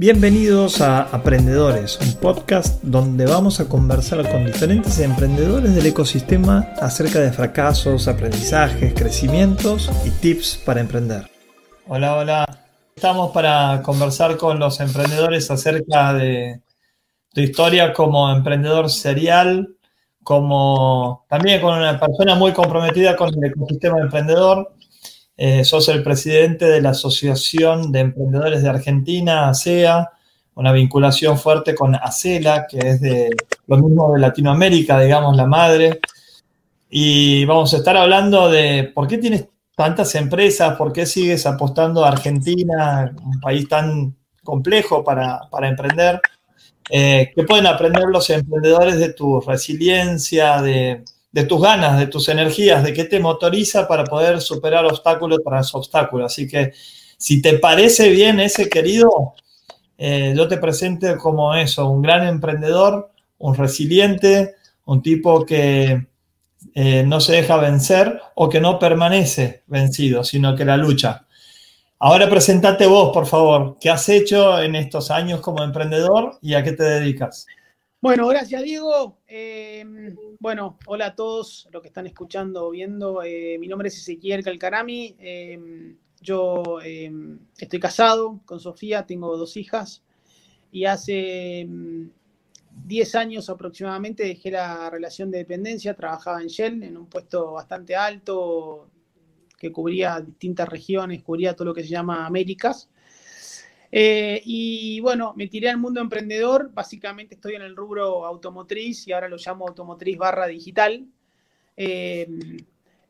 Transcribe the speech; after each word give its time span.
Bienvenidos 0.00 0.80
a 0.80 1.02
Aprendedores, 1.02 1.98
un 2.00 2.20
podcast 2.20 2.80
donde 2.84 3.26
vamos 3.26 3.58
a 3.58 3.68
conversar 3.68 4.30
con 4.30 4.46
diferentes 4.46 5.00
emprendedores 5.00 5.74
del 5.74 5.86
ecosistema 5.86 6.68
acerca 6.80 7.18
de 7.18 7.32
fracasos, 7.32 8.06
aprendizajes, 8.06 8.94
crecimientos 8.94 9.90
y 10.06 10.10
tips 10.10 10.62
para 10.64 10.78
emprender. 10.78 11.28
Hola, 11.88 12.14
hola. 12.14 12.46
Estamos 12.94 13.32
para 13.32 13.82
conversar 13.82 14.36
con 14.36 14.60
los 14.60 14.78
emprendedores 14.78 15.50
acerca 15.50 16.12
de 16.12 16.60
tu 17.34 17.40
historia 17.40 17.92
como 17.92 18.30
emprendedor 18.30 18.90
serial, 18.90 19.74
como 20.22 21.26
también 21.28 21.60
con 21.60 21.76
una 21.76 21.98
persona 21.98 22.36
muy 22.36 22.52
comprometida 22.52 23.16
con 23.16 23.34
el 23.34 23.50
ecosistema 23.50 23.98
emprendedor 23.98 24.76
eh, 25.40 25.64
sos 25.64 25.88
el 25.88 26.02
presidente 26.02 26.64
de 26.64 26.80
la 26.80 26.90
Asociación 26.90 27.92
de 27.92 28.00
Emprendedores 28.00 28.60
de 28.60 28.70
Argentina, 28.70 29.48
ASEA, 29.48 30.10
una 30.56 30.72
vinculación 30.72 31.38
fuerte 31.38 31.76
con 31.76 31.94
ACELA, 31.94 32.66
que 32.66 32.78
es 32.78 33.00
de 33.00 33.30
lo 33.68 33.78
mismo 33.78 34.12
de 34.12 34.18
Latinoamérica, 34.18 34.98
digamos, 34.98 35.36
la 35.36 35.46
madre. 35.46 36.00
Y 36.90 37.44
vamos 37.44 37.72
a 37.72 37.76
estar 37.76 37.96
hablando 37.96 38.50
de 38.50 38.90
por 38.92 39.06
qué 39.06 39.18
tienes 39.18 39.46
tantas 39.76 40.12
empresas, 40.16 40.76
por 40.76 40.92
qué 40.92 41.06
sigues 41.06 41.46
apostando 41.46 42.04
a 42.04 42.08
Argentina, 42.08 43.14
un 43.24 43.38
país 43.40 43.68
tan 43.68 44.16
complejo 44.42 45.04
para, 45.04 45.48
emprender. 45.62 46.20
Eh, 46.90 47.30
¿Qué 47.32 47.44
pueden 47.44 47.68
aprender 47.68 48.06
los 48.08 48.28
emprendedores 48.30 48.98
de 48.98 49.12
tu 49.12 49.40
resiliencia, 49.40 50.60
de, 50.62 51.04
de 51.30 51.44
tus 51.44 51.60
ganas, 51.60 51.98
de 51.98 52.06
tus 52.06 52.28
energías, 52.28 52.82
de 52.82 52.92
qué 52.92 53.04
te 53.04 53.20
motoriza 53.20 53.86
para 53.86 54.04
poder 54.04 54.40
superar 54.40 54.84
obstáculos 54.84 55.40
tras 55.44 55.74
obstáculos. 55.74 56.32
Así 56.32 56.48
que 56.48 56.72
si 57.18 57.42
te 57.42 57.58
parece 57.58 58.08
bien 58.10 58.40
ese 58.40 58.68
querido, 58.68 59.34
eh, 59.98 60.32
yo 60.36 60.48
te 60.48 60.58
presento 60.58 61.16
como 61.18 61.54
eso, 61.54 61.88
un 61.90 62.02
gran 62.02 62.26
emprendedor, 62.26 63.10
un 63.38 63.54
resiliente, 63.54 64.54
un 64.84 65.02
tipo 65.02 65.44
que 65.44 66.06
eh, 66.74 67.04
no 67.06 67.20
se 67.20 67.32
deja 67.32 67.56
vencer 67.56 68.20
o 68.34 68.48
que 68.48 68.60
no 68.60 68.78
permanece 68.78 69.62
vencido, 69.66 70.24
sino 70.24 70.56
que 70.56 70.64
la 70.64 70.76
lucha. 70.76 71.26
Ahora 72.00 72.30
presentate 72.30 72.86
vos, 72.86 73.10
por 73.12 73.26
favor. 73.26 73.76
¿Qué 73.80 73.90
has 73.90 74.08
hecho 74.08 74.60
en 74.62 74.76
estos 74.76 75.10
años 75.10 75.40
como 75.40 75.64
emprendedor 75.64 76.38
y 76.40 76.54
a 76.54 76.62
qué 76.62 76.72
te 76.72 76.84
dedicas? 76.84 77.46
Bueno, 78.00 78.28
gracias 78.28 78.62
Diego. 78.62 79.18
Em, 79.26 80.14
bueno, 80.38 80.78
hola 80.86 81.06
a 81.06 81.14
todos 81.16 81.68
los 81.72 81.82
que 81.82 81.88
están 81.88 82.06
escuchando 82.06 82.66
o 82.66 82.70
viendo. 82.70 83.24
Eh, 83.24 83.58
mi 83.58 83.66
nombre 83.66 83.88
es 83.88 83.98
Ezequiel 83.98 84.44
Calcarami. 84.44 85.16
Em, 85.18 85.96
yo 86.20 86.80
em, 86.84 87.40
estoy 87.58 87.80
casado 87.80 88.40
con 88.44 88.60
Sofía, 88.60 89.04
tengo 89.04 89.36
dos 89.36 89.56
hijas 89.56 90.04
y 90.70 90.84
hace 90.84 91.66
10 92.86 93.14
años 93.16 93.50
aproximadamente 93.50 94.22
dejé 94.24 94.52
la 94.52 94.90
relación 94.90 95.32
de 95.32 95.38
dependencia, 95.38 95.94
trabajaba 95.94 96.40
en 96.40 96.46
Shell 96.48 96.82
en 96.84 96.96
un 96.96 97.06
puesto 97.06 97.52
bastante 97.52 97.96
alto 97.96 98.90
que 99.58 99.72
cubría 99.72 100.20
distintas 100.20 100.68
regiones, 100.68 101.24
cubría 101.24 101.54
todo 101.56 101.66
lo 101.66 101.74
que 101.74 101.82
se 101.82 101.88
llama 101.88 102.26
Américas. 102.26 102.88
Eh, 103.90 104.42
y 104.44 104.87
bueno, 105.00 105.34
me 105.36 105.48
tiré 105.48 105.68
al 105.68 105.78
mundo 105.78 106.00
emprendedor. 106.00 106.70
Básicamente 106.72 107.34
estoy 107.34 107.54
en 107.54 107.62
el 107.62 107.76
rubro 107.76 108.24
automotriz 108.24 109.06
y 109.06 109.12
ahora 109.12 109.28
lo 109.28 109.36
llamo 109.36 109.66
automotriz 109.66 110.16
barra 110.16 110.46
digital. 110.46 111.06
Eh, 111.76 112.26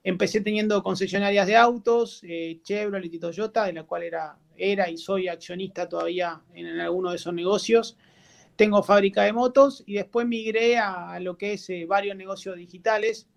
empecé 0.03 0.41
teniendo 0.41 0.83
concesionarias 0.83 1.47
de 1.47 1.57
autos, 1.57 2.21
eh, 2.25 2.61
Chevrolet 2.63 3.13
y 3.13 3.19
Toyota, 3.19 3.65
de 3.65 3.73
la 3.73 3.85
cual 3.85 4.03
era, 4.03 4.37
era 4.57 4.91
y 4.91 4.99
soy 4.99 5.29
accionista 5.29 5.89
todavía 5.89 6.41
en, 6.55 6.67
en 6.67 6.81
alguno 6.81 7.11
de 7.11 7.17
esos 7.17 7.35
negocios. 7.35 7.97
Tengo 8.57 8.83
fábrica 8.83 9.23
de 9.23 9.33
motos 9.33 9.85
y 9.87 9.95
después 9.95 10.27
migré 10.27 10.79
a 10.79 11.19
lo 11.21 11.39
que 11.39 11.53
es 11.53 11.71
varios 11.87 12.17
negocios 12.17 12.57
digitales 12.57 13.29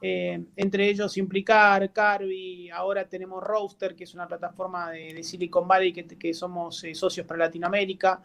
eh, 0.00 0.44
entre 0.56 0.88
ellos 0.88 1.16
Implicar, 1.16 1.90
Carby, 1.92 2.70
ahora 2.70 3.08
tenemos 3.08 3.42
Roaster, 3.42 3.94
que 3.94 4.04
es 4.04 4.14
una 4.14 4.28
plataforma 4.28 4.90
de, 4.90 5.22
Silicon 5.22 5.66
Valley 5.66 5.92
que, 5.92 6.34
somos 6.34 6.84
eh, 6.84 6.94
socios 6.94 7.26
para 7.26 7.46
Latinoamérica. 7.46 8.22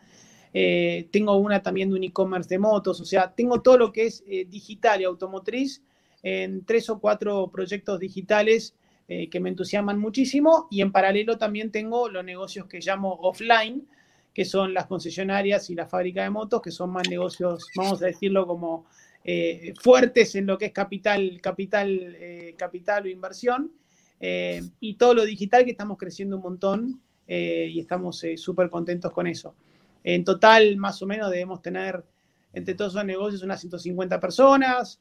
Eh, 0.54 1.08
tengo 1.12 1.36
una 1.38 1.62
también 1.62 1.90
de 1.90 1.96
un 1.96 2.04
e-commerce 2.04 2.50
de 2.50 2.60
motos, 2.60 3.00
o 3.00 3.06
sea, 3.06 3.34
tengo 3.34 3.62
todo 3.62 3.78
lo 3.78 3.92
que 3.94 4.08
es 4.08 4.24
digital 4.50 5.00
y 5.00 5.06
automotriz 5.06 5.82
en 6.22 6.66
tres 6.66 6.90
o 6.90 7.00
cuatro 7.00 7.50
proyectos 7.50 8.00
digitales 8.00 8.76
que 9.08 9.40
me 9.42 9.50
entusiasman 9.50 10.00
muchísimo 10.00 10.68
y 10.72 10.80
en 10.80 10.94
paralelo 10.94 11.38
también 11.38 11.70
tengo 11.70 12.08
los 12.08 12.24
negocios 12.24 12.68
que 12.68 12.80
llamo 12.80 13.14
offline, 13.22 13.86
que 14.34 14.46
son 14.46 14.74
las 14.74 14.88
concesionarias 14.88 15.70
y 15.70 15.76
la 15.76 15.86
fábrica 15.86 16.24
de 16.24 16.30
motos, 16.30 16.62
que 16.62 16.72
son 16.72 16.92
más 16.92 17.10
negocios, 17.10 17.68
vamos 17.76 18.02
a 18.02 18.06
decirlo 18.06 18.48
como 18.48 18.86
eh, 19.24 19.74
fuertes 19.80 20.34
en 20.36 20.48
lo 20.48 20.58
que 20.58 20.66
es 20.66 20.72
capital, 20.72 21.40
capital, 21.42 22.16
eh, 22.20 22.56
capital 22.58 23.06
o 23.06 23.08
inversión, 23.08 23.72
eh, 24.20 24.64
y 24.80 24.96
todo 24.96 25.14
lo 25.14 25.26
digital 25.26 25.64
que 25.64 25.72
estamos 25.72 25.98
creciendo 25.98 26.38
un 26.38 26.44
montón 26.44 27.02
y 27.28 27.80
estamos 27.80 28.26
súper 28.36 28.70
contentos 28.70 29.14
con 29.14 29.26
eso. 29.26 29.56
En 30.04 30.26
total, 30.26 30.76
más 30.76 31.02
o 31.02 31.08
menos, 31.08 31.32
debemos 31.32 31.62
tener 31.62 32.04
entre 32.52 32.76
todos 32.76 32.92
esos 32.92 33.06
negocios 33.06 33.42
unas 33.42 33.62
150 33.62 34.20
personas, 34.20 35.00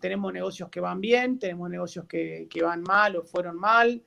tenemos 0.00 0.32
negocios 0.32 0.70
que 0.70 0.80
van 0.80 0.98
bien, 0.98 1.38
tenemos 1.38 1.68
negocios 1.68 2.06
que, 2.06 2.46
que 2.48 2.62
van 2.62 2.82
mal 2.84 3.16
o 3.16 3.22
fueron 3.22 3.58
mal, 3.58 4.00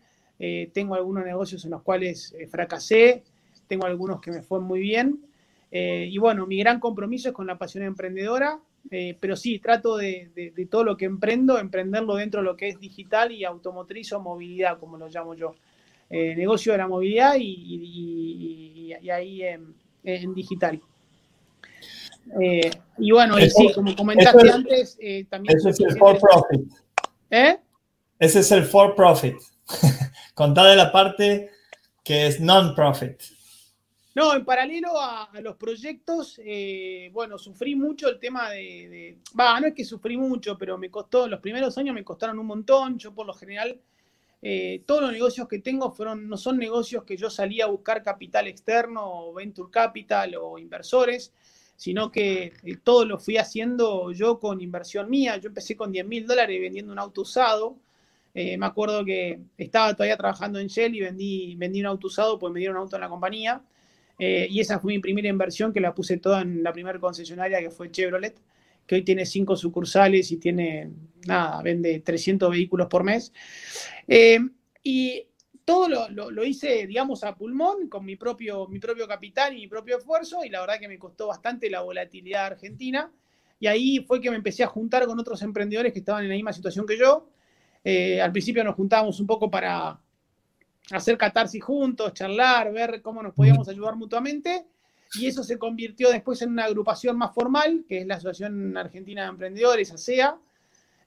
tengo 0.73 0.95
algunos 0.95 1.23
negocios 1.23 1.63
en 1.66 1.69
los 1.72 1.84
cuales 1.84 2.35
fracasé, 2.50 3.23
tengo 3.67 3.85
algunos 3.85 4.19
que 4.22 4.31
me 4.31 4.41
fueron 4.41 4.67
muy 4.67 4.79
bien. 4.79 5.23
y 5.69 6.17
bueno, 6.17 6.47
mi 6.47 6.57
gran 6.57 6.79
compromiso 6.79 7.29
es 7.29 7.35
con 7.35 7.45
la 7.45 7.59
pasión 7.59 7.84
emprendedora 7.84 8.59
eh, 8.89 9.17
pero 9.19 9.35
sí, 9.35 9.59
trato 9.59 9.97
de, 9.97 10.53
todo 10.69 10.83
lo 10.83 10.97
que 10.97 11.05
emprendo, 11.05 11.57
emprenderlo 11.59 12.15
dentro 12.15 12.41
de 12.41 12.45
lo 12.45 12.57
que 12.57 12.69
es 12.69 12.79
digital 12.79 13.31
y 13.31 13.45
automotriz 13.45 14.11
o 14.13 14.19
movilidad, 14.19 14.79
como 14.79 14.97
lo 14.97 15.07
llamo 15.07 15.33
yo. 15.33 15.55
Eh, 16.09 16.35
negocio 16.35 16.73
de 16.73 16.77
la 16.77 16.87
movilidad 16.87 17.35
y, 17.37 18.93
ahí 19.11 19.43
en, 19.43 20.33
digital. 20.33 20.81
Eh, 22.39 22.69
y 22.97 23.11
bueno, 23.11 23.37
sí, 23.37 23.71
como 23.73 23.95
comentaste 23.95 24.49
antes, 24.49 24.97
también... 25.29 25.57
Ese 25.57 25.69
es 25.69 25.79
el 25.79 25.97
for 25.97 26.19
profit. 26.19 26.71
¿Eh? 27.29 27.57
Ese 28.19 28.39
es 28.39 28.51
el 28.51 28.63
for 28.65 28.95
profit. 28.95 29.37
Contá 30.33 30.65
de 30.65 30.75
la 30.75 30.91
parte 30.91 31.49
que 32.03 32.27
es 32.27 32.39
non-profit. 32.39 33.21
No, 34.13 34.35
en 34.35 34.44
paralelo 34.44 34.99
a, 34.99 35.29
los 35.41 35.55
proyectos, 35.55 36.39
eh, 36.44 37.09
bueno, 37.13 37.38
sufrí 37.38 37.75
mucho 37.75 38.09
el 38.09 38.19
tema 38.19 38.49
de, 38.49 39.19
Va, 39.39 39.57
no 39.59 39.67
es 39.67 39.73
que 39.73 39.85
sufrí 39.85 40.17
mucho, 40.17 40.57
pero 40.57 40.77
me 40.77 40.91
costó, 40.91 41.27
los 41.29 41.39
primeros 41.39 41.77
años 41.77 41.95
me 41.95 42.03
costaron 42.03 42.38
un 42.38 42.45
montón. 42.45 42.97
Yo 42.97 43.13
por 43.13 43.25
lo 43.25 43.33
general, 43.33 43.79
eh, 44.41 44.83
todos 44.85 45.03
los 45.03 45.13
negocios 45.13 45.47
que 45.47 45.59
tengo 45.59 45.91
fueron, 45.91 46.27
no 46.27 46.35
son 46.35 46.57
negocios 46.57 47.05
que 47.05 47.16
yo 47.16 47.29
salí 47.29 47.61
a 47.61 47.67
buscar 47.67 48.03
capital 48.03 48.47
externo 48.47 49.01
o 49.29 49.33
venture 49.33 49.72
capital 49.72 50.35
o 50.35 50.57
inversores, 50.59 51.31
sino 51.78 52.11
que 52.11 52.53
eh, 52.63 52.78
todo 52.83 53.05
lo 53.05 53.17
fui 53.17 53.38
haciendo 53.38 54.11
yo 54.11 54.39
con 54.39 54.59
inversión 54.59 55.09
mía. 55.09 55.38
Yo 55.38 55.47
empecé 55.47 55.78
con 55.78 55.91
10 55.91 56.05
mil 56.05 56.28
dólares 56.28 56.59
vendiendo 56.59 56.91
un 56.91 56.99
auto 56.99 57.22
usado. 57.22 57.78
me 58.33 58.66
acuerdo 58.66 59.05
que 59.05 59.39
estaba 59.57 59.93
todavía 59.93 60.17
trabajando 60.17 60.59
en 60.59 60.67
Shell 60.67 60.95
y 60.95 61.01
vendí, 61.01 61.55
vendí 61.55 61.79
un 61.81 61.88
auto 61.88 62.07
usado, 62.07 62.38
pues 62.39 62.51
me 62.53 62.59
dieron 62.59 62.78
un 62.78 62.83
auto 62.83 62.97
en 62.97 63.01
la 63.01 63.09
compañía. 63.09 63.61
Eh, 64.23 64.47
y 64.51 64.59
esa 64.59 64.79
fue 64.79 64.93
mi 64.93 64.99
primera 64.99 65.29
inversión 65.29 65.73
que 65.73 65.79
la 65.79 65.95
puse 65.95 66.17
toda 66.17 66.43
en 66.43 66.61
la 66.61 66.71
primera 66.71 66.99
concesionaria 66.99 67.59
que 67.59 67.71
fue 67.71 67.89
Chevrolet, 67.89 68.39
que 68.85 68.93
hoy 68.93 69.01
tiene 69.01 69.25
cinco 69.25 69.55
sucursales 69.55 70.31
y 70.31 70.37
tiene, 70.37 70.91
nada, 71.25 71.59
vende 71.63 72.01
300 72.01 72.51
vehículos 72.51 72.85
por 72.85 73.03
mes. 73.03 73.33
Eh, 74.07 74.37
y 74.83 75.25
todo 75.65 75.87
lo, 76.11 76.43
hice, 76.43 76.85
digamos, 76.85 77.23
a 77.23 77.35
pulmón, 77.35 77.89
con 77.89 78.05
mi 78.05 78.15
propio, 78.15 78.67
mi 78.67 78.77
propio 78.77 79.07
capital 79.07 79.57
y 79.57 79.61
mi 79.61 79.67
propio 79.67 79.97
esfuerzo, 79.97 80.45
y 80.45 80.49
la 80.49 80.61
verdad 80.61 80.79
que 80.79 80.87
me 80.87 80.99
costó 80.99 81.25
bastante 81.25 81.67
la 81.72 81.81
volatilidad 81.81 82.46
argentina. 82.46 83.11
Y 83.59 83.66
ahí 83.66 84.05
fue 84.07 84.22
que 84.22 84.29
me 84.29 84.35
empecé 84.35 84.63
a 84.63 84.67
juntar 84.67 85.07
con 85.07 85.19
otros 85.19 85.41
emprendedores 85.41 85.93
que 85.93 85.99
estaban 85.99 86.22
en 86.22 86.29
la 86.29 86.35
misma 86.35 86.53
situación 86.53 86.85
que 86.85 86.96
yo. 86.96 87.28
Eh, 87.84 88.22
al 88.22 88.31
principio 88.31 88.63
nos 88.63 88.75
juntábamos 88.75 89.19
un 89.19 89.25
poco 89.25 89.49
para, 89.49 89.99
hacer 90.91 91.17
catarsis 91.17 91.64
juntos, 91.64 92.14
charlar, 92.14 92.72
ver 92.72 93.02
cómo 93.02 93.22
nos 93.23 93.34
podíamos 93.34 93.67
ayudar 93.70 93.96
mutuamente. 93.96 94.66
Y 95.14 95.28
eso 95.28 95.43
se 95.43 95.58
convirtió 95.58 96.09
después 96.09 96.41
en 96.41 96.52
una 96.52 96.66
agrupación 96.66 97.17
más 97.17 97.34
formal, 97.34 97.84
que 97.88 97.99
es 97.99 98.08
la 98.08 98.16
Asociación 98.16 98.78
Argentina 98.78 99.23
de 99.23 99.29
Emprendedores, 99.29 99.91
ASEA. 99.91 100.38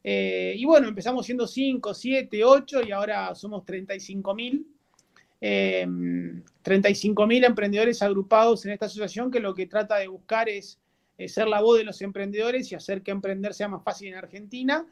Eh, 0.03 0.55
y 0.57 0.65
bueno, 0.67 0.89
empezamos 0.89 1.25
siendo 1.25 1.47
5, 1.47 1.95
7, 1.95 2.45
8 2.45 2.83
y 2.87 2.93
ahora 2.93 3.35
somos 3.35 3.65
35 3.65 4.35
mil. 4.35 4.67
35 5.41 7.23
eh, 7.23 7.27
mil 7.27 7.45
emprendedores 7.45 8.01
agrupados 8.03 8.65
en 8.65 8.73
esta 8.73 8.87
asociación 8.87 9.31
que 9.31 9.41
lo 9.41 9.55
que 9.55 9.67
trata 9.67 9.97
de 9.97 10.09
buscar 10.09 10.49
es 10.49 10.79
ser 11.27 11.49
la 11.49 11.61
voz 11.61 11.79
de 11.79 11.85
los 11.85 12.01
emprendedores 12.01 12.73
y 12.73 12.75
hacer 12.75 13.03
que 13.03 13.11
emprender 13.11 13.53
sea 13.53 13.69
más 13.69 13.83
fácil 13.83 14.09
en 14.09 14.15
Argentina 14.15 14.87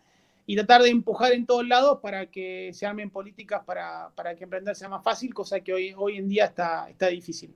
y 0.47 0.56
tratar 0.56 0.83
de 0.83 0.91
empujar 0.91 1.33
en 1.33 1.47
todos 1.47 1.67
lados 1.67 1.99
para 2.03 2.27
que 2.27 2.71
se 2.73 2.87
armen 2.87 3.11
políticas 3.11 3.62
para, 3.65 4.12
que 4.37 4.44
emprender 4.44 4.75
sea 4.75 4.89
más 4.89 5.03
fácil, 5.03 5.33
cosa 5.33 5.61
que 5.61 5.73
hoy, 5.73 5.94
hoy 5.97 6.17
en 6.17 6.29
día 6.29 6.47
está, 6.47 6.89
está 6.91 7.09
difícil. 7.09 7.55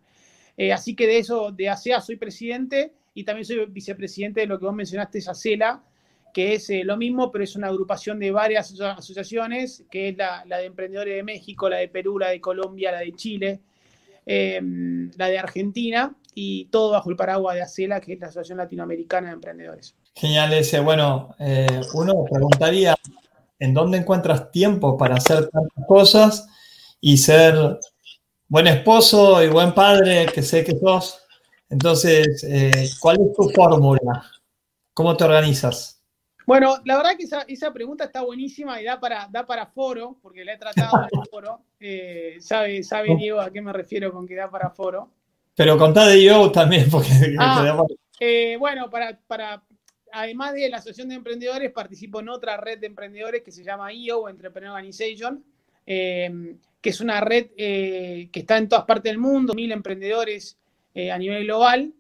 así 0.72 0.94
que 0.94 1.06
de 1.06 1.18
eso, 1.18 1.52
de 1.52 1.68
ASEA 1.68 2.00
soy 2.00 2.16
presidente 2.16 2.92
y 3.14 3.24
también 3.24 3.44
soy 3.44 3.64
vicepresidente 3.66 4.40
de 4.40 4.46
lo 4.46 4.58
que 4.58 4.66
vos 4.66 4.74
mencionaste, 4.74 5.18
es 5.18 5.28
ACELA, 5.28 5.82
que 6.32 6.54
es 6.54 6.70
lo 6.84 6.96
mismo, 6.98 7.32
pero 7.32 7.44
es 7.44 7.56
una 7.56 7.68
agrupación 7.68 8.18
de 8.18 8.30
varias 8.30 8.78
asociaciones, 8.78 9.84
que 9.90 10.10
es 10.10 10.16
la, 10.18 10.44
la, 10.44 10.58
de 10.58 10.66
Emprendedores 10.66 11.16
de 11.16 11.22
México, 11.22 11.68
la 11.68 11.78
de 11.78 11.88
Perú, 11.88 12.18
la 12.18 12.28
de 12.28 12.40
Colombia, 12.42 12.92
la 12.92 13.00
de 13.00 13.12
Chile, 13.12 13.60
la 14.26 15.28
de 15.28 15.38
Argentina, 15.38 16.14
y 16.38 16.66
todo 16.66 16.90
bajo 16.90 17.08
el 17.08 17.16
paraguas 17.16 17.54
de 17.54 17.62
ACELA, 17.62 17.98
que 17.98 18.12
es 18.12 18.20
la 18.20 18.26
Asociación 18.26 18.58
Latinoamericana 18.58 19.28
de 19.28 19.32
Emprendedores. 19.32 19.96
Genial 20.14 20.52
ese. 20.52 20.80
Bueno, 20.80 21.34
eh, 21.38 21.80
uno 21.94 22.26
preguntaría, 22.30 22.94
¿en 23.58 23.72
dónde 23.72 23.96
encuentras 23.96 24.50
tiempo 24.50 24.98
para 24.98 25.14
hacer 25.14 25.48
tantas 25.48 25.86
cosas 25.88 26.46
y 27.00 27.16
ser 27.16 27.80
buen 28.48 28.66
esposo 28.66 29.42
y 29.42 29.48
buen 29.48 29.72
padre, 29.72 30.26
que 30.26 30.42
sé 30.42 30.62
que 30.62 30.78
sos? 30.78 31.22
Entonces, 31.70 32.44
eh, 32.44 32.90
¿cuál 33.00 33.16
es 33.18 33.32
tu 33.34 33.48
fórmula? 33.48 34.30
¿Cómo 34.92 35.16
te 35.16 35.24
organizas? 35.24 36.02
Bueno, 36.46 36.76
la 36.84 36.98
verdad 36.98 37.16
que 37.16 37.54
esa, 37.54 37.72
pregunta 37.72 38.04
está 38.04 38.22
buenísima 38.22 38.78
y 38.78 38.84
da 38.84 39.00
para, 39.00 39.26
da 39.32 39.46
para 39.46 39.64
foro, 39.66 40.18
porque 40.20 40.44
la 40.44 40.52
he 40.52 40.58
tratado 40.58 40.98
en 40.98 41.18
el 41.18 41.28
foro. 41.30 41.62
Eh, 41.80 42.36
sabe, 42.40 42.82
sabe 42.82 43.16
Diego 43.16 43.40
a 43.40 43.50
qué 43.50 43.62
me 43.62 43.72
refiero 43.72 44.12
con 44.12 44.28
que 44.28 44.34
da 44.34 44.50
para 44.50 44.68
foro. 44.68 45.15
Pero 45.56 45.78
contá 45.78 46.06
de 46.06 46.22
yo 46.22 46.52
también, 46.52 46.88
porque... 46.90 47.08
Ah, 47.38 47.82
eh, 48.20 48.56
bueno, 48.58 48.90
para, 48.90 49.18
para, 49.26 49.64
además 50.12 50.52
de 50.52 50.68
la 50.68 50.76
Asociación 50.76 51.08
de 51.08 51.16
Emprendedores, 51.16 51.72
participo 51.72 52.20
en 52.20 52.28
otra 52.28 52.58
red 52.58 52.78
de 52.78 52.86
emprendedores 52.86 53.42
que 53.42 53.50
se 53.50 53.64
llama 53.64 53.92
IO, 53.92 54.28
Entrepreneur 54.28 54.72
Organization, 54.72 55.42
eh, 55.86 56.56
que 56.80 56.90
es 56.90 57.00
una 57.00 57.20
red 57.20 57.48
eh, 57.56 58.28
que 58.30 58.40
está 58.40 58.58
en 58.58 58.68
todas 58.68 58.84
partes 58.84 59.10
del 59.10 59.18
mundo, 59.18 59.54
mil 59.54 59.72
emprendedores 59.72 60.58
a 61.12 61.18
nivel 61.18 61.44
global. 61.44 61.92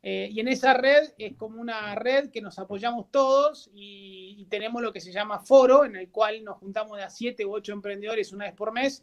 y 0.00 0.38
en 0.38 0.46
esa 0.46 0.74
red 0.74 1.12
es 1.18 1.34
como 1.34 1.60
una 1.60 1.96
red 1.96 2.30
que 2.30 2.40
nos 2.40 2.56
apoyamos 2.60 3.10
todos 3.10 3.68
y, 3.74 4.36
y, 4.38 4.44
tenemos 4.44 4.80
lo 4.80 4.92
que 4.92 5.00
se 5.00 5.10
llama 5.10 5.40
foro, 5.40 5.84
en 5.84 5.96
el 5.96 6.08
cual 6.08 6.44
nos 6.44 6.58
juntamos 6.58 6.96
de 6.96 7.02
a 7.02 7.10
siete 7.10 7.44
u 7.44 7.52
ocho 7.52 7.72
emprendedores 7.72 8.32
una 8.32 8.44
vez 8.44 8.54
por 8.54 8.72
mes 8.72 9.02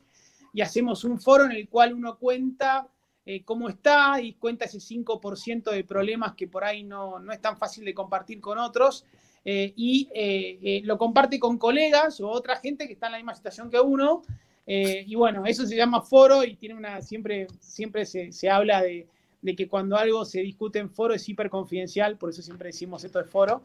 y 0.54 0.62
hacemos 0.62 1.04
un 1.04 1.20
foro 1.20 1.44
en 1.44 1.52
el 1.52 1.68
cual 1.68 1.94
uno 1.94 2.18
cuenta 2.18 2.88
eh, 3.24 3.44
cómo 3.44 3.70
está 3.70 4.20
y 4.20 4.34
cuenta 4.34 4.66
ese 4.66 4.80
5% 4.80 5.70
de 5.70 5.84
problemas 5.84 6.34
que 6.34 6.48
por 6.48 6.64
ahí 6.64 6.84
no, 6.84 7.20
no, 7.20 7.32
es 7.32 7.40
tan 7.40 7.56
fácil 7.56 7.86
de 7.86 7.94
compartir 7.94 8.42
con 8.42 8.58
otros 8.58 9.06
eh, 9.46 9.74
y 9.76 10.10
eh, 10.16 10.82
lo 10.86 10.98
comparte 10.98 11.38
con 11.38 11.60
colegas 11.60 12.20
o 12.20 12.28
otra 12.28 12.56
gente 12.56 12.88
que 12.88 12.94
está 12.94 13.06
en 13.06 13.12
la 13.12 13.18
misma 13.20 13.36
situación 13.36 13.70
que 13.70 13.80
uno. 13.80 14.24
y 14.66 15.14
bueno, 15.14 15.46
eso 15.46 15.68
se 15.68 15.76
llama 15.76 16.02
foro 16.02 16.44
y 16.44 16.56
tiene 16.56 16.74
una, 16.74 17.00
siempre, 17.02 17.46
siempre 17.60 18.06
se, 18.06 18.32
se 18.32 18.50
habla 18.50 18.82
de, 18.82 19.08
de, 19.42 19.56
que 19.56 19.68
cuando 19.68 19.98
algo 19.98 20.26
se 20.26 20.42
discute 20.42 20.80
en 20.80 20.90
foro 20.90 21.14
es 21.14 21.30
hiper 21.30 21.50
confidencial, 21.50 22.18
por 22.18 22.32
eso 22.32 22.42
siempre 22.42 22.70
decimos 22.70 23.04
esto 23.04 23.20
de 23.20 23.26
foro. 23.26 23.62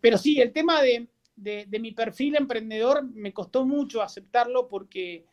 pero 0.00 0.18
sí, 0.18 0.40
el 0.40 0.52
tema 0.52 0.82
de, 0.82 1.06
de, 1.36 1.66
de 1.68 1.78
mi 1.78 1.92
perfil 1.92 2.34
emprendedor 2.34 3.04
me 3.04 3.32
costó 3.32 3.64
mucho 3.64 4.02
aceptarlo 4.02 4.66
porque 4.66 5.24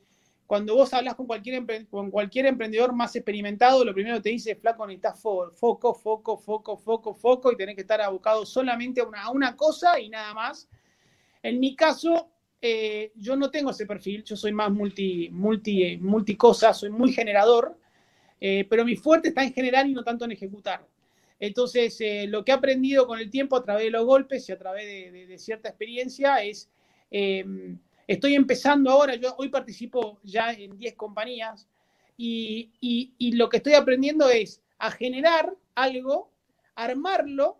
cuando 0.47 0.75
vos 0.75 0.93
hablas 0.93 1.15
con 1.15 1.27
cualquier, 1.27 1.87
con 1.89 2.09
cualquier 2.09 2.45
emprendedor 2.45 2.93
más 2.93 3.13
experimentado, 3.17 3.83
lo 3.83 3.93
primero 3.93 4.15
que 4.15 4.23
te 4.23 4.29
dice, 4.29 4.55
flaco, 4.55 4.87
necesitas 4.87 5.19
foco, 5.19 5.51
foco, 5.93 5.93
foco, 6.37 6.77
foco, 6.77 7.13
foco, 7.13 7.51
y 7.51 7.57
tenés 7.57 7.75
que 7.75 7.81
estar 7.81 7.99
abocado 7.99 8.45
solamente 8.45 9.01
a 9.01 9.29
una, 9.29 9.57
cosa 9.57 9.99
y 9.99 10.07
nada 10.07 10.33
más. 10.33 10.69
En 11.43 11.59
mi 11.59 11.75
caso, 11.75 12.29
eh, 12.61 13.11
yo 13.15 13.35
no 13.35 13.51
tengo 13.51 13.71
ese 13.71 13.85
perfil, 13.85 14.23
yo 14.23 14.37
soy 14.37 14.53
más 14.53 14.71
multi, 14.71 15.29
multi, 15.31 15.97
multi 15.97 16.37
soy 16.73 16.91
muy 16.91 17.11
generador, 17.11 17.77
eh, 18.39 18.65
pero 18.69 18.85
mi 18.85 18.95
fuerte 18.95 19.29
está 19.29 19.43
en 19.43 19.51
generar 19.51 19.85
y 19.85 19.93
no 19.93 20.03
tanto 20.05 20.23
en 20.23 20.31
ejecutar. 20.31 20.87
Entonces, 21.41 21.99
eh, 21.99 22.25
lo 22.25 22.45
que 22.45 22.51
he 22.51 22.55
aprendido 22.55 23.05
con 23.05 23.19
el 23.19 23.29
tiempo 23.29 23.57
a 23.57 23.63
través 23.63 23.83
de 23.83 23.91
los 23.91 24.05
golpes 24.05 24.47
y 24.47 24.53
a 24.53 24.57
través 24.57 24.85
de 25.11 25.37
cierta 25.37 25.67
experiencia 25.67 26.41
es 26.41 26.69
Estoy 28.07 28.35
empezando 28.35 28.89
ahora, 28.89 29.15
hoy 29.35 29.49
participo 29.49 30.17
ya 30.23 30.53
en 30.53 30.77
10 30.77 30.95
compañías 30.95 31.67
y, 32.15 33.33
lo 33.35 33.49
que 33.49 33.57
estoy 33.57 33.73
aprendiendo 33.73 34.29
es 34.29 34.61
a 34.79 34.91
generar 34.91 35.53
algo, 35.75 36.31
armarlo 36.73 37.59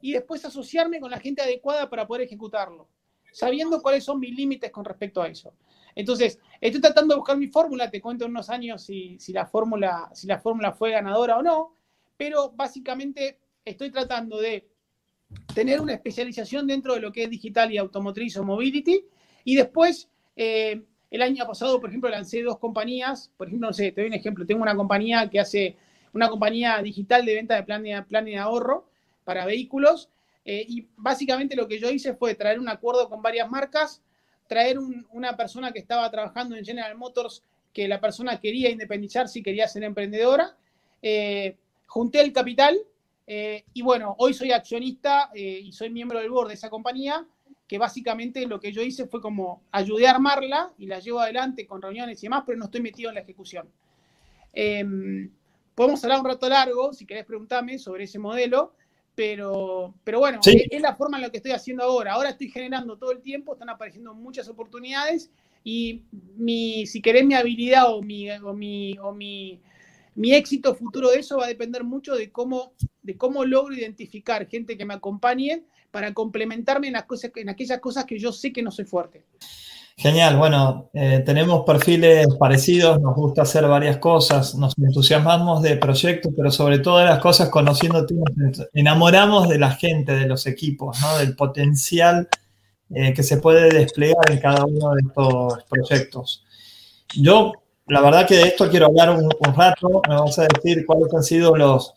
y 0.00 0.12
después 0.12 0.44
asociarme 0.46 0.98
con 0.98 1.10
la 1.10 1.20
gente 1.20 1.42
adecuada 1.42 1.90
para 1.90 2.06
poder 2.06 2.22
ejecutarlo, 2.22 2.88
sabiendo 3.32 3.82
cuáles 3.82 4.02
son 4.02 4.18
mis 4.18 4.34
límites 4.34 4.70
con 4.70 4.86
respecto 4.86 5.20
a 5.20 5.28
eso. 5.28 5.52
Entonces, 5.94 6.38
estoy 6.58 6.80
tratando 6.80 7.14
de 7.14 7.18
buscar 7.18 7.36
mi 7.36 7.48
fórmula, 7.48 7.90
te 7.90 8.00
cuento 8.00 8.24
en 8.24 8.30
unos 8.30 8.48
años 8.48 8.82
si, 8.82 9.18
la 9.28 9.44
fórmula, 9.44 10.10
si 10.14 10.26
la 10.26 10.38
fórmula 10.38 10.72
fue 10.72 10.92
ganadora 10.92 11.36
o 11.36 11.42
no, 11.42 11.76
pero 12.16 12.50
básicamente 12.50 13.40
estoy 13.62 13.90
tratando 13.90 14.40
de 14.40 14.66
tener 15.54 15.82
una 15.82 15.92
especialización 15.92 16.66
dentro 16.66 16.94
de 16.94 17.00
lo 17.00 17.12
que 17.12 17.24
es 17.24 17.30
digital 17.30 17.70
y 17.70 17.76
automotriz 17.76 18.38
o 18.38 18.44
mobility 18.44 19.04
y 19.44 19.56
después, 19.56 20.08
eh, 20.36 20.82
el 21.10 21.22
año 21.22 21.46
pasado, 21.46 21.80
por 21.80 21.90
ejemplo, 21.90 22.08
lancé 22.08 22.42
dos 22.42 22.58
compañías. 22.58 23.30
Por 23.36 23.48
ejemplo, 23.48 23.68
no 23.68 23.74
sé, 23.74 23.92
te 23.92 24.00
doy 24.00 24.08
un 24.08 24.14
ejemplo. 24.14 24.46
Tengo 24.46 24.62
una 24.62 24.76
compañía 24.76 25.28
que 25.28 25.40
hace 25.40 25.76
una 26.12 26.28
compañía 26.28 26.80
digital 26.82 27.24
de 27.24 27.34
venta 27.34 27.54
de 27.54 27.62
planes 27.62 28.04
plan 28.06 28.24
de 28.24 28.38
ahorro 28.38 28.88
para 29.24 29.44
vehículos. 29.44 30.08
Eh, 30.44 30.64
y 30.68 30.86
básicamente 30.96 31.54
lo 31.54 31.68
que 31.68 31.78
yo 31.78 31.90
hice 31.90 32.14
fue 32.14 32.34
traer 32.34 32.58
un 32.58 32.68
acuerdo 32.68 33.08
con 33.08 33.22
varias 33.22 33.48
marcas, 33.48 34.02
traer 34.48 34.78
una 35.10 35.36
persona 35.36 35.70
que 35.70 35.78
estaba 35.78 36.10
trabajando 36.10 36.56
en 36.56 36.64
General 36.64 36.96
Motors, 36.96 37.42
que 37.72 37.86
la 37.86 38.00
persona 38.00 38.40
quería 38.40 38.70
independizarse 38.70 39.38
y 39.38 39.42
quería 39.42 39.68
ser 39.68 39.84
emprendedora. 39.84 40.56
Eh, 41.00 41.56
junté 41.86 42.20
el 42.20 42.32
capital 42.32 42.78
y 43.72 43.80
bueno, 43.80 44.14
hoy 44.18 44.34
soy 44.34 44.52
accionista 44.52 45.30
y 45.34 45.72
soy 45.72 45.88
miembro 45.88 46.18
del 46.18 46.28
board 46.28 46.48
de 46.48 46.54
esa 46.54 46.68
compañía 46.68 47.26
que 47.72 47.78
básicamente 47.78 48.46
lo 48.46 48.60
que 48.60 48.70
yo 48.70 48.82
hice 48.82 49.06
fue 49.06 49.22
como 49.22 49.62
ayudé 49.72 50.06
a 50.06 50.10
armarla 50.10 50.74
y 50.76 50.84
la 50.84 50.98
llevo 50.98 51.20
adelante 51.20 51.66
con 51.66 51.80
reuniones 51.80 52.22
y 52.22 52.26
demás, 52.26 52.42
pero 52.44 52.58
no 52.58 52.66
estoy 52.66 52.82
metido 52.82 53.08
en 53.08 53.14
la 53.14 53.22
ejecución. 53.22 53.66
Em, 54.52 55.30
podemos 55.74 56.04
hablar 56.04 56.20
un 56.20 56.26
rato 56.26 56.50
largo, 56.50 56.92
si 56.92 57.06
querés 57.06 57.24
preguntarme 57.24 57.78
sobre 57.78 58.04
ese 58.04 58.18
modelo, 58.18 58.74
pero, 59.14 59.94
pero 60.04 60.18
bueno, 60.18 60.40
es, 60.44 60.82
la 60.82 60.96
forma 60.96 61.16
en 61.16 61.22
la 61.22 61.30
que 61.30 61.38
estoy 61.38 61.52
haciendo 61.52 61.84
ahora. 61.84 62.12
Ahora 62.12 62.28
estoy 62.28 62.50
generando 62.50 62.98
todo 62.98 63.10
el 63.10 63.22
tiempo, 63.22 63.54
están 63.54 63.70
apareciendo 63.70 64.12
muchas 64.12 64.50
oportunidades 64.50 65.30
y 65.64 66.02
mi, 66.36 66.84
si 66.84 67.00
querés 67.00 67.24
mi 67.24 67.32
habilidad 67.32 67.90
o 67.90 68.02
mi, 68.02 68.30
o 68.32 68.52
mi, 68.52 68.98
o 68.98 69.14
mi, 69.14 69.62
mi 70.14 70.34
éxito 70.34 70.74
futuro 70.74 71.08
de 71.08 71.20
eso 71.20 71.38
va 71.38 71.46
a 71.46 71.48
depender 71.48 71.84
mucho 71.84 72.16
de 72.16 72.30
cómo, 72.30 72.74
de 73.02 73.16
cómo 73.16 73.46
logro 73.46 73.74
identificar 73.74 74.46
gente 74.46 74.76
que 74.76 74.84
me 74.84 74.92
acompañe 74.92 75.64
para 75.92 76.12
complementarme 76.12 76.88
en, 76.88 76.94
las 76.94 77.04
cosas, 77.04 77.30
en 77.36 77.50
aquellas 77.50 77.78
cosas 77.78 78.06
que 78.06 78.18
yo 78.18 78.32
sé 78.32 78.52
que 78.52 78.62
no 78.62 78.72
soy 78.72 78.86
fuerte. 78.86 79.24
Genial, 79.96 80.38
bueno, 80.38 80.90
eh, 80.94 81.22
tenemos 81.24 81.64
perfiles 81.66 82.26
parecidos, 82.38 82.98
nos 83.00 83.14
gusta 83.14 83.42
hacer 83.42 83.68
varias 83.68 83.98
cosas, 83.98 84.54
nos 84.54 84.72
entusiasmamos 84.78 85.62
de 85.62 85.76
proyectos, 85.76 86.32
pero 86.34 86.50
sobre 86.50 86.78
todas 86.78 87.08
las 87.08 87.20
cosas 87.20 87.50
conociéndote, 87.50 88.14
nos 88.14 88.68
enamoramos 88.72 89.50
de 89.50 89.58
la 89.58 89.72
gente, 89.72 90.12
de 90.12 90.26
los 90.26 90.46
equipos, 90.46 90.98
¿no? 91.02 91.18
del 91.18 91.36
potencial 91.36 92.26
eh, 92.90 93.12
que 93.12 93.22
se 93.22 93.36
puede 93.36 93.68
desplegar 93.68 94.30
en 94.30 94.38
cada 94.38 94.64
uno 94.64 94.94
de 94.94 95.02
estos 95.06 95.64
proyectos. 95.68 96.44
Yo, 97.14 97.52
la 97.86 98.00
verdad 98.00 98.26
que 98.26 98.36
de 98.36 98.42
esto 98.44 98.70
quiero 98.70 98.86
hablar 98.86 99.10
un, 99.10 99.24
un 99.24 99.54
rato, 99.54 100.00
me 100.08 100.14
vas 100.14 100.38
a 100.38 100.46
decir 100.48 100.86
cuáles 100.86 101.12
han 101.14 101.22
sido 101.22 101.54
los, 101.54 101.94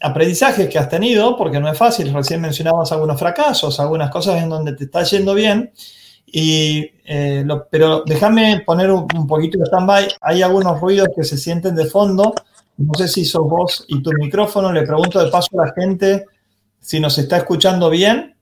aprendizajes 0.00 0.68
que 0.68 0.78
has 0.78 0.88
tenido, 0.88 1.36
porque 1.36 1.60
no 1.60 1.70
es 1.70 1.78
fácil, 1.78 2.12
recién 2.12 2.40
mencionabas 2.40 2.92
algunos 2.92 3.18
fracasos, 3.18 3.78
algunas 3.78 4.10
cosas 4.10 4.42
en 4.42 4.48
donde 4.48 4.74
te 4.74 4.84
está 4.84 5.02
yendo 5.04 5.34
bien, 5.34 5.72
y, 6.26 6.90
eh, 7.04 7.46
pero 7.70 8.02
déjame 8.06 8.62
poner 8.64 8.90
un, 8.90 9.26
poquito 9.26 9.58
de 9.58 9.66
stand-by, 9.66 10.08
hay 10.20 10.42
algunos 10.42 10.80
ruidos 10.80 11.08
que 11.14 11.24
se 11.24 11.36
sienten 11.36 11.74
de 11.74 11.86
fondo, 11.86 12.34
no 12.78 12.94
sé 12.94 13.06
si 13.06 13.24
sos 13.24 13.48
vos 13.48 13.84
y 13.88 14.02
tu 14.02 14.10
micrófono, 14.12 14.72
le 14.72 14.82
pregunto 14.82 15.22
de 15.22 15.30
paso 15.30 15.48
a 15.60 15.66
la 15.66 15.72
gente 15.72 16.26
si 16.80 16.98
nos 16.98 17.16
está 17.18 17.36
escuchando 17.36 17.90
bien, 17.90 18.34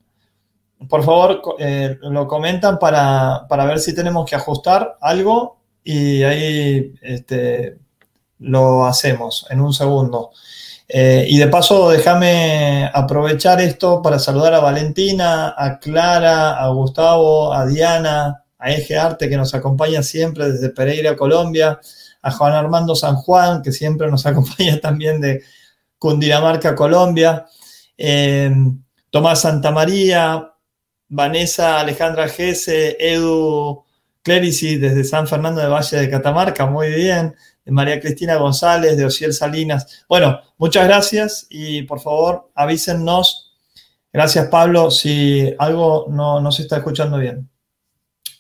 por 0.88 1.04
favor 1.04 1.42
eh, 1.59 1.99
lo 2.00 2.26
comentan 2.26 2.78
para, 2.78 3.44
para, 3.49 3.66
ver 3.66 3.80
si 3.80 3.94
tenemos 3.94 4.28
que 4.28 4.37
ajustar 4.37 4.97
algo 5.00 5.59
y 5.85 6.23
ahí 6.23 6.94
este, 7.02 7.76
lo 8.38 8.87
hacemos 8.87 9.47
en 9.50 9.61
un 9.61 9.75
segundo. 9.75 10.30
Eh, 10.92 11.25
y 11.28 11.38
de 11.38 11.47
paso, 11.47 11.90
déjame 11.90 12.90
aprovechar 12.92 13.61
esto 13.61 14.02
para 14.02 14.18
saludar 14.18 14.54
a 14.54 14.59
Valentina, 14.61 15.54
a 15.56 15.78
Clara, 15.78 16.61
a 16.61 16.68
Gustavo, 16.70 17.52
a 17.54 17.64
Diana, 17.64 18.42
a 18.59 18.73
Eje 18.73 18.99
Arte, 18.99 19.28
que 19.28 19.37
nos 19.37 19.54
acompaña 19.54 20.02
siempre 20.02 20.50
desde 20.50 20.70
Pereira, 20.70 21.14
Colombia, 21.14 21.78
a 22.23 22.30
Juan 22.32 22.54
Armando 22.54 22.97
San 22.97 23.14
Juan, 23.14 23.62
que 23.62 23.70
siempre 23.70 24.11
nos 24.11 24.26
acompaña 24.26 24.80
también 24.80 25.20
de 25.20 25.44
Cundinamarca, 25.97 26.75
Colombia, 26.75 27.47
eh, 27.97 28.52
Tomás 29.11 29.42
Santamaría, 29.42 30.50
Vanessa 31.09 31.78
Alejandra 31.78 32.28
Gese, 32.28 32.97
Edu 32.99 33.85
Clerici 34.23 34.76
desde 34.76 35.04
San 35.04 35.28
Fernando 35.28 35.61
de 35.61 35.68
Valle 35.68 35.99
de 35.99 36.11
Catamarca, 36.11 36.66
muy 36.66 36.88
bien, 36.88 37.37
María 37.71 38.00
Cristina 38.00 38.37
González, 38.37 38.97
de 38.97 39.05
Ociel 39.05 39.33
Salinas. 39.33 40.05
Bueno, 40.09 40.41
muchas 40.59 40.87
gracias 40.87 41.47
y 41.50 41.83
por 41.83 42.00
favor 42.00 42.50
avísennos. 42.55 43.53
Gracias 44.12 44.49
Pablo, 44.49 44.91
si 44.91 45.55
algo 45.59 46.07
no, 46.11 46.41
no 46.41 46.53
se 46.53 46.62
está 46.62 46.79
escuchando 46.79 47.19
bien. 47.19 47.49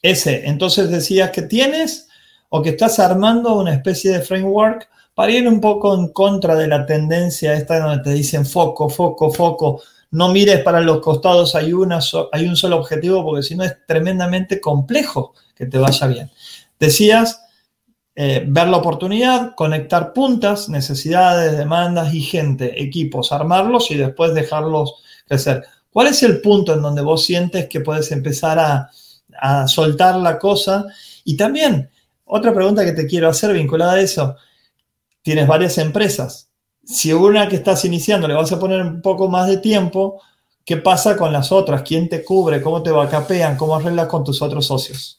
Ese, 0.02 0.46
entonces 0.46 0.90
decías 0.90 1.30
que 1.30 1.42
tienes 1.42 2.08
o 2.48 2.62
que 2.62 2.70
estás 2.70 2.98
armando 2.98 3.54
una 3.54 3.74
especie 3.74 4.12
de 4.12 4.20
framework 4.20 4.88
para 5.14 5.32
ir 5.32 5.46
un 5.46 5.60
poco 5.60 5.94
en 5.94 6.08
contra 6.08 6.54
de 6.56 6.66
la 6.66 6.86
tendencia 6.86 7.54
esta 7.54 7.78
donde 7.78 8.02
te 8.02 8.10
dicen 8.10 8.46
foco, 8.46 8.88
foco, 8.88 9.30
foco, 9.30 9.82
no 10.12 10.32
mires 10.32 10.62
para 10.62 10.80
los 10.80 11.00
costados, 11.00 11.54
hay, 11.54 11.72
una, 11.72 12.00
hay 12.32 12.46
un 12.46 12.56
solo 12.56 12.76
objetivo 12.78 13.24
porque 13.24 13.42
si 13.42 13.54
no 13.54 13.64
es 13.64 13.76
tremendamente 13.86 14.60
complejo 14.60 15.34
que 15.54 15.66
te 15.66 15.78
vaya 15.78 16.06
bien. 16.06 16.30
Decías, 16.78 17.42
eh, 18.22 18.44
ver 18.46 18.68
la 18.68 18.76
oportunidad, 18.76 19.54
conectar 19.54 20.12
puntas, 20.12 20.68
necesidades, 20.68 21.56
demandas 21.56 22.12
y 22.12 22.20
gente, 22.20 22.82
equipos, 22.82 23.32
armarlos 23.32 23.90
y 23.90 23.94
después 23.94 24.34
dejarlos 24.34 24.96
crecer. 25.26 25.64
¿Cuál 25.88 26.08
es 26.08 26.22
el 26.22 26.42
punto 26.42 26.74
en 26.74 26.82
donde 26.82 27.00
vos 27.00 27.24
sientes 27.24 27.66
que 27.66 27.80
puedes 27.80 28.12
empezar 28.12 28.58
a, 28.58 28.90
a 29.40 29.66
soltar 29.66 30.16
la 30.16 30.38
cosa? 30.38 30.84
Y 31.24 31.34
también, 31.34 31.88
otra 32.26 32.52
pregunta 32.52 32.84
que 32.84 32.92
te 32.92 33.06
quiero 33.06 33.30
hacer 33.30 33.54
vinculada 33.54 33.94
a 33.94 34.00
eso, 34.00 34.36
tienes 35.22 35.46
varias 35.46 35.78
empresas, 35.78 36.50
si 36.84 37.14
una 37.14 37.48
que 37.48 37.56
estás 37.56 37.86
iniciando 37.86 38.28
le 38.28 38.34
vas 38.34 38.52
a 38.52 38.58
poner 38.58 38.82
un 38.82 39.00
poco 39.00 39.30
más 39.30 39.48
de 39.48 39.56
tiempo, 39.56 40.20
¿qué 40.62 40.76
pasa 40.76 41.16
con 41.16 41.32
las 41.32 41.52
otras? 41.52 41.80
¿Quién 41.80 42.06
te 42.06 42.22
cubre? 42.22 42.60
¿Cómo 42.60 42.82
te 42.82 42.90
vacapean? 42.90 43.56
¿Cómo 43.56 43.76
arreglas 43.76 44.08
con 44.08 44.24
tus 44.24 44.42
otros 44.42 44.66
socios? 44.66 45.16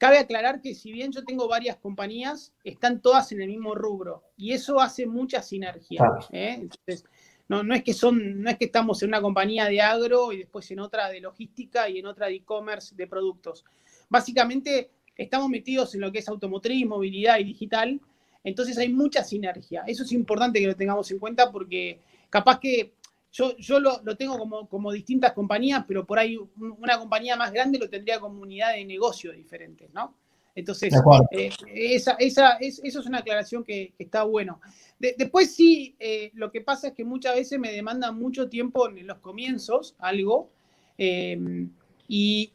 Cabe 0.00 0.16
aclarar 0.16 0.62
que 0.62 0.74
si 0.74 0.92
bien 0.92 1.12
yo 1.12 1.24
tengo 1.24 1.46
varias 1.46 1.76
compañías, 1.76 2.54
están 2.64 3.02
todas 3.02 3.32
en 3.32 3.42
el 3.42 3.48
mismo 3.48 3.74
rubro 3.74 4.24
y 4.34 4.54
eso 4.54 4.80
hace 4.80 5.06
mucha 5.06 5.42
sinergia. 5.42 6.02
¿eh? 6.32 6.56
Entonces, 6.58 7.04
no, 7.48 7.62
no, 7.62 7.74
es 7.74 7.84
que 7.84 7.92
son, 7.92 8.40
no 8.40 8.48
es 8.48 8.56
que 8.56 8.64
estamos 8.64 9.02
en 9.02 9.10
una 9.10 9.20
compañía 9.20 9.66
de 9.66 9.82
agro 9.82 10.32
y 10.32 10.38
después 10.38 10.70
en 10.70 10.80
otra 10.80 11.10
de 11.10 11.20
logística 11.20 11.86
y 11.90 11.98
en 11.98 12.06
otra 12.06 12.28
de 12.28 12.36
e-commerce 12.36 12.94
de 12.94 13.06
productos. 13.06 13.66
Básicamente 14.08 14.88
estamos 15.14 15.50
metidos 15.50 15.94
en 15.94 16.00
lo 16.00 16.10
que 16.10 16.20
es 16.20 16.28
automotriz, 16.30 16.86
movilidad 16.86 17.38
y 17.38 17.44
digital 17.44 18.00
entonces 18.44 18.78
hay 18.78 18.88
mucha 18.88 19.22
sinergia. 19.22 19.84
Eso 19.86 20.02
es 20.02 20.12
importante 20.12 20.60
que 20.60 20.66
lo 20.66 20.76
tengamos 20.76 21.10
en 21.10 21.18
cuenta 21.18 21.50
porque 21.50 22.00
capaz 22.30 22.58
que 22.58 22.94
yo, 23.32 23.56
yo 23.56 23.78
lo, 23.78 24.00
tengo 24.16 24.38
como, 24.38 24.68
como, 24.68 24.92
distintas 24.92 25.32
compañías, 25.32 25.84
pero 25.86 26.06
por 26.06 26.18
ahí 26.18 26.38
una 26.56 26.98
compañía 26.98 27.36
más 27.36 27.52
grande 27.52 27.78
lo 27.78 27.88
tendría 27.88 28.18
como 28.18 28.42
unidad 28.42 28.74
de 28.74 28.84
negocio 28.84 29.32
diferentes, 29.32 29.92
¿no? 29.92 30.16
Entonces, 30.54 30.92
eh, 31.30 31.50
esa, 31.72 32.12
esa, 32.18 32.54
es, 32.54 32.80
eso 32.82 33.00
es 33.00 33.06
una 33.06 33.18
aclaración 33.18 33.62
que, 33.62 33.94
está 33.98 34.24
bueno. 34.24 34.60
después 34.98 35.54
sí, 35.54 35.94
eh, 36.00 36.32
lo 36.34 36.50
que 36.50 36.60
pasa 36.60 36.88
es 36.88 36.94
que 36.94 37.04
muchas 37.04 37.36
veces 37.36 37.58
me 37.58 37.72
demanda 37.72 38.10
mucho 38.10 38.48
tiempo 38.48 38.88
en 38.88 39.06
los 39.06 39.18
comienzos 39.18 39.94
algo 39.98 40.50
em, 40.98 41.70
y, 42.08 42.52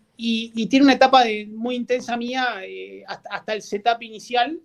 tiene 0.70 0.84
una 0.84 0.94
etapa 0.94 1.24
de, 1.24 1.46
muy 1.48 1.76
intensa 1.76 2.18
mía 2.18 2.46
eh, 2.64 3.04
hasta, 3.08 3.30
hasta, 3.30 3.54
el 3.54 3.62
setup 3.62 4.02
inicial 4.02 4.60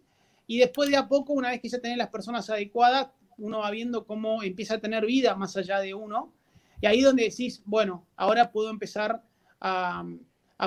y 0.47 0.59
después 0.59 0.91
de 0.91 0.97
a 0.97 1.07
poco, 1.07 1.33
una 1.33 1.51
vez 1.51 1.61
que 1.61 1.69
ya 1.69 1.79
tenés 1.79 1.99
las 1.99 2.09
personas 2.09 2.51
adecuadas, 2.51 3.09
uno 3.41 3.59
va 3.59 3.71
viendo 3.71 4.07
cómo 4.07 4.43
empieza 4.43 4.75
a 4.75 4.81
tener 4.81 5.05
vida 5.05 5.35
más 5.35 5.57
allá 5.57 5.81
de 5.81 5.95
uno. 5.95 6.33
Y 6.81 6.87
ahí 6.87 7.01
donde 7.01 7.25
decís, 7.25 7.63
bueno, 7.65 8.07
ahora 8.17 8.53
puedo 8.53 8.71
empezar 8.71 9.23
a, 9.61 10.05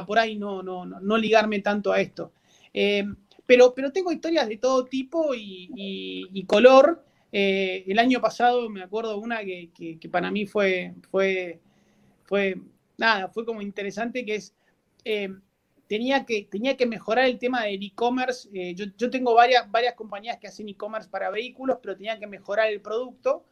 por 0.06 0.20
ahí 0.20 0.38
no, 0.38 0.62
no, 0.62 0.86
no, 0.86 1.18
ligarme 1.18 1.60
tanto 1.60 1.92
a 1.92 2.02
esto. 2.02 2.34
Eh, 2.74 3.06
pero, 3.46 3.74
pero 3.74 3.92
tengo 3.92 4.12
historias 4.12 4.48
de 4.48 4.58
todo 4.58 4.86
tipo 4.86 5.34
y, 5.36 6.46
color. 6.48 7.04
Eh, 7.32 7.84
el 7.88 7.98
año 7.98 8.22
pasado 8.22 8.70
me 8.70 8.84
acuerdo 8.84 9.18
una 9.18 9.40
que, 9.44 9.70
que, 9.74 10.10
para 10.10 10.30
mí 10.30 10.46
fue, 10.46 10.94
fue, 11.10 11.60
fue, 12.26 12.56
nada, 12.98 13.30
fue 13.30 13.46
como 13.46 13.62
interesante, 13.62 14.24
que 14.26 14.36
es, 14.36 14.54
eh, 15.04 15.30
tenía 15.94 16.26
que, 16.26 16.48
tenía 16.50 16.76
que 16.76 16.88
mejorar 16.88 17.26
el 17.26 17.38
tema 17.38 17.66
del 17.66 17.84
e-commerce. 17.84 18.50
Eh, 18.52 18.74
yo, 18.74 19.10
tengo 19.12 19.36
varias, 19.36 19.70
varias 19.70 19.94
compañías 19.94 20.40
que 20.40 20.48
hacen 20.48 20.68
e-commerce 20.68 21.08
para 21.08 21.30
vehículos, 21.30 21.78
pero 21.84 21.96
tenía 21.96 22.18
que 22.18 22.26
mejorar 22.26 22.72
el 22.72 22.82
producto 22.82 23.44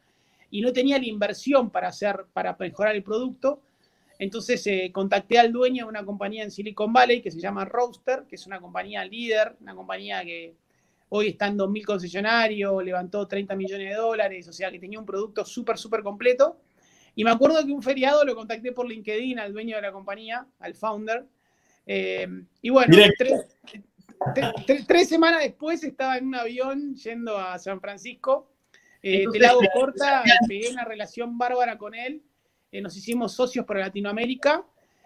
y 0.50 0.62
no 0.62 0.74
tenía 0.74 0.98
la 0.98 1.06
inversión 1.06 1.70
para, 1.70 1.90
hacer, 1.90 2.26
para 2.34 2.58
mejorar 2.60 2.96
el 2.96 3.04
producto. 3.04 3.62
Entonces 4.18 4.66
eh, 4.66 4.90
contacté 4.92 5.38
al 5.38 5.52
dueño 5.52 5.86
de 5.86 5.90
una 5.90 6.04
compañía 6.04 6.42
en 6.42 6.50
Silicon 6.50 6.92
Valley 6.92 7.22
que 7.22 7.30
se 7.30 7.40
llama 7.40 7.64
Roaster, 7.64 8.24
que 8.28 8.38
es 8.38 8.48
una 8.48 8.60
compañía 8.60 9.06
líder, 9.06 9.56
una 9.62 9.76
compañía 9.76 10.24
que 10.24 10.56
hoy 11.10 11.28
está 11.28 11.46
en 11.46 11.60
2.000 11.60 11.86
concesionarios, 11.86 12.84
levantó 12.84 13.28
30 13.28 13.56
millones 13.56 13.90
de 13.90 13.96
dólares, 13.96 14.48
o 14.48 14.54
sea 14.54 14.72
que 14.72 14.80
tenía 14.80 14.98
un 14.98 15.06
producto 15.06 15.46
súper, 15.46 15.78
súper 15.78 16.02
completo. 16.02 16.58
Y 17.14 17.24
me 17.24 17.30
acuerdo 17.30 17.64
que 17.64 17.72
un 17.72 17.84
feriado 17.84 18.26
lo 18.26 18.34
contacté 18.34 18.72
por 18.72 18.90
LinkedIn 18.90 19.38
al 19.38 19.54
dueño 19.54 19.76
de 19.76 19.84
la 19.84 19.92
compañía, 19.92 20.48
al 20.60 20.74
founder, 20.74 21.28
eh, 21.86 22.28
y 22.62 22.70
bueno, 22.70 22.96
tres, 24.88 25.10
semanas 25.10 25.42
después 25.42 25.84
estaba 25.84 26.18
en 26.18 26.28
un 26.28 26.36
avión 26.36 26.96
yendo 26.96 27.38
a 27.38 27.58
San 27.60 27.80
Francisco. 27.82 28.52
Eh, 29.04 29.26
te 29.32 29.40
la 29.40 29.54
corta, 29.74 30.24
pegué 30.48 30.70
una 30.70 30.86
relación 30.86 31.38
bárbara 31.38 31.78
con 31.78 31.96
él. 31.96 32.22
Eh, 32.72 32.82
nos 32.82 32.96
hicimos 32.96 33.34
socios 33.34 33.66
para 33.66 33.82
Latinoamérica. 33.82 34.64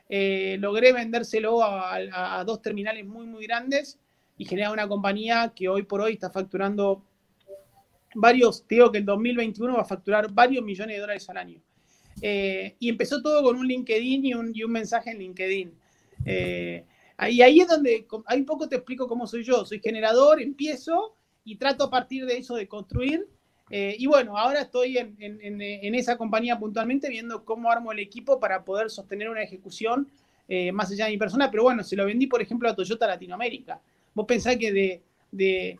Eh, 0.09 0.57
logré 0.59 0.93
vendérselo 0.93 1.63
a, 1.63 2.43
dos 2.45 2.61
terminales 2.61 3.05
muy, 3.05 3.25
muy 3.25 3.45
grandes 3.45 3.99
y 4.37 4.45
generar 4.45 4.71
una 4.71 4.87
compañía 4.87 5.53
que 5.55 5.67
hoy 5.67 5.83
por 5.83 6.01
hoy 6.01 6.13
está 6.13 6.29
facturando 6.29 7.03
varios, 8.13 8.67
digo 8.67 8.91
que 8.91 8.99
el 8.99 9.05
2021 9.05 9.73
va 9.73 9.81
a 9.81 9.85
facturar 9.85 10.31
varios 10.31 10.63
millones 10.63 10.95
de 10.95 11.01
dólares 11.01 11.29
al 11.29 11.37
año. 11.37 11.61
y 12.21 12.89
empezó 12.89 13.21
todo 13.21 13.41
con 13.43 13.57
un 13.57 13.65
LinkedIn 13.65 14.25
y 14.25 14.33
un, 14.33 14.51
y 14.53 14.63
un 14.63 14.71
mensaje 14.71 15.11
en 15.11 15.19
LinkedIn. 15.19 15.73
Eh, 16.25 16.85
y 17.29 17.41
ahí 17.41 17.61
es 17.61 17.67
donde, 17.67 18.05
ahí 18.25 18.39
un 18.39 18.45
poco 18.45 18.67
te 18.67 18.75
explico 18.75 19.07
cómo 19.07 19.27
soy 19.27 19.43
yo. 19.43 19.65
Soy 19.65 19.79
generador, 19.79 20.41
empiezo 20.41 21.15
y 21.43 21.55
trato 21.55 21.85
a 21.85 21.89
partir 21.89 22.25
de 22.25 22.37
eso 22.37 22.55
de 22.55 22.67
construir. 22.67 23.27
Eh, 23.69 23.95
y 23.97 24.05
bueno, 24.05 24.37
ahora 24.37 24.61
estoy 24.61 24.97
en, 24.97 25.95
esa 25.95 26.17
compañía 26.17 26.59
puntualmente 26.59 27.09
viendo 27.09 27.43
cómo 27.43 27.71
armo 27.71 27.91
el 27.91 27.99
equipo 27.99 28.39
para 28.39 28.63
poder 28.63 28.89
sostener 28.89 29.29
una 29.29 29.41
ejecución 29.41 30.07
eh, 30.47 30.71
más 30.71 30.91
allá 30.91 31.05
de 31.05 31.11
mi 31.11 31.17
persona. 31.17 31.49
Pero 31.49 31.63
bueno, 31.63 31.83
se 31.83 31.95
lo 31.95 32.05
vendí, 32.05 32.27
por 32.27 32.41
ejemplo, 32.41 32.69
a 32.69 32.75
Toyota 32.75 33.07
Latinoamérica. 33.07 33.79
Vos 34.13 34.25
pensás 34.27 34.57
que 34.57 34.71
de, 34.71 35.01
de, 35.31 35.79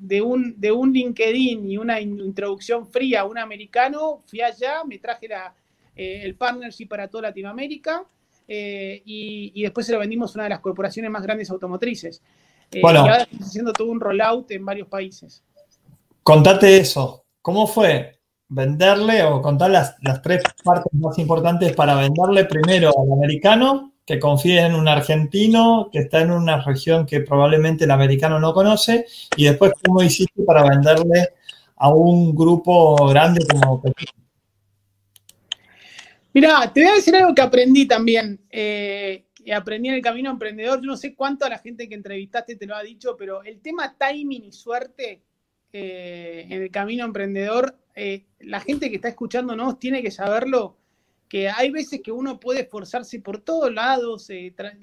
de, 0.00 0.22
un, 0.22 0.58
de 0.58 0.72
un 0.72 0.92
LinkedIn 0.92 1.70
y 1.70 1.76
una 1.78 2.00
introducción 2.00 2.86
fría 2.86 3.20
a 3.20 3.24
un 3.24 3.38
americano, 3.38 4.22
fui 4.26 4.40
allá, 4.40 4.82
me 4.84 4.98
traje 4.98 5.28
la, 5.28 5.54
el 5.94 6.34
partnership 6.34 6.88
para 6.88 7.08
toda 7.08 7.22
Latinoamérica 7.22 8.04
eh, 8.48 9.02
y, 9.04 9.62
después 9.62 9.86
se 9.86 9.92
lo 9.92 9.98
vendimos 9.98 10.34
a 10.34 10.38
una 10.38 10.44
de 10.44 10.50
las 10.50 10.60
corporaciones 10.60 11.10
más 11.10 11.22
grandes 11.22 11.50
automotrices. 11.50 12.22
Eh, 12.70 12.80
y 12.82 12.86
ahora 12.86 13.22
estamos 13.22 13.48
haciendo 13.48 13.72
todo 13.72 13.88
un 13.88 14.00
rollout 14.00 14.50
en 14.50 14.64
varios 14.64 14.88
países. 14.88 15.42
Contate 16.22 16.78
eso. 16.78 17.24
¿Cómo 17.42 17.66
fue 17.66 18.18
venderle 18.48 19.24
o 19.24 19.42
contar 19.42 19.70
las, 19.70 19.96
las 20.02 20.22
tres 20.22 20.42
partes 20.62 20.92
más 20.92 21.18
importantes 21.18 21.72
para 21.74 21.94
venderle 21.96 22.44
primero 22.44 22.90
al 22.96 23.12
americano, 23.12 23.92
que 24.04 24.20
confíe 24.20 24.60
en 24.60 24.74
un 24.74 24.86
argentino 24.86 25.88
que 25.90 26.00
está 26.00 26.20
en 26.20 26.30
una 26.30 26.62
región 26.62 27.06
que 27.06 27.20
probablemente 27.20 27.84
el 27.84 27.90
americano 27.90 28.38
no 28.38 28.54
conoce, 28.54 29.06
y 29.36 29.44
después 29.44 29.72
cómo 29.84 30.02
hiciste 30.02 30.42
para 30.44 30.68
venderle 30.68 31.30
a 31.76 31.88
un 31.90 32.34
grupo 32.34 33.08
grande 33.08 33.44
como 33.46 33.82
Mira, 36.36 36.70
te 36.70 36.82
voy 36.82 36.90
a 36.90 36.94
decir 36.96 37.16
algo 37.16 37.34
que 37.34 37.40
aprendí 37.40 37.88
también. 37.88 38.38
Eh, 38.50 39.24
aprendí 39.54 39.88
en 39.88 39.94
el 39.94 40.02
camino 40.02 40.30
emprendedor. 40.30 40.82
Yo 40.82 40.88
no 40.88 40.96
sé 40.98 41.14
cuánto 41.14 41.46
a 41.46 41.48
la 41.48 41.56
gente 41.60 41.88
que 41.88 41.94
entrevistaste 41.94 42.56
te 42.56 42.66
lo 42.66 42.76
ha 42.76 42.82
dicho, 42.82 43.16
pero 43.16 43.42
el 43.42 43.62
tema 43.62 43.96
timing 43.96 44.44
y 44.44 44.52
suerte 44.52 45.22
eh, 45.72 46.46
en 46.50 46.60
el 46.60 46.70
camino 46.70 47.06
emprendedor, 47.06 47.78
eh, 47.94 48.26
la 48.40 48.60
gente 48.60 48.90
que 48.90 48.96
está 48.96 49.08
escuchándonos 49.08 49.78
tiene 49.78 50.02
que 50.02 50.10
saberlo, 50.10 50.76
que 51.26 51.48
hay 51.48 51.70
veces 51.70 52.02
que 52.04 52.12
uno 52.12 52.38
puede 52.38 52.60
esforzarse 52.60 53.18
por 53.20 53.40
todos 53.40 53.72
lados, 53.72 54.28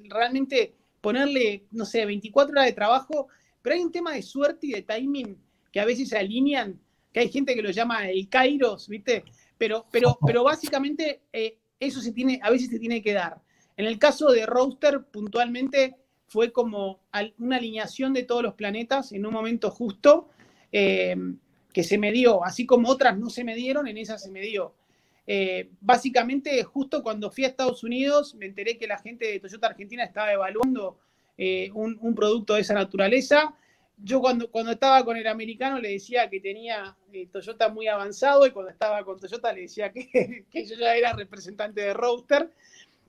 realmente 0.06 0.74
ponerle, 1.02 1.66
no 1.70 1.86
sé, 1.86 2.04
24 2.04 2.52
horas 2.52 2.66
de 2.66 2.74
trabajo, 2.74 3.28
pero 3.62 3.76
hay 3.76 3.84
un 3.84 3.92
tema 3.92 4.14
de 4.14 4.24
suerte 4.24 4.66
y 4.66 4.72
de 4.72 4.82
timing 4.82 5.38
que 5.72 5.80
a 5.80 5.86
veces 5.86 6.10
se 6.10 6.18
alinean, 6.18 6.80
que 7.14 7.20
hay 7.20 7.30
gente 7.30 7.54
que 7.54 7.62
lo 7.62 7.70
llama 7.70 8.10
el 8.10 8.28
kairos, 8.28 8.90
¿viste? 8.90 9.24
Pero, 9.58 9.86
pero, 9.92 10.18
pero 10.26 10.44
básicamente 10.44 11.24
eh, 11.32 11.60
eso 11.80 12.02
se 12.02 12.12
tiene, 12.12 12.40
a 12.42 12.50
veces 12.50 12.70
se 12.70 12.80
tiene 12.80 13.02
que 13.02 13.14
dar. 13.14 13.42
En 13.78 13.86
el 13.86 13.98
caso 14.00 14.32
de 14.32 14.46
Roaster, 14.46 15.04
puntualmente 15.06 15.96
fue 16.28 16.52
como 16.52 17.02
una 17.38 17.58
alineación 17.58 18.14
de 18.14 18.24
todos 18.24 18.44
los 18.44 18.56
planetas 18.56 19.12
en 19.12 19.26
un 19.26 19.34
momento 19.34 19.70
justo 19.70 20.30
eh, 20.72 21.16
que 21.72 21.84
se 21.84 21.98
me 21.98 22.12
dio, 22.12 22.44
así 22.44 22.66
como 22.66 22.90
otras 22.90 23.18
no 23.18 23.30
se 23.30 23.44
me 23.44 23.56
dieron, 23.56 23.88
en 23.88 23.98
esa 23.98 24.18
se 24.18 24.32
me 24.32 24.42
dio. 24.42 24.76
Eh, 25.26 25.70
básicamente, 25.80 26.64
justo 26.64 27.02
cuando 27.02 27.32
fui 27.32 27.46
a 27.46 27.48
Estados 27.48 27.84
Unidos, 27.84 28.36
me 28.36 28.46
enteré 28.46 28.78
que 28.78 28.88
la 28.88 28.98
gente 28.98 29.26
de 29.26 29.40
Toyota 29.40 29.68
Argentina 29.68 30.04
estaba 30.04 30.34
evaluando 30.34 31.00
un, 31.38 31.98
un, 32.00 32.16
producto 32.16 32.54
de 32.54 32.62
esa 32.62 32.76
naturaleza. 32.76 33.56
Yo 33.98 34.20
cuando, 34.20 34.50
cuando 34.50 34.72
estaba 34.72 35.04
con 35.06 35.18
el 35.18 35.28
americano 35.28 35.80
le 35.80 35.90
decía 35.90 36.30
que 36.30 36.40
tenía 36.40 36.96
eh, 37.12 37.28
Toyota 37.32 37.70
muy 37.70 37.88
avanzado 37.88 38.46
y 38.46 38.52
cuando 38.52 38.72
estaba 38.72 39.04
con 39.04 39.20
Toyota 39.20 39.54
le 39.54 39.62
decía 39.62 39.92
que, 39.94 40.46
yo 40.54 40.76
ya 40.76 40.96
era 40.96 41.14
representante 41.14 41.82
de 41.82 41.94
Roadster. 41.94 42.50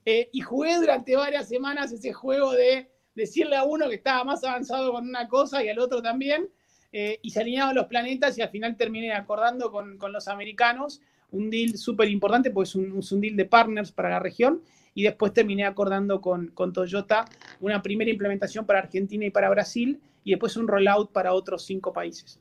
Eh, 0.06 0.28
y 0.32 0.40
jugué 0.40 0.76
durante 0.76 1.16
varias 1.16 1.48
semanas 1.48 1.90
ese 1.90 2.12
juego 2.12 2.52
de 2.52 2.90
decirle 3.14 3.56
a 3.56 3.64
uno 3.64 3.88
que 3.88 3.94
estaba 3.94 4.22
más 4.24 4.44
avanzado 4.44 4.92
con 4.92 5.08
una 5.08 5.28
cosa 5.28 5.64
y 5.64 5.68
al 5.68 5.78
otro 5.78 6.02
también. 6.02 6.48
Eh, 6.92 7.18
y 7.22 7.30
se 7.30 7.40
alineaban 7.40 7.74
los 7.74 7.86
planetas 7.86 8.38
y 8.38 8.42
al 8.42 8.50
final 8.50 8.76
terminé 8.76 9.12
acordando 9.12 9.72
con, 9.72 9.98
con 9.98 10.12
los 10.12 10.28
americanos 10.28 11.00
un 11.32 11.50
deal 11.50 11.76
súper 11.76 12.08
importante, 12.08 12.50
porque 12.50 12.68
es 12.68 12.74
un, 12.76 12.92
un, 12.92 13.20
deal 13.20 13.34
de 13.34 13.44
partners 13.44 13.90
para 13.90 14.10
la 14.10 14.20
región, 14.20 14.62
y 14.94 15.02
después 15.02 15.32
terminé 15.32 15.64
acordando 15.64 16.20
con, 16.20 16.48
con, 16.48 16.72
Toyota 16.72 17.24
una 17.60 17.82
primera 17.82 18.10
implementación 18.10 18.64
para 18.64 18.78
Argentina 18.78 19.24
y 19.24 19.30
para 19.30 19.50
Brasil, 19.50 20.00
y 20.24 20.30
después 20.30 20.56
un 20.56 20.66
rollout 20.66 21.12
para 21.12 21.32
otros 21.32 21.64
cinco 21.64 21.92
países. 21.92 22.38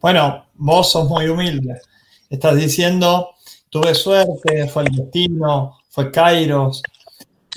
Bueno, 0.00 0.46
vos 0.54 0.90
sos 0.90 1.08
muy 1.08 1.28
humilde. 1.28 1.80
Estás 2.30 2.56
diciendo, 2.56 3.30
tuve 3.68 3.94
suerte, 3.94 4.68
fue 4.68 4.84
el 4.84 4.96
destino, 4.96 5.78
fue 5.88 6.10
Kairos, 6.10 6.82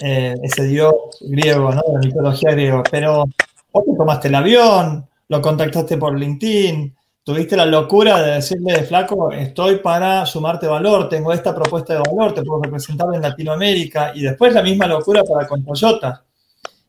eh, 0.02 0.36
ese 0.44 0.64
dios 0.64 0.94
griego, 1.22 1.72
¿no? 1.72 1.82
De 1.88 1.94
la 1.94 2.00
mitología 2.00 2.52
griega, 2.52 2.84
pero 2.90 3.26
vos 3.72 3.86
te 3.86 3.96
tomaste 3.96 4.28
el 4.28 4.36
avión, 4.36 5.08
lo 5.28 5.42
contactaste 5.42 5.98
por 5.98 6.18
LinkedIn, 6.18 6.96
tuviste 7.24 7.56
la 7.58 7.66
locura 7.66 8.22
de 8.22 8.32
decirle, 8.36 8.84
flaco, 8.84 9.32
estoy 9.32 9.78
para 9.78 10.26
sumarte 10.26 10.68
valor, 10.68 11.10
tengo 11.10 11.34
esta 11.34 11.54
propuesta 11.54 11.94
de 11.94 12.00
valor, 12.00 12.34
te 12.34 12.44
puedo 12.44 12.64
representar 12.64 13.08
en 13.14 13.22
Latinoamérica, 13.22 14.14
y 14.16 14.22
después 14.22 14.54
la 14.54 14.64
misma 14.64 14.88
locura 14.88 15.24
para 15.24 15.48
con 15.48 15.64
Toyota. 15.64 16.24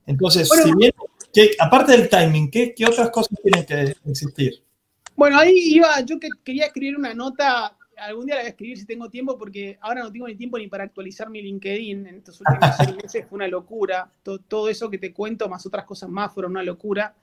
Entonces, 0.07 0.49
bueno, 0.49 0.65
si 0.65 0.75
bien, 0.77 0.93
¿qué, 1.33 1.51
aparte 1.59 1.93
del 1.93 2.09
timing, 2.09 2.51
¿qué, 2.51 2.75
¿qué, 2.75 2.85
otras 2.87 3.11
cosas 3.11 3.39
tienen 3.43 3.65
que 3.67 3.95
existir? 4.11 4.65
Bueno, 5.17 5.39
ahí 5.39 5.55
iba, 5.75 6.01
yo 6.01 6.19
que 6.19 6.29
quería 6.45 6.67
escribir 6.67 6.97
una 6.97 7.15
nota, 7.15 7.77
algún 7.97 8.27
día 8.27 8.37
la 8.37 8.41
voy 8.43 8.47
a 8.47 8.51
escribir 8.51 8.79
si 8.79 8.87
tengo 8.87 9.11
tiempo, 9.11 9.37
porque 9.37 9.79
ahora 9.81 10.03
no 10.03 10.11
tengo 10.13 10.27
ni 10.27 10.37
tiempo 10.37 10.59
ni 10.59 10.69
para 10.69 10.85
actualizar 10.85 11.29
mi 11.29 11.43
LinkedIn, 11.43 12.07
en 12.07 12.17
estos 12.17 12.41
últimos 12.41 12.77
seis 12.77 12.97
meses 12.97 13.27
fue 13.29 13.37
una 13.37 13.49
locura, 13.49 14.11
todo, 14.23 14.39
todo 14.39 14.69
eso 14.69 14.89
que 14.91 14.99
te 14.99 15.13
cuento, 15.13 15.49
más 15.49 15.65
otras 15.67 15.85
cosas 15.85 16.09
más, 16.09 16.33
fueron 16.33 16.53
una 16.53 16.63
locura. 16.63 17.15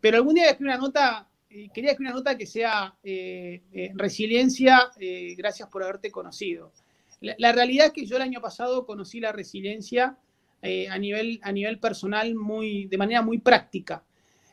Pero 0.00 0.16
algún 0.16 0.34
día 0.34 0.44
voy 0.44 0.48
a 0.48 0.52
escribir 0.52 0.74
una 0.74 0.78
nota 0.78 1.28
quería 1.72 1.92
escribir 1.92 2.10
una 2.10 2.18
nota 2.18 2.36
que 2.36 2.46
sea 2.46 2.94
eh, 3.02 3.62
eh, 3.72 3.92
resiliencia, 3.94 4.90
eh, 4.98 5.34
gracias 5.36 5.68
por 5.68 5.82
haberte 5.82 6.10
conocido. 6.10 6.72
La, 7.20 7.34
la, 7.38 7.52
realidad 7.52 7.86
es 7.86 7.92
que 7.92 8.06
yo 8.06 8.16
el 8.16 8.22
año 8.22 8.40
pasado 8.40 8.84
conocí 8.84 9.20
la 9.20 9.32
resiliencia 9.32 10.18
eh, 10.64 10.88
a, 10.88 10.98
nivel, 10.98 11.38
a 11.42 11.52
nivel 11.52 11.78
personal 11.78 12.34
muy, 12.34 12.86
de 12.86 12.98
manera 12.98 13.22
muy 13.22 13.38
práctica. 13.38 14.02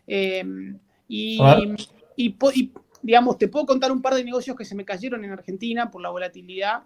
Y, 0.05 0.41
y, 1.07 1.39
y, 2.15 2.71
digamos, 3.01 3.37
te 3.37 3.47
puedo 3.47 3.65
contar 3.65 3.91
un 3.91 4.01
par 4.01 4.13
de 4.15 4.23
negocios 4.23 4.55
que 4.55 4.65
se 4.65 4.75
me 4.75 4.85
cayeron 4.85 5.23
en 5.23 5.31
Argentina 5.31 5.89
por 5.89 6.01
la 6.01 6.09
volatilidad. 6.09 6.83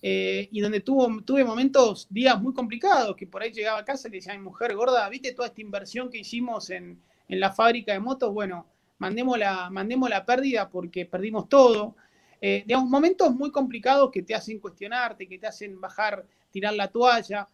y 0.00 0.60
donde 0.60 0.80
tuvo, 0.80 1.22
tuve 1.22 1.44
momentos, 1.44 2.06
días 2.10 2.40
muy 2.40 2.54
complicados, 2.54 3.14
que 3.14 3.26
por 3.26 3.42
ahí 3.42 3.52
llegaba 3.52 3.78
a 3.80 3.84
casa 3.84 4.08
y 4.08 4.10
le 4.10 4.16
decía 4.18 4.32
a 4.32 4.38
mi 4.38 4.44
mujer, 4.44 4.74
gorda, 4.74 5.08
¿viste 5.08 5.32
toda 5.32 5.48
esta 5.48 5.60
inversión 5.60 6.10
que 6.10 6.18
hicimos 6.18 6.70
en, 6.70 6.98
en 7.28 7.40
la 7.40 7.52
fábrica 7.52 7.92
de 7.92 8.00
motos? 8.00 8.32
Bueno, 8.32 8.66
mandemos 9.02 9.36
la, 9.36 9.68
mandemos 9.68 10.08
la 10.08 10.24
pérdida 10.24 10.68
porque 10.68 11.04
perdimos 11.06 11.48
todo. 11.48 11.96
Eh, 12.40 12.62
digamos, 12.66 12.88
momentos 12.88 13.34
muy 13.34 13.50
complicados 13.50 14.10
que 14.12 14.22
te 14.22 14.34
hacen 14.34 14.60
cuestionarte, 14.60 15.28
que 15.28 15.38
te 15.38 15.46
hacen 15.48 15.80
bajar, 15.80 16.24
tirar 16.50 16.74
la 16.74 16.88
toalla. 16.88 17.48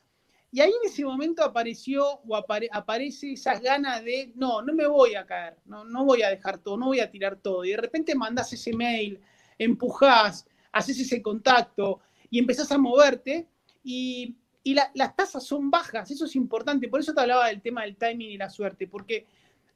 Y 0.51 0.61
ahí 0.61 0.71
en 0.71 0.91
ese 0.91 1.05
momento 1.05 1.45
apareció 1.45 2.21
o 2.27 2.35
apare, 2.35 2.69
aparece 2.73 3.33
esa 3.33 3.59
gana 3.59 4.01
de, 4.01 4.33
no, 4.35 4.63
no 4.63 4.73
me 4.73 4.87
voy 4.87 5.15
a 5.15 5.27
caer, 5.27 5.59
no, 5.67 5.85
no 5.85 6.05
voy 6.07 6.23
a 6.23 6.31
dejar 6.31 6.59
todo, 6.59 6.79
no 6.79 6.87
voy 6.87 7.01
a 7.01 7.11
tirar 7.11 7.37
todo. 7.37 7.65
Y 7.65 7.71
de 7.71 7.77
repente 7.77 8.15
mandás 8.15 8.53
ese 8.53 8.75
mail, 8.75 9.21
empujás, 9.59 10.47
haces 10.73 10.99
ese 11.01 11.21
contacto 11.21 12.01
y 12.31 12.39
empezás 12.39 12.73
a 12.73 12.79
moverte 12.79 13.47
y, 13.85 14.37
y 14.63 14.75
la, 14.75 14.91
las 14.95 15.15
tasas 15.15 15.45
son 15.45 15.71
bajas, 15.71 16.11
eso 16.11 16.25
es 16.25 16.35
importante. 16.35 16.89
Por 16.89 17.01
eso 17.01 17.13
te 17.13 17.21
hablaba 17.21 17.49
del 17.49 17.61
tema 17.61 17.83
del 17.83 17.97
timing 17.97 18.31
y 18.31 18.39
la 18.39 18.49
suerte, 18.49 18.87
porque 18.87 19.27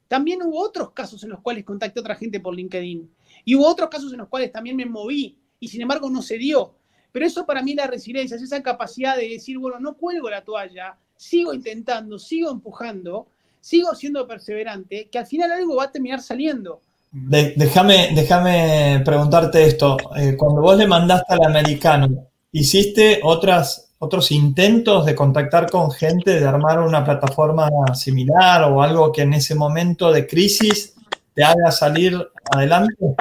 también 0.08 0.42
hubo 0.42 0.60
otros 0.60 0.92
casos 0.92 1.22
en 1.22 1.30
los 1.30 1.40
cuales 1.40 1.64
contacté 1.64 1.98
a 1.98 2.02
otra 2.02 2.16
gente 2.16 2.40
por 2.40 2.54
LinkedIn. 2.54 3.10
Y 3.44 3.54
hubo 3.54 3.66
otros 3.66 3.90
casos 3.90 4.12
en 4.12 4.18
los 4.18 4.28
cuales 4.28 4.52
también 4.52 4.76
me 4.76 4.86
moví 4.86 5.38
y 5.58 5.68
sin 5.68 5.82
embargo 5.82 6.10
no 6.10 6.22
se 6.22 6.38
dio. 6.38 6.74
Pero 7.12 7.26
eso 7.26 7.46
para 7.46 7.62
mí 7.62 7.74
la 7.74 7.86
resiliencia, 7.86 8.36
es 8.36 8.42
esa 8.42 8.62
capacidad 8.62 9.16
de 9.16 9.28
decir, 9.28 9.58
bueno, 9.58 9.78
no 9.78 9.94
cuelgo 9.94 10.30
la 10.30 10.42
toalla, 10.42 10.96
sigo 11.16 11.52
intentando, 11.52 12.18
sigo 12.18 12.50
empujando, 12.50 13.26
sigo 13.60 13.94
siendo 13.94 14.26
perseverante, 14.26 15.08
que 15.10 15.18
al 15.18 15.26
final 15.26 15.52
algo 15.52 15.76
va 15.76 15.84
a 15.84 15.92
terminar 15.92 16.20
saliendo. 16.20 16.80
De, 17.12 17.52
déjame, 17.56 18.10
déjame 18.14 19.02
preguntarte 19.04 19.66
esto. 19.66 19.98
Eh, 20.16 20.34
cuando 20.36 20.62
vos 20.62 20.76
le 20.78 20.86
mandaste 20.86 21.34
al 21.34 21.44
americano, 21.44 22.28
¿hiciste 22.50 23.20
otras 23.22 23.92
otros 24.04 24.32
intentos 24.32 25.06
de 25.06 25.14
contactar 25.14 25.70
con 25.70 25.92
gente, 25.92 26.40
de 26.40 26.44
armar 26.44 26.80
una 26.80 27.04
plataforma 27.04 27.70
similar 27.94 28.64
o 28.64 28.82
algo 28.82 29.12
que 29.12 29.22
en 29.22 29.32
ese 29.32 29.54
momento 29.54 30.10
de 30.10 30.26
crisis 30.26 30.94
te 31.34 31.44
haga 31.44 31.70
salir 31.70 32.18
adelante? 32.50 33.14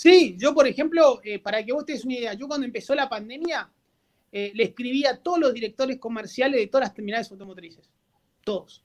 Sí, 0.00 0.34
yo 0.38 0.54
por 0.54 0.66
ejemplo, 0.66 1.20
eh, 1.22 1.38
para 1.40 1.62
que 1.62 1.74
vos 1.74 1.84
te 1.84 1.92
una 2.02 2.14
idea, 2.14 2.32
yo 2.32 2.48
cuando 2.48 2.64
empezó 2.64 2.94
la 2.94 3.06
pandemia 3.06 3.70
eh, 4.32 4.50
le 4.54 4.64
escribí 4.64 5.04
a 5.04 5.18
todos 5.18 5.38
los 5.38 5.52
directores 5.52 5.98
comerciales 5.98 6.58
de 6.58 6.68
todas 6.68 6.86
las 6.86 6.94
terminales 6.94 7.30
automotrices, 7.30 7.90
todos, 8.42 8.82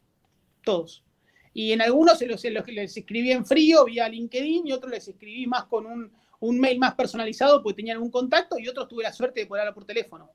todos. 0.62 1.06
Y 1.54 1.72
en 1.72 1.82
algunos 1.82 2.20
se 2.20 2.28
los, 2.28 2.42
se 2.42 2.50
los, 2.50 2.68
les 2.68 2.98
escribí 2.98 3.32
en 3.32 3.46
frío 3.46 3.86
vía 3.86 4.10
LinkedIn 4.10 4.68
y 4.68 4.74
otros 4.74 4.92
les 4.92 5.08
escribí 5.08 5.48
más 5.48 5.64
con 5.68 5.86
un, 5.86 6.12
un 6.42 6.60
mail 6.60 6.80
más 6.80 6.96
personalizado 6.96 7.64
porque 7.64 7.78
tenían 7.78 7.96
algún 7.96 8.12
contacto 8.12 8.60
y 8.60 8.68
otros 8.68 8.90
tuve 8.90 9.04
la 9.04 9.14
suerte 9.14 9.40
de 9.40 9.46
poder 9.46 9.62
hablar 9.62 9.74
por 9.74 9.86
teléfono 9.86 10.30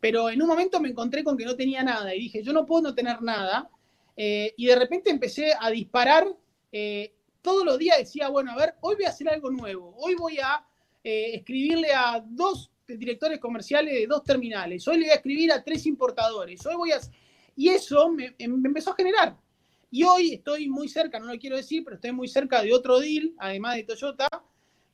pero 0.00 0.30
en 0.30 0.42
un 0.42 0.48
momento 0.48 0.80
me 0.80 0.88
encontré 0.88 1.22
con 1.22 1.38
que 1.38 1.44
no 1.44 1.54
tenía 1.54 1.84
nada 1.84 2.12
y 2.12 2.22
dije, 2.22 2.42
yo 2.42 2.52
no 2.52 2.66
puedo 2.66 2.82
no 2.82 2.94
tener 2.94 3.22
nada. 3.22 3.70
Eh, 4.16 4.52
y 4.56 4.66
de 4.66 4.76
repente 4.76 5.10
empecé 5.10 5.52
a 5.58 5.70
disparar. 5.70 6.26
Todos 7.44 7.62
los 7.62 7.78
días 7.78 7.98
decía, 7.98 8.28
bueno, 8.28 8.52
a 8.52 8.56
ver, 8.56 8.74
hoy 8.80 8.94
voy 8.94 9.04
a 9.04 9.10
hacer 9.10 9.28
algo 9.28 9.50
nuevo. 9.50 9.94
Hoy 9.98 10.14
voy 10.14 10.38
a 10.38 10.66
eh, 11.04 11.32
escribirle 11.34 11.92
a 11.92 12.24
dos 12.26 12.72
directores 12.88 13.38
comerciales 13.38 13.92
de 13.92 14.06
dos 14.06 14.24
terminales. 14.24 14.88
Hoy 14.88 14.96
le 14.96 15.04
voy 15.04 15.10
a 15.10 15.16
escribir 15.16 15.52
a 15.52 15.62
tres 15.62 15.84
importadores. 15.84 16.64
Hoy 16.64 16.74
voy 16.74 16.92
a... 16.92 17.00
Y 17.54 17.68
eso 17.68 18.08
me, 18.08 18.34
em, 18.38 18.58
me 18.58 18.68
empezó 18.68 18.92
a 18.92 18.96
generar. 18.96 19.36
Y 19.90 20.04
hoy 20.04 20.32
estoy 20.32 20.70
muy 20.70 20.88
cerca, 20.88 21.20
no 21.20 21.26
lo 21.26 21.38
quiero 21.38 21.56
decir, 21.56 21.84
pero 21.84 21.96
estoy 21.96 22.12
muy 22.12 22.28
cerca 22.28 22.62
de 22.62 22.72
otro 22.72 22.98
deal, 22.98 23.34
además 23.36 23.76
de 23.76 23.84
Toyota, 23.84 24.26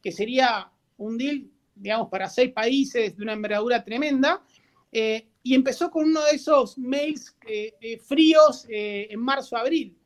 que 0.03 0.11
sería 0.11 0.73
un 0.99 1.17
deal, 1.17 1.49
digamos, 1.77 2.09
para 2.09 2.29
seis 2.29 2.53
países 2.53 3.17
de 3.17 3.23
una 3.23 3.33
envergadura 3.33 3.85
tremenda, 3.85 4.43
eh, 4.91 5.29
y 5.45 5.55
empezó 5.55 5.89
con 5.89 6.07
uno 6.07 6.25
de 6.25 6.33
esos 6.33 6.77
mails 6.77 7.33
eh, 7.47 8.01
fríos 8.05 8.67
en 8.69 9.21
marzo, 9.21 9.57
abril. 9.57 9.97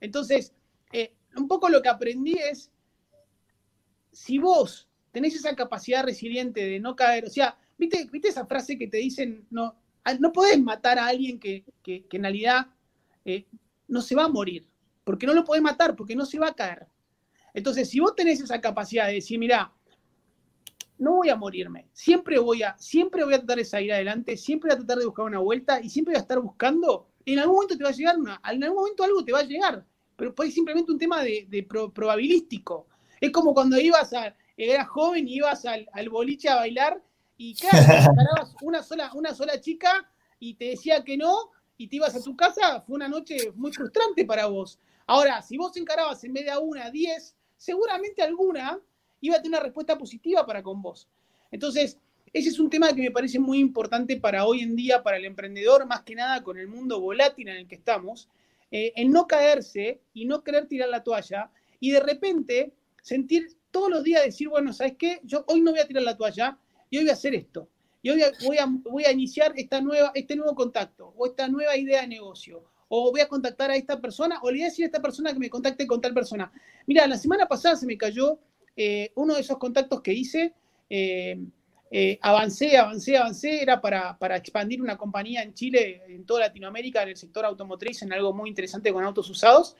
Entonces, 0.00 0.52
un 1.36 1.48
poco 1.48 1.68
lo 1.68 1.82
que 1.82 1.88
aprendí 1.88 2.34
es, 2.34 2.70
si 4.12 4.38
vos 4.38 4.88
tenés 5.10 5.34
esa 5.34 5.54
capacidad 5.54 6.04
resiliente 6.04 6.64
de 6.64 6.80
no 6.80 6.96
caer, 6.96 7.26
o 7.26 7.30
sea, 7.30 7.58
¿viste, 7.78 8.08
¿viste 8.10 8.28
esa 8.28 8.46
frase 8.46 8.78
que 8.78 8.88
te 8.88 8.98
dicen, 8.98 9.46
no, 9.50 9.76
no 10.18 10.32
podés 10.32 10.60
matar 10.60 10.98
a 10.98 11.06
alguien 11.06 11.38
que, 11.38 11.64
que, 11.82 12.06
que 12.06 12.16
en 12.16 12.22
realidad 12.22 12.66
no 13.88 14.00
se 14.00 14.14
va 14.14 14.24
a 14.24 14.28
morir, 14.28 14.68
porque 15.04 15.26
no 15.26 15.34
lo 15.34 15.44
podés 15.44 15.62
matar, 15.62 15.96
porque 15.96 16.16
no 16.16 16.26
se 16.26 16.38
va 16.38 16.48
a 16.48 16.54
caer. 16.54 16.86
Entonces, 17.54 17.88
si 17.88 18.00
vos 18.00 18.14
tenés 18.14 18.40
esa 18.40 18.60
capacidad 18.60 19.06
de 19.06 19.14
decir, 19.14 19.38
mira, 19.38 19.72
no 20.98 21.16
voy 21.16 21.28
a 21.28 21.36
morirme. 21.36 21.88
Siempre 21.92 22.38
voy 22.38 22.62
a, 22.62 22.76
siempre 22.78 23.24
voy 23.24 23.34
a 23.34 23.38
tratar 23.38 23.58
de 23.58 23.64
salir 23.64 23.92
adelante, 23.92 24.36
siempre 24.36 24.68
voy 24.68 24.74
a 24.74 24.78
tratar 24.78 24.98
de 24.98 25.06
buscar 25.06 25.24
una 25.26 25.40
vuelta 25.40 25.80
y 25.80 25.90
siempre 25.90 26.12
voy 26.12 26.18
a 26.18 26.22
estar 26.22 26.40
buscando. 26.40 27.08
En 27.24 27.38
algún 27.38 27.56
momento 27.56 27.76
te 27.76 27.84
va 27.84 27.90
a 27.90 27.92
llegar 27.92 28.18
una, 28.18 28.40
en 28.50 28.64
algún 28.64 28.78
momento 28.78 29.04
algo 29.04 29.24
te 29.24 29.32
va 29.32 29.40
a 29.40 29.44
llegar, 29.44 29.84
pero 30.30 30.48
es 30.48 30.54
simplemente 30.54 30.92
un 30.92 30.98
tema 30.98 31.22
de, 31.22 31.66
probabilístico. 31.68 32.86
Es 33.20 33.32
como 33.32 33.52
cuando 33.52 33.78
ibas 33.80 34.12
a, 34.12 34.36
eras 34.56 34.88
joven 34.88 35.26
y 35.26 35.36
ibas 35.36 35.64
al, 35.64 36.08
boliche 36.10 36.48
a 36.48 36.56
bailar 36.56 37.02
y 37.36 37.54
claro, 37.54 37.78
una 38.62 38.82
sola, 38.82 39.10
una 39.14 39.34
sola 39.34 39.60
chica 39.60 40.08
y 40.38 40.54
te 40.54 40.66
decía 40.66 41.02
que 41.02 41.16
no 41.16 41.50
y 41.76 41.88
te 41.88 41.96
ibas 41.96 42.14
a 42.14 42.22
tu 42.22 42.36
casa, 42.36 42.82
fue 42.82 42.94
una 42.94 43.08
noche 43.08 43.52
muy 43.56 43.72
frustrante 43.72 44.24
para 44.24 44.46
vos. 44.46 44.78
Ahora, 45.06 45.42
si 45.42 45.56
vos 45.56 45.76
encarabas 45.76 46.22
en 46.22 46.34
vez 46.34 46.44
de 46.44 46.52
a 46.52 46.60
una, 46.60 46.90
diez, 46.90 47.34
seguramente 47.56 48.22
alguna 48.22 48.78
iba 49.20 49.36
a 49.36 49.42
tener 49.42 49.58
una 49.58 49.64
respuesta 49.64 49.98
positiva 49.98 50.46
para 50.46 50.62
con 50.62 50.82
vos. 50.82 51.08
Entonces, 51.50 51.98
ese 52.32 52.48
es 52.48 52.60
un 52.60 52.70
tema 52.70 52.94
que 52.94 53.02
me 53.02 53.10
parece 53.10 53.40
muy 53.40 53.58
importante 53.58 54.16
para 54.18 54.46
hoy 54.46 54.60
en 54.60 54.76
día, 54.76 55.02
para 55.02 55.16
el 55.16 55.24
emprendedor, 55.24 55.86
más 55.86 56.02
que 56.02 56.14
nada 56.14 56.42
con 56.44 56.58
el 56.58 56.68
mundo 56.68 57.00
volátil 57.00 57.48
en 57.48 57.56
el 57.56 57.66
que 57.66 57.74
estamos, 57.74 58.28
eh, 58.72 58.92
en 58.96 59.12
no 59.12 59.26
caerse 59.26 60.00
y 60.14 60.24
no 60.24 60.42
querer 60.42 60.66
tirar 60.66 60.88
la 60.88 61.04
toalla 61.04 61.50
y 61.78 61.90
de 61.92 62.00
repente 62.00 62.72
sentir 63.02 63.46
todos 63.70 63.90
los 63.90 64.02
días 64.02 64.24
decir, 64.24 64.48
bueno, 64.48 64.72
¿sabes 64.72 64.94
qué? 64.98 65.20
Yo 65.24 65.44
hoy 65.46 65.60
no 65.60 65.72
voy 65.72 65.80
a 65.80 65.86
tirar 65.86 66.02
la 66.02 66.16
toalla 66.16 66.58
y 66.90 66.96
hoy 66.96 67.04
voy 67.04 67.10
a 67.10 67.14
hacer 67.14 67.34
esto. 67.34 67.68
Y 68.00 68.10
hoy 68.10 68.22
voy 68.44 68.56
a, 68.58 68.66
voy 68.66 69.04
a, 69.04 69.12
iniciar 69.12 69.52
esta 69.56 69.80
nueva, 69.80 70.10
este 70.14 70.34
nuevo 70.34 70.54
contacto 70.54 71.14
o 71.16 71.26
esta 71.26 71.46
nueva 71.48 71.76
idea 71.76 72.00
de 72.00 72.08
negocio 72.08 72.64
o 72.88 73.10
voy 73.10 73.20
a 73.20 73.28
contactar 73.28 73.70
a 73.70 73.76
esta 73.76 74.00
persona, 74.00 74.38
o 74.42 74.50
le 74.50 74.58
voy 74.58 74.62
a 74.62 74.66
decir 74.66 74.84
a 74.84 74.86
esta 74.86 75.00
persona 75.00 75.32
que 75.32 75.38
me 75.38 75.48
contacte 75.48 75.86
con 75.86 76.00
tal 76.00 76.12
persona. 76.12 76.52
Mira, 76.86 77.06
la 77.06 77.16
semana 77.16 77.46
pasada 77.46 77.76
se 77.76 77.86
me 77.86 77.96
cayó 77.96 78.38
eh, 78.76 79.12
uno 79.14 79.34
de 79.34 79.40
esos 79.40 79.56
contactos 79.58 80.02
que 80.02 80.12
hice, 80.12 80.54
eh, 80.90 81.38
eh, 81.92 82.18
avancé, 82.22 82.76
avancé, 82.76 83.16
avancé, 83.16 83.62
era 83.62 83.80
para, 83.80 84.18
para, 84.18 84.36
expandir 84.36 84.80
una 84.80 84.96
compañía 84.96 85.42
en 85.42 85.52
Chile, 85.52 86.02
en 86.08 86.24
toda 86.24 86.40
Latinoamérica, 86.40 87.02
en 87.02 87.10
el 87.10 87.16
sector 87.16 87.44
automotriz, 87.44 88.02
en 88.02 88.12
algo 88.12 88.32
muy 88.32 88.48
interesante 88.48 88.92
con 88.92 89.04
autos 89.04 89.28
usados. 89.28 89.76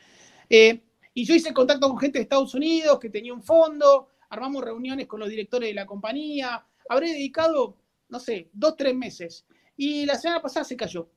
y 0.48 1.24
yo 1.24 1.34
hice 1.34 1.54
contacto 1.54 1.88
con 1.88 1.98
gente 1.98 2.18
de 2.18 2.24
Estados 2.24 2.54
Unidos 2.54 2.98
que 3.00 3.08
tenía 3.08 3.32
un 3.32 3.42
fondo, 3.42 4.08
armamos 4.28 4.62
reuniones 4.62 5.06
con 5.06 5.20
los 5.20 5.28
directores 5.28 5.70
de 5.70 5.74
la 5.74 5.86
compañía, 5.86 6.64
habré 6.88 7.12
dedicado, 7.12 7.76
no 8.08 8.18
sé, 8.20 8.48
dos, 8.52 8.76
tres 8.76 8.94
meses. 8.94 9.46
Y 9.76 10.06
la 10.06 10.16
semana 10.16 10.40
pasada 10.40 10.64
se 10.64 10.76
cayó. 10.76 11.08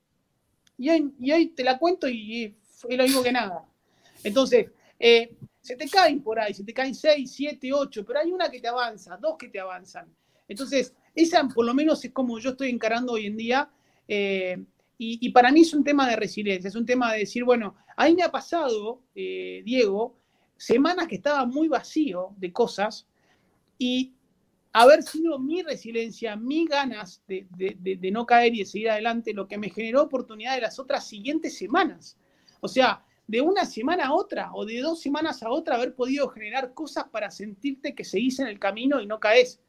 Y 0.78 0.90
hoy, 1.32 1.48
te 1.56 1.64
la 1.64 1.78
cuento 1.78 2.08
y, 2.08 2.56
es 2.90 2.98
lo 2.98 3.04
mismo 3.04 3.24
que 3.24 3.32
nada. 3.32 3.66
Entonces, 4.24 4.68
eh, 5.00 5.36
se 5.62 5.76
te 5.76 5.88
caen 5.90 6.22
por 6.22 6.40
ahí, 6.40 6.54
se 6.54 6.64
te 6.64 6.74
caen 6.74 6.94
seis, 6.96 7.32
siete, 7.32 7.72
ocho, 7.74 8.06
pero 8.06 8.20
hay 8.20 8.32
una 8.32 8.50
que 8.50 8.60
te 8.60 8.68
avanza, 8.68 9.18
dos 9.18 9.36
que 9.38 9.50
te 9.50 9.60
avanzan. 9.60 10.08
Entonces, 10.48 10.94
esa 11.14 11.48
por 11.48 11.66
lo 11.66 11.74
menos 11.74 12.04
es 12.04 12.12
como 12.12 12.40
yo 12.40 12.52
estoy 12.52 12.70
encarando 12.70 13.14
hoy 13.14 13.26
en 13.26 13.38
día. 13.38 13.70
Eh, 14.08 14.64
y, 14.98 15.30
para 15.30 15.52
mí 15.52 15.62
es 15.62 15.74
un 15.74 15.84
tema 15.84 16.10
de 16.10 16.16
resiliencia, 16.16 16.70
es 16.70 16.76
un 16.76 16.86
tema 16.86 17.12
de 17.12 17.20
decir, 17.20 17.44
bueno, 17.44 17.76
a 17.98 18.06
mí 18.06 18.16
me 18.16 18.24
ha 18.24 18.32
pasado, 18.32 19.02
eh, 19.14 19.62
Diego, 19.66 20.18
semanas 20.56 21.08
que 21.08 21.16
estaba 21.16 21.46
muy 21.46 21.68
vacío 21.68 22.30
de 22.38 22.54
cosas 22.54 23.06
y 23.78 24.14
haber 24.72 25.04
sido 25.04 25.38
mi 25.40 25.64
resiliencia, 25.64 26.36
mis 26.36 26.70
ganas 26.70 27.22
de, 27.28 28.10
no 28.12 28.26
caer 28.26 28.56
y 28.56 28.60
de 28.60 28.66
seguir 28.66 28.90
adelante, 28.90 29.34
lo 29.34 29.48
que 29.48 29.58
me 29.58 29.70
generó 29.70 30.04
oportunidad 30.04 30.56
de 30.56 30.62
las 30.62 30.80
otras 30.80 31.08
siguientes 31.08 31.58
semanas. 31.58 32.18
O 32.62 32.68
sea, 32.68 33.04
de 33.28 33.42
una 33.42 33.66
semana 33.66 34.08
a 34.08 34.14
otra 34.14 34.52
o 34.54 34.66
de 34.66 34.82
dos 34.82 35.02
semanas 35.02 35.44
a 35.44 35.50
otra 35.50 35.76
haber 35.76 35.96
podido 35.96 36.30
generar 36.30 36.74
cosas 36.74 37.06
para 37.10 37.32
sentirte 37.32 37.96
que 37.96 38.04
seguís 38.04 38.40
en 38.40 38.48
el 38.48 38.60
camino 38.60 39.02
y 39.02 39.08
no 39.08 39.20
caes. 39.20 39.62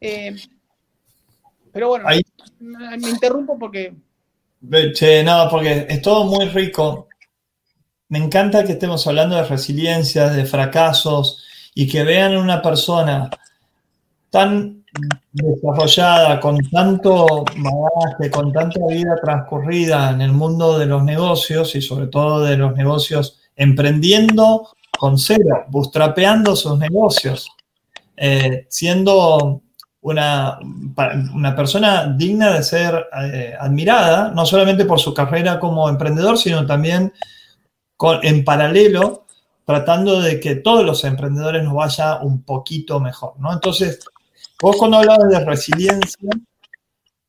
Eh, 0.00 0.34
pero 1.72 1.88
bueno, 1.88 2.06
me 2.60 3.10
interrumpo 3.10 3.58
porque... 3.58 3.94
Che, 4.94 5.22
no, 5.22 5.48
porque 5.50 5.86
es 5.88 6.00
todo 6.00 6.24
muy 6.24 6.46
rico. 6.46 7.08
Me 8.08 8.18
encanta 8.18 8.64
que 8.64 8.72
estemos 8.72 9.06
hablando 9.06 9.36
de 9.36 9.44
resiliencia, 9.44 10.30
de 10.30 10.46
fracasos 10.46 11.44
y 11.74 11.88
que 11.88 12.04
vean 12.04 12.34
a 12.34 12.40
una 12.40 12.62
persona 12.62 13.28
tan 14.30 14.84
desarrollada, 15.32 16.38
con 16.40 16.58
tanto 16.70 17.44
bagaje, 17.56 18.30
con 18.30 18.52
tanta 18.52 18.86
vida 18.86 19.16
transcurrida 19.22 20.10
en 20.10 20.20
el 20.20 20.32
mundo 20.32 20.78
de 20.78 20.86
los 20.86 21.02
negocios 21.02 21.74
y 21.74 21.82
sobre 21.82 22.06
todo 22.06 22.42
de 22.44 22.56
los 22.56 22.74
negocios 22.74 23.40
emprendiendo 23.56 24.68
con 24.98 25.18
cero, 25.18 25.64
bustrapeando 25.68 26.54
sus 26.54 26.78
negocios, 26.78 27.48
eh, 28.16 28.66
siendo 28.68 29.60
una, 30.04 30.58
una, 31.34 31.56
persona 31.56 32.06
digna 32.06 32.52
de 32.52 32.62
ser 32.62 33.06
eh, 33.22 33.54
admirada, 33.58 34.30
no 34.30 34.46
solamente 34.46 34.84
por 34.84 35.00
su 35.00 35.12
carrera 35.12 35.58
como 35.58 35.88
emprendedor, 35.88 36.38
sino 36.38 36.64
también 36.64 37.12
en 38.22 38.44
paralelo 38.44 39.24
tratando 39.66 40.20
de 40.20 40.40
que 40.40 40.56
todos 40.56 40.84
los 40.84 41.04
emprendedores 41.04 41.64
nos 41.64 41.74
vaya 41.74 42.20
un 42.20 42.42
poquito 42.42 43.00
mejor, 43.00 43.34
¿no? 43.38 43.52
Entonces, 43.52 44.00
Vos 44.64 44.76
cuando 44.76 44.98
hablabas 44.98 45.28
de 45.28 45.44
resiliencia, 45.44 46.30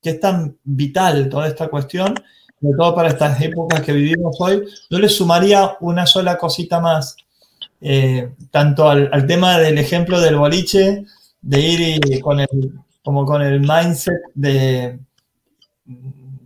que 0.02 0.12
es 0.12 0.20
tan 0.20 0.58
vital 0.64 1.28
toda 1.28 1.48
esta 1.48 1.68
cuestión, 1.68 2.16
sobre 2.62 2.78
todo 2.78 2.96
para 2.96 3.10
estas 3.10 3.42
épocas 3.42 3.82
que 3.82 3.92
vivimos 3.92 4.38
hoy, 4.40 4.64
yo 4.90 5.00
le 5.00 5.10
sumaría 5.10 5.76
una 5.82 6.06
sola 6.06 6.38
cosita 6.38 6.80
más, 6.80 7.18
eh, 7.82 8.34
tanto 8.52 8.88
al, 8.88 9.28
tema 9.28 9.58
del 9.58 9.78
ejemplo 9.78 10.22
del 10.22 10.38
boliche, 10.38 11.04
de 11.46 11.60
ir 11.60 12.22
con 12.22 12.40
el, 12.40 12.72
como 13.04 13.24
con 13.24 13.42
el 13.44 13.60
mindset 13.60 14.20
de, 14.34 15.00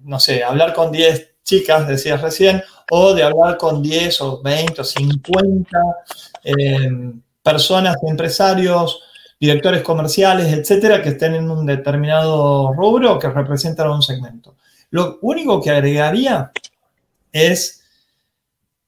no 0.03 0.19
sé, 0.19 0.43
hablar 0.43 0.73
con 0.73 0.91
10 0.91 1.35
chicas, 1.43 1.87
decías 1.87 2.21
recién, 2.21 2.61
o 2.91 3.13
de 3.13 3.23
hablar 3.23 3.57
con 3.57 3.81
10 3.81 4.21
o 4.21 4.41
20 4.41 4.81
o 4.81 4.83
50 4.83 5.79
eh, 6.43 7.13
personas, 7.41 7.95
empresarios, 8.05 9.01
directores 9.39 9.83
comerciales, 9.83 10.51
etcétera, 10.51 11.01
que 11.01 11.09
estén 11.09 11.35
en 11.35 11.49
un 11.49 11.65
determinado 11.65 12.73
rubro 12.73 13.17
que 13.17 13.29
representan 13.29 13.89
un 13.89 14.01
segmento. 14.01 14.57
Lo 14.89 15.17
único 15.21 15.61
que 15.61 15.69
agregaría 15.69 16.51
es 17.31 17.83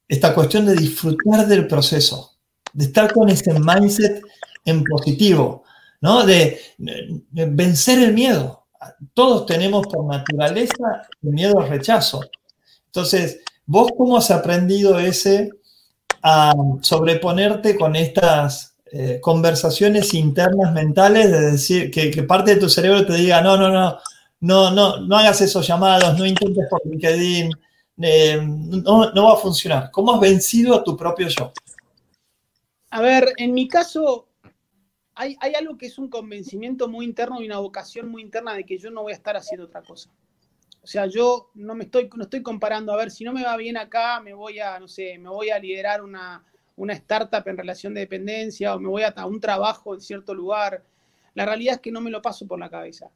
esta 0.06 0.34
cuestión 0.34 0.66
de 0.66 0.76
disfrutar 0.76 1.46
del 1.46 1.66
proceso, 1.66 2.32
de 2.74 2.84
estar 2.84 3.10
con 3.10 3.30
ese 3.30 3.58
mindset 3.58 4.22
en 4.66 4.84
positivo, 4.84 5.64
¿no? 6.02 6.26
De, 6.26 6.60
vencer 6.76 8.00
el 8.00 8.12
miedo. 8.12 8.66
Todos 9.14 9.46
tenemos 9.46 9.86
por 9.86 10.04
naturaleza 10.04 11.08
el 11.22 11.30
miedo 11.30 11.60
al 11.60 11.68
rechazo. 11.68 12.20
Entonces, 12.86 13.40
¿vos 13.64 13.90
cómo 13.96 14.18
has 14.18 14.30
aprendido 14.30 14.98
ese 14.98 15.50
a 16.22 16.52
sobreponerte 16.82 17.76
con 17.76 17.96
estas 17.96 18.76
eh, 18.92 19.18
conversaciones 19.20 20.12
internas 20.12 20.72
mentales 20.74 21.30
de 21.30 21.40
decir 21.52 21.90
que, 21.90 22.10
parte 22.24 22.54
de 22.54 22.60
tu 22.60 22.68
cerebro 22.68 23.06
te 23.06 23.14
diga, 23.14 23.40
no, 23.40 23.56
no, 23.56 23.70
no, 23.70 23.98
no, 24.40 24.70
no, 24.70 25.00
no 25.00 25.16
hagas 25.16 25.40
esos 25.40 25.66
llamados, 25.66 26.18
no 26.18 26.26
intentes 26.26 26.66
por 26.68 26.84
LinkedIn, 26.84 27.50
eh, 28.02 28.40
no, 28.42 29.12
no 29.12 29.24
va 29.24 29.32
a 29.34 29.36
funcionar. 29.36 29.90
¿Cómo 29.92 30.12
has 30.12 30.20
vencido 30.20 30.74
a 30.74 30.84
tu 30.84 30.96
propio 30.96 31.28
yo? 31.28 31.52
A 32.90 33.00
ver, 33.00 33.32
en 33.38 33.54
mi 33.54 33.68
caso, 33.68 34.26
hay, 35.14 35.36
algo 35.58 35.76
que 35.76 35.86
es 35.86 35.98
un 35.98 36.08
convencimiento 36.08 36.88
muy 36.88 37.04
interno 37.04 37.40
y 37.40 37.46
una 37.46 37.58
vocación 37.58 38.08
muy 38.08 38.22
interna 38.22 38.54
de 38.54 38.64
que 38.64 38.78
yo 38.78 38.90
no 38.90 39.02
voy 39.02 39.12
a 39.12 39.16
estar 39.16 39.36
haciendo 39.36 39.66
otra 39.66 39.82
cosa. 39.82 40.10
O 40.82 40.86
sea, 40.86 41.06
yo 41.06 41.50
no 41.54 41.74
me 41.74 41.84
estoy, 41.84 42.10
no 42.16 42.24
estoy 42.24 42.42
comparando, 42.42 42.92
a 42.92 42.96
ver, 42.96 43.10
si 43.10 43.22
no 43.24 43.32
me 43.32 43.44
va 43.44 43.56
bien 43.56 43.76
acá, 43.76 44.20
me 44.20 44.34
voy 44.34 44.58
a, 44.58 44.80
no 44.80 44.88
sé, 44.88 45.18
me 45.18 45.28
voy 45.28 45.50
a 45.50 45.58
liderar 45.58 46.02
una, 46.02 46.44
una 46.76 46.94
startup 46.94 47.46
en 47.46 47.56
relación 47.56 47.94
de 47.94 48.00
dependencia 48.00 48.74
o 48.74 48.80
me 48.80 48.88
voy 48.88 49.02
a 49.02 49.26
un 49.26 49.40
trabajo 49.40 49.94
en 49.94 50.00
cierto 50.00 50.34
lugar. 50.34 50.82
La 51.34 51.46
realidad 51.46 51.74
es 51.76 51.80
que 51.80 51.92
no 51.92 52.00
me 52.00 52.10
lo 52.10 52.20
paso 52.20 52.46
por 52.46 52.58
la 52.58 52.68
cabeza. 52.68 53.10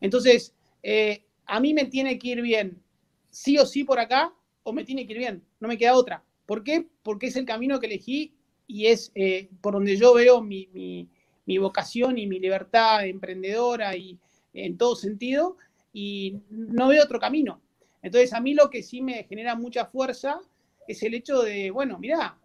Entonces, 0.00 0.54
eh, 0.82 1.24
a 1.46 1.60
mí 1.60 1.74
me 1.74 1.84
tiene 1.84 2.18
que 2.18 2.28
ir 2.28 2.42
bien, 2.42 2.82
sí 3.28 3.58
o 3.58 3.66
sí 3.66 3.84
por 3.84 3.98
acá, 3.98 4.32
o 4.62 4.72
me 4.72 4.84
tiene 4.84 5.06
que 5.06 5.12
ir 5.12 5.18
bien, 5.18 5.44
no 5.58 5.68
me 5.68 5.76
queda 5.76 5.94
otra. 5.94 6.24
¿Por 6.46 6.64
qué? 6.64 6.86
Porque 7.02 7.26
es 7.26 7.36
el 7.36 7.44
camino 7.44 7.78
que 7.78 7.86
elegí 7.86 8.34
y 8.66 8.86
es 8.86 9.12
eh, 9.14 9.48
por 9.60 9.74
donde 9.74 9.96
yo 9.96 10.14
veo 10.14 10.40
mi, 10.40 11.08
vocación 11.46 12.18
y 12.18 12.26
mi 12.26 12.38
libertad 12.38 13.06
emprendedora 13.06 13.96
y 13.96 14.18
en 14.52 14.76
todo 14.76 14.96
sentido, 14.96 15.56
y 15.92 16.38
no 16.50 16.88
veo 16.88 17.02
otro 17.02 17.18
camino. 17.18 17.60
Entonces, 18.02 18.32
a 18.32 18.40
mí 18.40 18.54
lo 18.54 18.70
que 18.70 18.82
sí 18.82 19.02
me 19.02 19.24
genera 19.24 19.54
mucha 19.54 19.86
fuerza 19.86 20.40
es 20.86 21.02
el 21.02 21.14
hecho 21.14 21.42
de, 21.42 21.70
bueno, 21.70 21.98
mira, 21.98 22.36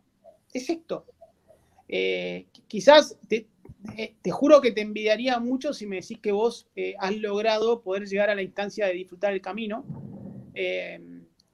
es 0.53 0.69
esto. 0.69 1.05
Eh, 1.87 2.47
quizás 2.67 3.17
eh, 3.29 4.15
te, 4.21 4.31
juro 4.31 4.61
que 4.61 4.71
te 4.71 4.81
envidiaría 4.81 5.39
mucho 5.39 5.73
si 5.73 5.85
me 5.85 5.97
decís 5.97 6.19
que 6.19 6.31
vos 6.31 6.67
eh, 6.75 6.95
has 6.99 7.15
logrado 7.15 7.81
poder 7.81 8.07
llegar 8.07 8.29
a 8.29 8.35
la 8.35 8.41
instancia 8.41 8.87
de 8.87 8.93
disfrutar 8.93 9.33
el 9.33 9.41
camino. 9.41 9.85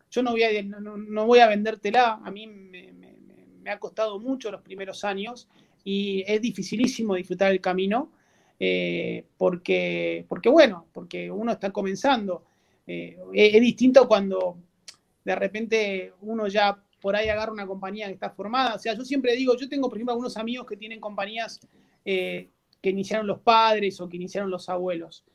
yo 0.09 0.23
no 0.23 0.31
voy, 0.31 0.43
a, 0.43 0.63
no, 0.63 1.25
voy 1.25 1.39
a 1.39 1.47
vendértela, 1.47 2.21
a 2.23 2.31
mí 2.31 2.47
me, 2.47 3.69
ha 3.69 3.79
costado 3.79 4.19
mucho 4.19 4.51
los 4.51 4.61
primeros 4.61 5.03
años 5.03 5.47
y 5.83 6.23
es 6.27 6.41
dificilísimo 6.41 7.15
disfrutar 7.15 7.51
el 7.51 7.61
camino 7.61 8.11
porque, 9.37 10.23
porque, 10.27 10.49
bueno, 10.49 10.85
porque 10.93 11.31
uno 11.31 11.51
está 11.51 11.71
comenzando. 11.71 12.43
es 12.85 13.61
distinto 13.61 14.07
cuando 14.07 14.57
de 15.23 15.35
repente 15.35 16.13
uno 16.21 16.47
ya 16.47 16.77
por 17.01 17.15
ahí 17.15 17.27
agarra 17.29 17.51
una 17.51 17.65
compañía 17.65 18.07
que 18.07 18.13
está 18.13 18.29
formada. 18.29 18.75
O 18.75 18.79
sea, 18.79 18.93
yo 18.93 19.03
siempre 19.03 19.35
digo, 19.35 19.57
yo 19.57 19.67
tengo, 19.67 19.89
por 19.89 19.97
ejemplo, 19.97 20.13
algunos 20.13 20.37
amigos 20.37 20.67
que 20.67 20.77
tienen 20.77 20.99
compañías 20.99 21.59
eh, 22.05 22.49
que 22.81 22.89
iniciaron 22.89 23.27
los 23.27 23.39
padres 23.39 23.99
o 23.99 24.07
que 24.07 24.17
iniciaron 24.17 24.49
los 24.49 24.69
abuelos. 24.69 25.25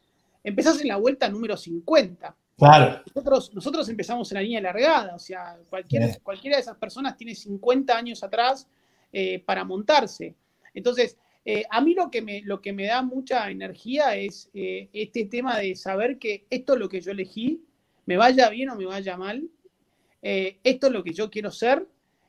Empezás 0.43 0.81
en 0.81 0.89
la 0.89 0.97
vuelta 0.97 1.29
número 1.29 1.57
50. 1.57 2.37
Claro. 2.57 3.03
Nosotros, 3.07 3.53
nosotros 3.53 3.89
empezamos 3.89 4.31
en 4.31 4.37
la 4.37 4.43
línea 4.43 4.61
largada, 4.63 5.15
o 5.15 5.19
sea, 5.19 5.59
cualquiera, 5.69 6.09
cualquiera 6.23 6.57
de 6.57 6.63
esas 6.63 6.77
personas 6.77 7.17
tiene 7.17 7.35
50 7.35 7.95
años 7.95 8.23
atrás 8.23 8.67
eh, 9.12 9.40
para 9.40 9.64
montarse. 9.64 10.35
Entonces, 10.75 11.16
eh, 11.45 11.64
a 11.71 11.81
mí 11.81 11.95
lo 11.95 12.11
que, 12.11 12.23
me, 12.23 12.87
da 12.87 13.03
mucha 13.03 13.51
energía 13.51 14.16
es 14.16 14.51
este 14.53 15.27
tema 15.27 15.59
de 15.59 15.75
saber 15.77 16.19
que 16.19 16.47
esto 16.51 16.75
es 16.75 16.81
lo 16.81 16.88
que 16.88 17.01
yo 17.01 17.12
elegí, 17.12 17.62
me 18.07 18.16
vaya 18.16 18.49
bien 18.49 18.71
o 18.71 18.77
me 18.77 18.87
vaya 18.87 19.16
mal, 19.16 19.49
eh, 20.23 20.59
esto 20.64 20.88
es 20.88 20.92
lo 20.92 21.05
que 21.05 21.12
yo 21.12 21.31
quiero 21.31 21.53
ser, 21.53 21.87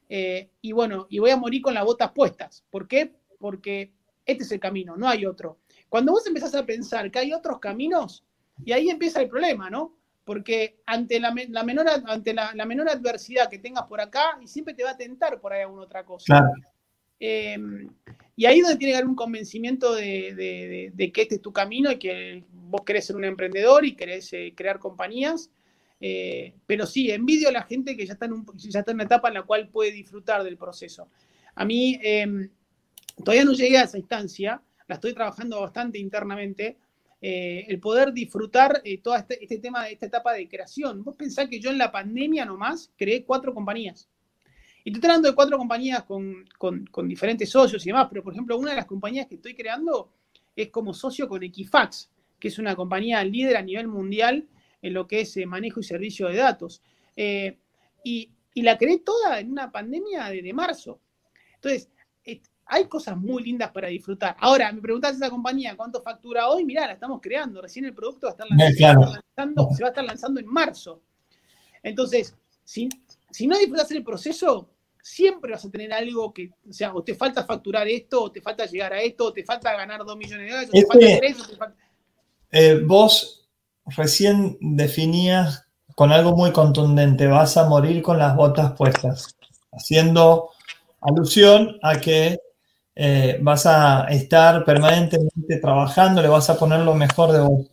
eh, 0.10 0.50
y 0.62 0.72
bueno, 0.72 1.08
y 1.10 1.18
voy 1.18 1.32
a 1.32 1.38
morir 1.38 1.64
con 1.64 1.74
las 1.74 1.84
botas 1.84 2.12
puestas. 2.12 2.64
¿Por 2.70 2.88
qué? 2.88 3.16
Porque 3.40 3.92
este 4.24 4.44
es 4.44 4.52
el 4.52 4.60
camino, 4.60 4.96
no 4.96 5.08
hay 5.08 5.26
otro. 5.26 5.58
Cuando 5.90 6.12
vos 6.12 6.28
empezás 6.28 6.54
a 6.54 6.66
pensar 6.66 7.10
que 7.10 7.18
hay 7.18 7.34
otros 7.34 7.60
caminos, 7.60 8.24
y 8.64 8.72
ahí 8.72 8.90
empieza 8.90 9.22
el 9.22 9.30
problema, 9.30 9.70
¿no? 9.70 9.97
Porque 10.28 10.82
ante 10.86 11.22
la, 11.22 11.32
menor, 11.32 11.88
ante 12.06 12.34
la, 12.34 12.66
menor 12.66 12.90
adversidad 12.90 13.50
que 13.50 13.60
tengas 13.60 13.86
por 13.86 14.02
acá, 14.02 14.38
y 14.42 14.48
siempre 14.48 14.74
te 14.74 14.84
va 14.84 14.90
a 14.90 14.98
tentar 14.98 15.40
por 15.40 15.54
ahí 15.54 15.62
alguna 15.62 15.84
otra 15.84 16.04
cosa. 16.04 16.52
Em, 17.18 17.88
y 18.36 18.46
ahí 18.46 18.58
es 18.58 18.64
donde 18.64 18.78
tiene 18.78 18.92
que 18.92 18.98
haber 18.98 19.08
un 19.08 19.16
convencimiento 19.16 19.96
de, 19.96 20.92
que 21.14 21.22
este 21.22 21.36
es 21.36 21.42
tu 21.42 21.54
camino 21.54 21.90
y 21.94 21.98
que 21.98 22.44
vos 22.52 22.82
querés 22.86 23.06
ser 23.06 23.16
un 23.16 23.24
emprendedor 23.24 23.86
y 23.86 23.96
querés 23.96 24.34
eh, 24.34 24.52
crear 24.54 24.80
compañías. 24.80 25.50
Eh, 26.02 26.54
pero 26.66 26.86
sí, 26.86 27.10
envidio 27.10 27.48
a 27.48 27.54
la 27.54 27.64
gente 27.64 27.96
que 27.96 28.06
ya 28.06 28.12
está, 28.12 28.26
en 28.26 28.46
ya 28.58 28.80
está 28.80 28.92
en 28.92 28.98
una 28.98 29.06
etapa 29.06 29.30
en 29.30 29.36
la 29.36 29.44
cual 29.44 29.70
puede 29.70 29.94
disfrutar 29.94 30.44
del 30.44 30.58
proceso. 30.58 31.08
A 31.56 31.64
mí 31.64 31.98
em, 32.04 32.50
todavía 33.24 33.46
no 33.46 33.54
llegué 33.54 33.78
a 33.78 33.84
esa 33.84 33.98
instancia, 33.98 34.62
la 34.90 34.96
estoy 34.96 35.14
trabajando 35.14 35.62
bastante 35.62 36.00
internamente, 36.00 36.76
eh, 37.20 37.66
el 37.68 37.80
poder 37.80 38.14
disfrutar 38.14 38.80
eh, 38.84 39.00
todo 39.00 39.16
este, 39.16 39.42
este, 39.44 39.58
tema 39.58 39.90
esta 39.90 40.06
etapa 40.06 40.34
de 40.34 40.48
creación. 40.48 41.04
Vos 41.04 41.16
pensás 41.16 41.50
que 41.50 41.60
yo 41.60 41.72
en 41.72 41.80
la 41.80 41.92
pandemia 41.92 42.46
nomás 42.46 42.92
creé 42.96 43.24
cuatro 43.24 43.54
compañías. 43.54 44.08
Y 44.84 44.92
estoy 44.94 45.10
hablando 45.10 45.30
de 45.30 45.36
cuatro 45.36 45.58
compañías 45.58 46.04
con, 46.04 46.46
diferentes 47.08 47.50
socios 47.50 47.86
y 47.86 47.90
demás, 47.90 48.08
pero 48.10 48.24
por 48.24 48.34
ejemplo, 48.34 48.58
una 48.58 48.70
de 48.70 48.78
las 48.78 48.86
compañías 48.86 49.28
que 49.28 49.36
estoy 49.36 49.56
creando 49.56 50.12
es 50.56 50.70
como 50.70 50.94
socio 50.94 51.28
con 51.28 51.44
Equifax, 51.44 52.10
que 52.40 52.48
es 52.48 52.60
una 52.60 52.76
compañía 52.76 53.24
líder 53.24 53.58
a 53.58 53.62
nivel 53.62 53.88
mundial 53.88 54.48
en 54.82 54.94
lo 54.94 55.08
que 55.08 55.22
es 55.22 55.36
eh, 55.38 55.46
manejo 55.46 55.80
y 55.80 55.84
servicio 55.84 56.28
de 56.28 56.36
datos. 56.36 56.82
y, 58.04 58.32
la 58.56 58.76
creé 58.76 59.00
toda 59.00 59.40
en 59.40 59.52
una 59.52 59.72
pandemia 59.72 60.30
de, 60.30 60.42
de 60.42 60.52
marzo. 60.52 61.00
Entonces, 61.56 61.90
hay 62.70 62.86
cosas 62.86 63.18
muy 63.18 63.44
lindas 63.44 63.72
para 63.72 63.88
disfrutar. 63.88 64.36
Ahora, 64.40 64.72
me 64.72 64.82
preguntas 64.82 65.16
esa 65.16 65.30
compañía 65.30 65.76
cuánto 65.76 66.02
factura 66.02 66.50
hoy, 66.50 66.66
mirá, 66.66 66.88
la 66.88 66.94
estamos 66.94 67.20
creando, 67.22 67.62
recién 67.62 67.86
el 67.86 67.94
producto 67.94 68.28
va 68.28 68.32
a 68.32 68.34
estar 68.34 68.48
lanzando, 68.50 69.70
se 69.74 69.84
va 69.84 69.88
a 69.88 69.92
estar 69.92 70.04
lanzando 70.04 70.40
en 70.40 70.48
marzo. 70.48 71.02
Entonces, 71.82 72.36
si, 72.64 72.90
si 73.32 73.48
no 73.48 73.58
disfrutas 73.58 73.90
el 73.92 74.04
proceso, 74.04 74.70
siempre 75.02 75.52
vas 75.52 75.64
a 75.64 75.72
tener 75.72 75.94
algo 75.94 76.34
que, 76.34 76.52
o 76.70 76.74
sea, 76.74 76.94
o 76.94 77.04
te 77.04 77.16
falta 77.16 77.46
facturar 77.46 77.88
esto, 77.88 78.24
o 78.24 78.32
te 78.32 78.42
falta 78.42 78.66
llegar 78.66 78.94
a 78.94 79.02
esto, 79.02 79.26
o 79.26 79.34
te 79.34 79.44
falta 79.46 79.74
ganar 79.74 80.04
dos 80.04 80.18
millones 80.18 80.48
de 80.48 80.52
dólares, 80.52 80.70
o 80.70 80.74
te 80.74 80.86
falta 80.86 81.06
hacer 81.06 81.26
eso, 81.26 81.48
te 81.48 81.56
falta... 81.56 81.78
Eh, 82.52 82.82
vos 82.86 83.50
recién 83.86 84.58
definías 84.60 85.66
con 85.96 86.12
algo 86.12 86.36
muy 86.36 86.52
contundente, 86.52 87.28
vas 87.28 87.56
a 87.58 87.68
morir 87.68 88.02
con 88.02 88.18
las 88.18 88.36
botas 88.36 88.74
puestas, 88.74 89.36
haciendo 89.72 90.50
alusión 91.02 91.78
a 91.82 92.00
que 92.00 92.38
eh, 93.00 93.38
vas 93.42 93.68
a 93.68 94.08
estar 94.10 94.66
permanentemente 94.66 95.58
trabajando, 95.62 96.20
le 96.20 96.30
vas 96.30 96.50
a 96.50 96.58
poner 96.58 96.80
lo 96.80 96.96
mejor 96.96 97.32
de 97.32 97.42
vos. 97.42 97.68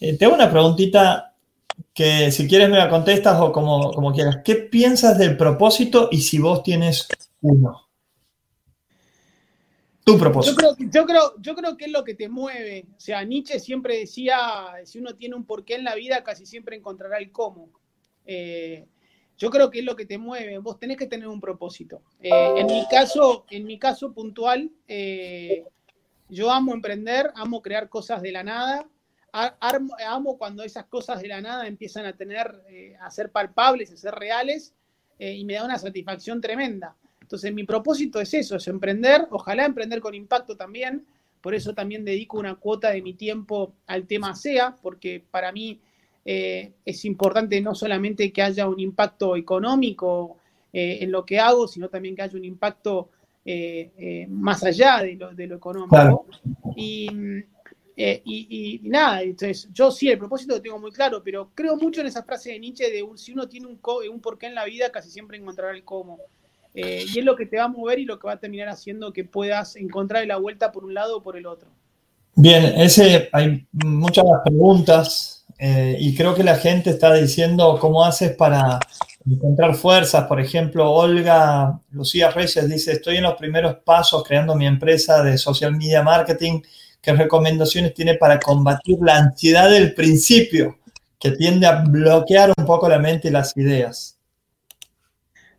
Eh, 0.00 0.16
te 0.18 0.24
hago 0.24 0.34
una 0.34 0.50
preguntita 0.50 1.36
que 1.92 2.32
si 2.32 2.48
quieres 2.48 2.68
me 2.68 2.78
la 2.78 2.90
contestas 2.90 3.40
o 3.40 3.52
como, 3.52 3.92
como 3.92 4.12
quieras. 4.12 4.38
¿Qué 4.44 4.56
piensas 4.56 5.16
del 5.16 5.36
propósito 5.36 6.08
y 6.10 6.22
si 6.22 6.40
vos 6.40 6.64
tienes 6.64 7.06
uno? 7.40 7.88
Tu 10.02 10.18
propósito. 10.18 10.60
Yo 10.80 11.06
creo, 11.06 11.34
yo, 11.38 11.54
creo, 11.54 11.76
que 11.76 11.84
es 11.84 11.92
lo 11.92 12.02
que 12.02 12.16
te 12.16 12.28
mueve. 12.28 12.86
O 12.96 13.00
sea, 13.00 13.22
Nietzsche 13.22 13.60
siempre 13.60 14.00
decía, 14.00 14.36
si 14.84 14.98
uno 14.98 15.14
tiene 15.14 15.36
un 15.36 15.44
porqué 15.44 15.76
en 15.76 15.84
la 15.84 15.94
vida, 15.94 16.24
casi 16.24 16.46
siempre 16.46 16.74
encontrará 16.74 17.18
el 17.18 17.30
cómo. 17.30 17.70
Eh, 18.26 18.88
yo 19.36 19.50
creo 19.50 19.70
que 19.70 19.80
es 19.80 19.84
lo 19.84 19.96
que 19.96 20.06
te 20.06 20.18
mueve. 20.18 20.58
Vos 20.58 20.78
tenés 20.78 20.96
que 20.96 21.06
tener 21.06 21.28
un 21.28 21.40
propósito. 21.40 22.02
Eh, 22.20 22.30
en 22.56 22.66
mi 22.66 22.86
caso, 22.88 23.44
en 23.50 23.64
mi 23.64 23.78
caso 23.78 24.12
puntual, 24.12 24.70
eh, 24.86 25.64
yo 26.28 26.50
amo 26.50 26.72
emprender, 26.72 27.30
amo 27.34 27.60
crear 27.60 27.88
cosas 27.88 28.22
de 28.22 28.32
la 28.32 28.42
nada. 28.42 28.86
amo 29.32 30.38
cuando 30.38 30.62
esas 30.62 30.84
cosas 30.84 31.20
de 31.20 31.28
la 31.28 31.40
nada 31.40 31.66
empiezan 31.66 32.06
a 32.06 32.16
tener, 32.16 32.62
eh, 32.68 32.96
a 33.00 33.10
ser 33.10 33.30
palpables, 33.30 33.90
a 33.92 33.96
ser 33.96 34.14
reales, 34.14 34.74
y 35.16 35.44
me 35.44 35.54
da 35.54 35.64
una 35.64 35.78
satisfacción 35.78 36.40
tremenda. 36.40 36.96
Entonces, 37.20 37.54
mi 37.54 37.64
propósito 37.64 38.20
es 38.20 38.34
eso, 38.34 38.56
es 38.56 38.66
emprender, 38.66 39.26
ojalá 39.30 39.64
emprender 39.64 40.00
con 40.00 40.12
impacto 40.14 40.56
también. 40.56 41.06
Por 41.40 41.54
eso 41.54 41.72
también 41.72 42.04
dedico 42.04 42.38
una 42.38 42.56
cuota 42.56 42.90
de 42.90 43.00
mi 43.00 43.14
tiempo 43.14 43.74
al 43.86 44.06
tema 44.06 44.34
SEA, 44.34 44.76
porque 44.82 45.24
para 45.30 45.52
mí 45.52 45.80
eh, 46.24 46.72
es 46.84 47.04
importante 47.04 47.60
no 47.60 47.74
solamente 47.74 48.32
que 48.32 48.42
haya 48.42 48.66
un 48.66 48.80
impacto 48.80 49.36
económico 49.36 50.38
eh, 50.72 50.98
en 51.02 51.12
lo 51.12 51.24
que 51.24 51.38
hago, 51.38 51.68
sino 51.68 51.88
también 51.88 52.16
que 52.16 52.22
haya 52.22 52.38
un 52.38 52.44
impacto 52.44 53.10
eh, 53.44 54.26
más 54.30 54.64
allá 54.64 55.02
de 55.02 55.16
lo, 55.16 55.56
económico. 55.56 56.26
Y, 56.76 57.10
nada, 58.82 59.22
entonces 59.22 59.68
yo 59.72 59.90
sí, 59.90 60.08
el 60.08 60.18
propósito 60.18 60.54
lo 60.54 60.62
tengo 60.62 60.78
muy 60.78 60.90
claro, 60.90 61.22
pero 61.22 61.50
creo 61.54 61.76
mucho 61.76 62.00
en 62.00 62.06
esa 62.06 62.22
frase 62.22 62.52
de 62.52 62.58
Nietzsche 62.58 62.90
de 62.90 63.04
si 63.16 63.32
uno 63.32 63.46
tiene 63.46 63.66
un, 63.66 63.78
un 64.10 64.20
porqué 64.20 64.46
en 64.46 64.54
la 64.54 64.64
vida, 64.64 64.90
casi 64.90 65.10
siempre 65.10 65.36
encontrará 65.36 65.72
el 65.72 65.84
cómo. 65.84 66.18
y 66.74 67.18
es 67.18 67.24
lo 67.24 67.36
que 67.36 67.46
te 67.46 67.58
va 67.58 67.64
a 67.64 67.68
mover 67.68 67.98
y 67.98 68.06
lo 68.06 68.18
que 68.18 68.26
va 68.26 68.32
a 68.32 68.40
terminar 68.40 68.68
haciendo 68.68 69.12
que 69.12 69.24
puedas 69.24 69.76
encontrar 69.76 70.26
la 70.26 70.38
vuelta 70.38 70.72
por 70.72 70.84
un 70.84 70.94
lado 70.94 71.18
o 71.18 71.22
por 71.22 71.36
el 71.36 71.46
otro. 71.46 71.68
Bien, 72.34 72.64
ese 72.80 73.28
hay 73.30 73.64
muchas 73.70 74.24
preguntas 74.42 75.43
eh, 75.58 75.96
y 75.98 76.14
creo 76.14 76.34
que 76.34 76.42
la 76.42 76.56
gente 76.56 76.90
está 76.90 77.12
diciendo 77.14 77.78
cómo 77.80 78.04
haces 78.04 78.32
para 78.32 78.78
encontrar 79.26 79.74
fuerzas. 79.74 80.26
Por 80.26 80.40
ejemplo, 80.40 80.90
Olga 80.90 81.80
Lucía 81.90 82.30
Reyes 82.30 82.68
dice, 82.68 82.92
estoy 82.92 83.16
en 83.16 83.22
los 83.24 83.34
primeros 83.34 83.76
pasos 83.84 84.24
creando 84.24 84.54
mi 84.54 84.66
empresa 84.66 85.22
de 85.22 85.38
social 85.38 85.76
media 85.76 86.02
marketing. 86.02 86.60
¿Qué 87.00 87.12
recomendaciones 87.12 87.94
tiene 87.94 88.14
para 88.14 88.40
combatir 88.40 88.98
la 89.00 89.16
ansiedad 89.16 89.70
del 89.70 89.94
principio 89.94 90.78
que 91.18 91.32
tiende 91.32 91.66
a 91.66 91.82
bloquear 91.82 92.52
un 92.56 92.66
poco 92.66 92.88
la 92.88 92.98
mente 92.98 93.28
y 93.28 93.30
las 93.30 93.56
ideas? 93.56 94.18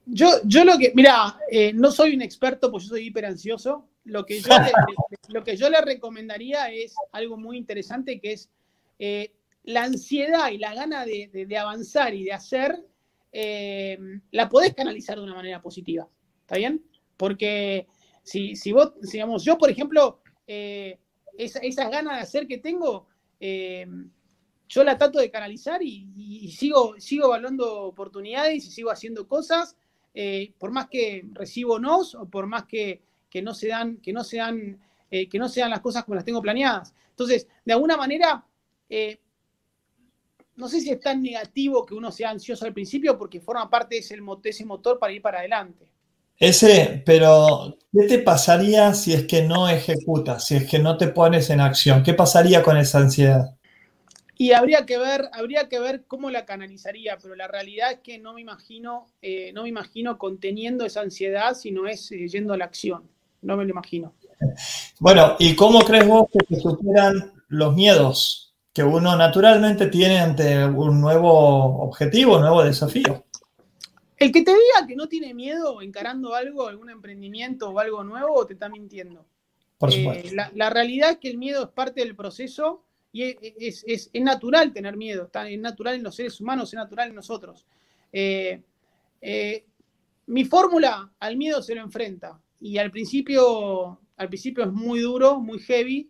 Yo, 0.07 0.27
yo 0.43 0.63
lo 0.63 0.77
que, 0.77 0.91
mira, 0.93 1.39
eh, 1.49 1.71
no 1.73 1.91
soy 1.91 2.15
un 2.15 2.21
experto, 2.21 2.69
pues 2.69 2.83
yo 2.83 2.89
soy 2.89 3.07
hiper 3.07 3.25
ansioso. 3.25 3.87
Lo 4.03 4.23
que 4.25 4.39
yo, 4.39 4.49
le, 4.49 4.71
lo 5.29 5.43
que 5.43 5.57
yo 5.57 5.69
le 5.69 5.81
recomendaría 5.81 6.71
es 6.71 6.93
algo 7.11 7.37
muy 7.37 7.57
interesante 7.57 8.19
que 8.19 8.33
es 8.33 8.49
eh, 8.99 9.31
la 9.65 9.83
ansiedad 9.83 10.51
y 10.51 10.57
la 10.57 10.73
gana 10.73 11.05
de, 11.05 11.57
avanzar 11.57 12.13
y 12.13 12.23
de 12.23 12.33
hacer, 12.33 12.83
eh, 13.31 13.97
la 14.31 14.47
podés 14.47 14.73
canalizar 14.73 15.17
de 15.17 15.23
una 15.23 15.35
manera 15.35 15.61
positiva. 15.61 16.07
¿Está 16.41 16.57
bien? 16.57 16.85
Porque 17.17 17.87
si, 18.23 18.55
si 18.55 18.71
vos, 18.71 18.93
digamos, 19.01 19.43
yo, 19.43 19.57
por 19.57 19.69
ejemplo, 19.69 20.19
eh, 20.45 20.99
esas 21.37 21.91
ganas 21.91 22.17
de 22.17 22.21
hacer 22.21 22.47
que 22.47 22.59
tengo, 22.59 23.07
eh, 23.39 23.87
yo 24.67 24.83
la 24.83 24.97
trato 24.97 25.19
de 25.19 25.31
canalizar 25.31 25.81
y, 25.81 26.51
sigo, 26.55 26.95
sigo 26.99 27.27
evaluando 27.27 27.81
oportunidades 27.83 28.65
y 28.65 28.71
sigo 28.71 28.91
haciendo 28.91 29.27
cosas, 29.27 29.75
por 30.57 30.71
más 30.71 30.87
que 30.87 31.25
recibo 31.33 31.77
nos 31.77 32.15
o 32.15 32.29
por 32.29 32.47
más 32.47 32.65
que, 32.65 33.01
no 33.43 33.53
se 33.53 33.67
dan, 33.67 33.97
que 33.97 34.13
no 34.13 34.23
que 34.23 35.39
no 35.39 35.49
las 35.69 35.81
cosas 35.81 36.05
como 36.05 36.15
las 36.15 36.23
tengo 36.23 36.41
planeadas. 36.41 36.93
Entonces, 37.09 37.47
de 37.65 37.73
alguna 37.73 37.97
manera, 37.97 38.45
no 40.55 40.67
sé 40.67 40.81
si 40.81 40.89
es 40.89 40.99
tan 40.99 41.21
negativo 41.21 41.85
que 41.85 41.93
uno 41.93 42.11
sea 42.11 42.29
ansioso 42.29 42.65
al 42.65 42.73
principio 42.73 43.17
porque 43.17 43.41
forma 43.41 43.69
parte 43.69 43.95
de 43.95 43.99
ese, 43.99 44.17
ese 44.43 44.65
motor 44.65 44.99
para 44.99 45.13
ir 45.13 45.21
para 45.21 45.39
adelante. 45.39 45.91
Ese, 46.37 47.01
pero 47.05 47.77
¿qué 47.93 48.07
te 48.07 48.19
pasaría 48.19 48.93
si 48.93 49.13
es 49.13 49.25
que 49.25 49.43
no 49.43 49.69
ejecutas, 49.69 50.45
si 50.45 50.55
es 50.55 50.69
que 50.69 50.79
no 50.79 50.97
te 50.97 51.07
pones 51.07 51.49
en 51.49 51.61
acción? 51.61 52.03
¿Qué 52.03 52.13
pasaría 52.13 52.61
con 52.61 52.77
esa 52.77 52.99
ansiedad? 52.99 53.55
Y 54.37 54.51
habría 54.51 54.85
que 54.85 54.97
ver, 54.97 55.29
habría 55.31 55.69
que 55.69 55.79
ver 55.79 56.03
cómo 56.07 56.29
la 56.29 56.45
canalizaría, 56.45 57.17
pero 57.21 57.35
la 57.35 57.47
realidad 57.47 57.93
es 57.93 57.99
que 57.99 58.19
no 58.19 58.33
me 58.33 58.41
imagino, 58.41 59.07
eh, 59.21 59.53
no 59.53 59.63
me 59.63 59.69
imagino 59.69 60.17
conteniendo 60.17 60.85
esa 60.85 61.01
ansiedad, 61.01 61.53
sino 61.53 61.87
es 61.87 62.11
eh, 62.11 62.27
yendo 62.27 62.53
a 62.53 62.57
la 62.57 62.65
acción. 62.65 63.09
No 63.41 63.55
me 63.55 63.63
lo 63.63 63.69
imagino. 63.69 64.13
Bueno, 64.99 65.37
¿y 65.39 65.55
cómo 65.55 65.79
crees 65.81 66.05
vos 66.05 66.27
que 66.31 66.55
se 66.55 66.61
superan 66.61 67.31
los 67.47 67.73
miedos? 67.75 68.54
Que 68.75 68.83
uno 68.83 69.15
naturalmente 69.15 69.87
tiene 69.87 70.19
ante 70.19 70.65
un 70.65 70.99
nuevo 70.99 71.81
objetivo, 71.81 72.35
un 72.35 72.41
nuevo 72.41 72.61
desafío. 72.61 73.23
El 74.17 74.33
que 74.33 74.41
te 74.41 74.51
diga 74.51 74.85
que 74.85 74.97
no 74.97 75.07
tiene 75.07 75.33
miedo 75.33 75.81
encarando 75.81 76.35
algo, 76.35 76.67
algún 76.67 76.89
emprendimiento 76.89 77.69
o 77.69 77.79
algo 77.79 78.03
nuevo, 78.03 78.45
te 78.45 78.51
está 78.51 78.67
mintiendo. 78.67 79.25
Por 79.77 79.93
eh, 79.93 79.93
supuesto. 79.93 80.51
la, 80.53 80.69
realidad 80.69 81.11
es 81.11 81.17
que 81.19 81.29
el 81.29 81.37
miedo 81.37 81.63
es 81.63 81.69
parte 81.69 82.01
del 82.01 82.17
proceso 82.17 82.83
y 83.13 83.37
es, 83.39 84.09
natural 84.13 84.73
tener 84.73 84.97
miedo, 84.97 85.31
es 85.33 85.59
natural 85.59 85.95
en 85.95 86.03
los 86.03 86.13
seres 86.13 86.41
humanos, 86.41 86.73
es 86.73 86.77
natural 86.77 87.07
en 87.07 87.15
nosotros. 87.15 87.65
Eh, 88.11 88.61
eh, 89.21 89.63
mi 90.25 90.43
fórmula 90.43 91.13
al 91.17 91.37
miedo 91.37 91.61
se 91.61 91.75
lo 91.75 91.81
enfrenta 91.81 92.37
y 92.59 92.77
al 92.77 92.91
principio, 92.91 94.01
al 94.17 94.27
principio 94.27 94.65
es 94.65 94.71
muy 94.73 94.99
duro, 94.99 95.39
muy 95.39 95.59
heavy. 95.59 96.09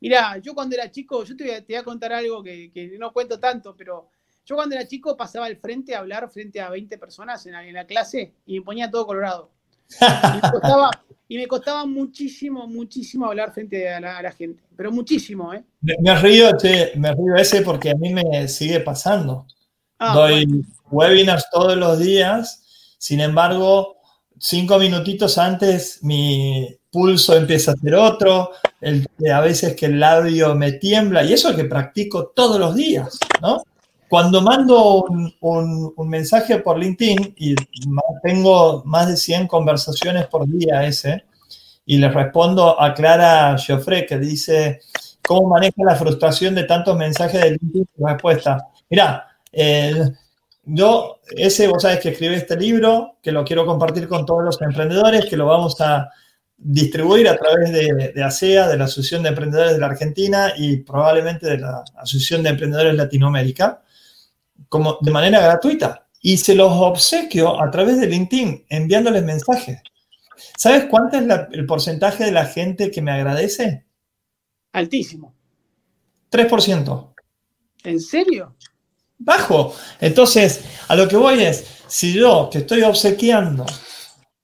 Mirá, 0.00 0.38
yo 0.38 0.54
cuando 0.54 0.74
era 0.74 0.90
chico, 0.90 1.24
yo 1.24 1.36
te 1.36 1.62
voy 1.66 1.76
a, 1.76 1.84
contar 1.84 2.12
algo 2.12 2.42
que, 2.42 2.96
no 2.98 3.12
cuento 3.12 3.38
tanto, 3.38 3.74
pero 3.76 4.08
yo 4.46 4.56
cuando 4.56 4.74
era 4.74 4.86
chico 4.86 5.16
pasaba 5.16 5.46
al 5.46 5.56
frente 5.56 5.94
a 5.94 5.98
hablar 5.98 6.28
frente 6.30 6.60
a 6.60 6.70
20 6.70 6.96
personas 6.96 7.44
en 7.46 7.74
la, 7.74 7.84
clase 7.84 8.32
y 8.46 8.58
me 8.58 8.64
ponía 8.64 8.90
todo 8.90 9.06
colorado. 9.06 9.50
y 11.28 11.36
me 11.36 11.46
costaba 11.46 11.84
muchísimo, 11.84 12.66
muchísimo 12.66 13.26
hablar 13.26 13.52
frente 13.52 13.88
a 13.90 14.00
la, 14.00 14.32
gente, 14.32 14.62
pero 14.74 14.90
muchísimo, 14.90 15.52
¿eh? 15.52 15.62
Me, 15.82 16.14
río, 16.18 16.50
me 16.96 17.12
río 17.12 17.36
ese 17.36 17.60
porque 17.60 17.90
a 17.90 17.94
mí 17.94 18.14
me 18.14 18.48
sigue 18.48 18.80
pasando. 18.80 19.46
Ah, 19.98 20.14
Doy 20.14 20.64
webinars 20.90 21.44
todos 21.50 21.76
los 21.76 21.98
días, 21.98 22.94
sin 22.96 23.20
embargo, 23.20 23.99
cinco 24.40 24.78
minutitos 24.78 25.36
antes 25.38 26.02
mi 26.02 26.66
pulso 26.90 27.36
empieza 27.36 27.72
a 27.72 27.76
ser 27.76 27.94
otro, 27.94 28.50
a 29.32 29.40
veces 29.40 29.76
que 29.76 29.86
el 29.86 30.00
labio 30.00 30.54
me 30.54 30.72
tiembla, 30.72 31.22
y 31.22 31.34
eso 31.34 31.50
es 31.50 31.56
que 31.56 31.64
practico 31.64 32.28
todos 32.28 32.58
los 32.58 32.74
días, 32.74 33.18
¿no? 33.40 33.62
Cuando 34.08 34.42
mando 34.42 35.04
un, 35.40 35.94
mensaje 36.08 36.58
por 36.58 36.78
LinkedIn 36.78 37.34
y 37.36 37.54
tengo 38.24 38.82
más 38.84 39.06
de 39.06 39.16
100 39.16 39.46
conversaciones 39.46 40.26
por 40.26 40.48
día 40.48 40.84
ese, 40.84 41.24
y 41.86 41.98
le 41.98 42.08
respondo 42.08 42.80
a 42.80 42.92
Clara 42.94 43.56
Joffre 43.56 44.06
que 44.06 44.18
dice, 44.18 44.80
¿cómo 45.24 45.48
maneja 45.48 45.84
la 45.84 45.94
frustración 45.94 46.54
de 46.56 46.64
tantos 46.64 46.96
mensajes 46.96 47.40
de 47.40 47.50
LinkedIn? 47.50 47.88
Respuesta, 47.98 48.68
mira, 48.88 49.28
yo, 50.72 51.20
ese, 51.36 51.68
vos 51.68 51.82
sabes 51.82 52.00
que 52.00 52.10
escribí 52.10 52.34
este 52.34 52.56
libro, 52.56 53.18
que 53.22 53.32
lo 53.32 53.44
quiero 53.44 53.66
compartir 53.66 54.06
con 54.08 54.24
todos 54.24 54.44
los 54.44 54.62
emprendedores, 54.62 55.26
que 55.26 55.36
lo 55.36 55.46
vamos 55.46 55.80
a 55.80 56.08
distribuir 56.56 57.28
a 57.28 57.36
través 57.36 57.72
de, 57.72 58.12
de 58.14 58.22
ASEA, 58.22 58.68
de 58.68 58.76
la 58.76 58.84
Asociación 58.84 59.22
de 59.22 59.30
Emprendedores 59.30 59.72
de 59.72 59.78
la 59.78 59.86
Argentina 59.86 60.52
y 60.56 60.78
probablemente 60.78 61.46
de 61.46 61.58
la 61.58 61.82
Asociación 61.96 62.42
de 62.42 62.50
Emprendedores 62.50 62.92
de 62.92 62.98
Latinoamérica 62.98 63.82
como 64.68 64.98
de 65.00 65.10
manera 65.10 65.40
gratuita 65.40 66.06
y 66.20 66.36
se 66.36 66.54
los 66.54 66.70
obsequio 66.72 67.60
a 67.60 67.70
través 67.70 67.98
de 67.98 68.06
LinkedIn 68.06 68.66
enviándoles 68.68 69.24
mensajes. 69.24 69.80
¿Sabes 70.56 70.86
cuánto 70.90 71.18
es 71.18 71.26
el 71.52 71.66
porcentaje 71.66 72.24
de 72.24 72.32
la 72.32 72.46
gente 72.46 72.90
que 72.90 73.02
me 73.02 73.10
agradece? 73.10 73.84
Altísimo. 74.72 75.34
3%. 76.30 77.14
¿En 77.84 78.00
serio? 78.00 78.54
Bajo. 79.20 79.74
Entonces, 80.00 80.64
a 80.88 80.96
lo 80.96 81.06
que 81.06 81.16
voy 81.16 81.42
es, 81.42 81.82
si 81.86 82.12
yo 82.12 82.48
que 82.50 82.58
estoy 82.58 82.82
obsequiando, 82.82 83.66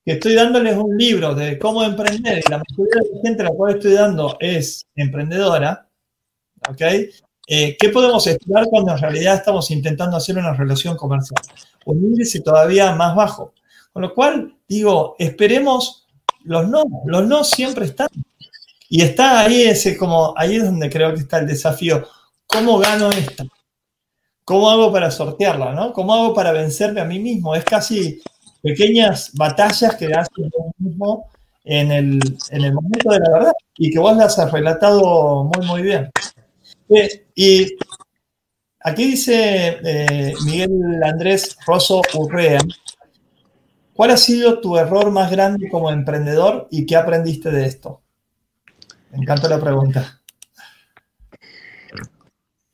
que 0.04 0.12
estoy 0.12 0.34
dándoles 0.34 0.76
un 0.76 0.96
libro 0.96 1.34
de 1.34 1.58
cómo 1.58 1.82
emprender 1.82 2.38
y 2.38 2.50
la 2.50 2.58
mayoría 2.58 3.02
de 3.02 3.16
la 3.16 3.22
gente 3.22 3.42
a 3.42 3.44
la 3.46 3.50
cual 3.50 3.74
estoy 3.74 3.94
dando 3.94 4.36
es 4.38 4.86
emprendedora, 4.94 5.88
¿ok? 6.68 6.82
Eh, 7.48 7.76
¿Qué 7.78 7.88
podemos 7.90 8.26
esperar 8.26 8.66
cuando 8.68 8.92
en 8.92 8.98
realidad 8.98 9.36
estamos 9.36 9.70
intentando 9.70 10.16
hacer 10.16 10.36
una 10.36 10.52
relación 10.52 10.96
comercial? 10.96 11.40
Un 11.84 11.98
índice 11.98 12.40
todavía 12.40 12.92
más 12.94 13.14
bajo. 13.14 13.54
Con 13.92 14.02
lo 14.02 14.14
cual, 14.14 14.54
digo, 14.68 15.16
esperemos 15.18 16.06
los 16.44 16.68
no. 16.68 16.84
Los 17.06 17.26
no 17.26 17.44
siempre 17.44 17.86
están. 17.86 18.08
Y 18.88 19.02
está 19.02 19.40
ahí 19.40 19.62
ese 19.62 19.96
como, 19.96 20.34
ahí 20.36 20.56
es 20.56 20.64
donde 20.64 20.90
creo 20.90 21.14
que 21.14 21.20
está 21.20 21.38
el 21.38 21.46
desafío. 21.46 22.06
¿Cómo 22.46 22.78
gano 22.78 23.10
esta? 23.10 23.44
¿Cómo 24.46 24.70
hago 24.70 24.92
para 24.92 25.10
sortearla? 25.10 25.72
¿no? 25.72 25.92
¿Cómo 25.92 26.14
hago 26.14 26.32
para 26.32 26.52
vencerme 26.52 27.00
a 27.00 27.04
mí 27.04 27.18
mismo? 27.18 27.56
Es 27.56 27.64
casi 27.64 28.22
pequeñas 28.62 29.32
batallas 29.34 29.96
que 29.96 30.06
haces 30.06 30.52
mismo 30.78 31.28
en 31.64 31.90
el, 31.90 32.20
en 32.50 32.64
el 32.64 32.72
momento 32.72 33.10
de 33.10 33.18
la 33.18 33.30
verdad 33.30 33.52
y 33.76 33.90
que 33.90 33.98
vos 33.98 34.16
las 34.16 34.38
has 34.38 34.52
relatado 34.52 35.50
muy, 35.52 35.66
muy 35.66 35.82
bien. 35.82 36.12
Eh, 36.90 37.26
y 37.34 37.76
aquí 38.78 39.04
dice 39.06 39.80
eh, 39.82 40.32
Miguel 40.44 41.02
Andrés 41.02 41.58
Rosso 41.66 42.00
Urrea, 42.14 42.60
¿cuál 43.94 44.12
ha 44.12 44.16
sido 44.16 44.60
tu 44.60 44.76
error 44.76 45.10
más 45.10 45.28
grande 45.28 45.68
como 45.68 45.90
emprendedor 45.90 46.68
y 46.70 46.86
qué 46.86 46.94
aprendiste 46.94 47.50
de 47.50 47.66
esto? 47.66 48.00
Me 49.10 49.18
encanta 49.18 49.48
la 49.48 49.60
pregunta. 49.60 50.20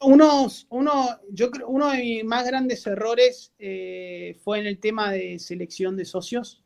Unos, 0.05 0.67
uno, 0.71 1.21
yo 1.31 1.51
uno 1.67 1.91
de 1.91 1.99
mis 1.99 2.25
más 2.25 2.47
grandes 2.47 2.87
errores 2.87 3.53
eh, 3.59 4.37
fue 4.43 4.59
en 4.59 4.67
el 4.67 4.79
tema 4.79 5.13
de 5.13 5.39
selección 5.39 5.97
de 5.97 6.05
socios. 6.05 6.63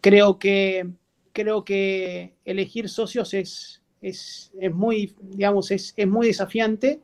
creo, 0.00 0.38
que, 0.38 0.88
creo 1.32 1.64
que 1.64 2.34
elegir 2.44 2.88
socios 2.88 3.34
es, 3.34 3.82
es, 4.02 4.50
muy, 4.72 5.14
digamos, 5.20 5.70
es, 5.70 5.94
muy 6.06 6.26
desafiante 6.26 7.00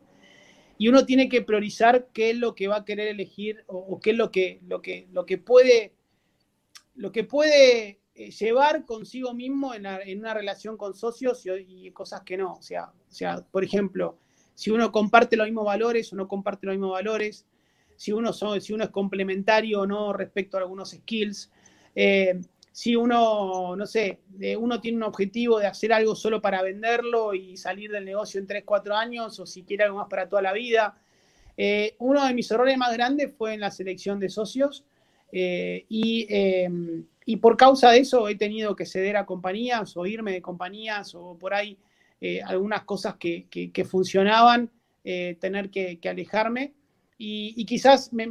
y 0.76 0.88
uno 0.88 1.06
tiene 1.06 1.28
que 1.28 1.42
priorizar 1.42 2.08
qué 2.12 2.30
es 2.30 2.36
lo 2.36 2.54
que 2.54 2.68
va 2.68 2.78
a 2.78 2.84
querer 2.84 3.08
elegir 3.08 3.64
o, 3.66 3.98
qué 4.00 4.10
es 4.10 4.16
lo 4.16 4.30
que, 4.30 4.60
lo 4.66 4.82
que, 4.82 5.08
lo 5.12 5.24
que 5.24 5.38
puede, 5.38 5.92
lo 6.94 7.12
que 7.12 7.24
puede 7.24 7.88
eh, 7.88 7.97
llevar 8.26 8.84
consigo 8.84 9.32
mismo 9.34 9.74
en, 9.74 9.86
una 10.18 10.34
relación 10.34 10.76
con 10.76 10.94
socios 10.94 11.44
y, 11.46 11.90
cosas 11.92 12.22
que 12.22 12.36
no. 12.36 12.54
O 12.54 12.62
sea, 12.62 12.86
o 12.86 13.14
sea, 13.14 13.44
por 13.50 13.64
ejemplo, 13.64 14.18
si 14.54 14.70
uno 14.70 14.90
comparte 14.90 15.36
los 15.36 15.46
mismos 15.46 15.64
valores 15.64 16.12
o 16.12 16.16
no 16.16 16.28
comparte 16.28 16.66
los 16.66 16.74
mismos 16.74 16.92
valores, 16.92 17.46
si 17.96 18.12
uno, 18.12 18.32
son, 18.32 18.60
si 18.60 18.72
uno 18.72 18.84
es 18.84 18.90
complementario 18.90 19.80
o 19.80 19.86
no 19.86 20.12
respecto 20.12 20.56
a 20.56 20.60
algunos 20.60 20.90
skills. 20.90 21.50
Eh, 21.94 22.40
si 22.70 22.94
uno, 22.94 23.74
no 23.74 23.86
sé, 23.86 24.20
uno 24.56 24.80
tiene 24.80 24.98
un 24.98 25.02
objetivo 25.02 25.58
de 25.58 25.66
hacer 25.66 25.92
algo 25.92 26.14
solo 26.14 26.40
para 26.40 26.62
venderlo 26.62 27.34
y 27.34 27.56
salir 27.56 27.90
del 27.90 28.04
negocio 28.04 28.38
en 28.38 28.46
3, 28.46 28.62
4 28.64 28.94
años, 28.94 29.40
o 29.40 29.46
si 29.46 29.64
quiere 29.64 29.82
algo 29.82 29.98
más 29.98 30.06
para 30.08 30.28
toda 30.28 30.42
la 30.42 30.52
vida. 30.52 30.96
Eh, 31.56 31.96
uno 31.98 32.24
de 32.24 32.34
mis 32.34 32.48
errores 32.52 32.78
más 32.78 32.92
grandes 32.92 33.34
fue 33.36 33.54
en 33.54 33.60
la 33.60 33.72
selección 33.72 34.20
de 34.20 34.28
socios 34.28 34.84
eh, 35.32 35.86
em, 35.90 37.04
y, 37.24 37.36
por 37.36 37.56
causa 37.56 37.90
de 37.90 37.98
eso 37.98 38.28
he 38.28 38.34
tenido 38.36 38.74
que 38.74 38.86
ceder 38.86 39.16
a 39.16 39.26
compañías 39.26 39.96
o 39.96 40.06
irme 40.06 40.32
de 40.32 40.42
compañías 40.42 41.14
o 41.14 41.36
por 41.38 41.54
ahí 41.54 41.76
eh, 42.20 42.40
algunas 42.42 42.84
cosas 42.84 43.16
que, 43.16 43.86
funcionaban, 43.88 44.70
tener 45.02 45.70
que, 45.70 45.98
alejarme. 46.08 46.72
Y, 47.18 47.64
quizás 47.64 48.12
me, 48.12 48.28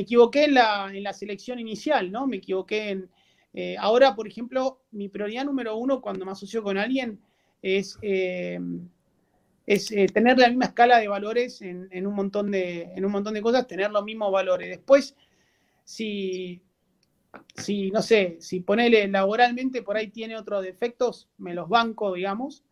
equivoqué 0.00 0.44
en 0.44 0.54
la, 0.54 0.90
en 0.92 1.02
la, 1.02 1.12
selección 1.12 1.58
inicial, 1.58 2.10
¿no? 2.10 2.26
Me 2.26 2.36
equivoqué 2.38 2.90
en, 2.90 3.08
eh, 3.54 3.76
ahora, 3.78 4.14
por 4.14 4.28
ejemplo, 4.28 4.80
mi 4.90 5.08
prioridad 5.08 5.44
número 5.44 5.76
uno 5.76 6.00
cuando 6.00 6.24
me 6.24 6.32
asocio 6.32 6.62
con 6.62 6.78
alguien 6.78 7.18
es, 7.62 7.98
eh, 8.02 8.60
es 9.66 9.90
eh, 9.90 10.06
tener 10.06 10.38
la 10.38 10.48
misma 10.48 10.66
escala 10.66 10.98
de 10.98 11.08
valores 11.08 11.60
en, 11.62 12.06
un 12.06 12.14
montón 12.14 12.50
de, 12.50 12.82
en 12.94 13.04
un 13.04 13.12
montón 13.12 13.34
de 13.34 13.42
cosas, 13.42 13.66
tener 13.66 13.90
los 13.90 14.04
mismos 14.04 14.30
valores. 14.30 14.68
Después, 14.68 15.16
si, 15.88 16.62
si 17.56 17.90
no 17.90 18.02
sé, 18.02 18.36
si 18.40 18.60
ponele 18.60 19.08
laboralmente 19.08 19.82
por 19.82 19.96
ahí 19.96 20.08
tiene 20.08 20.36
otros 20.36 20.62
defectos, 20.62 21.28
me 21.38 21.54
los 21.54 21.68
banco, 21.68 22.12
digamos, 22.12 22.62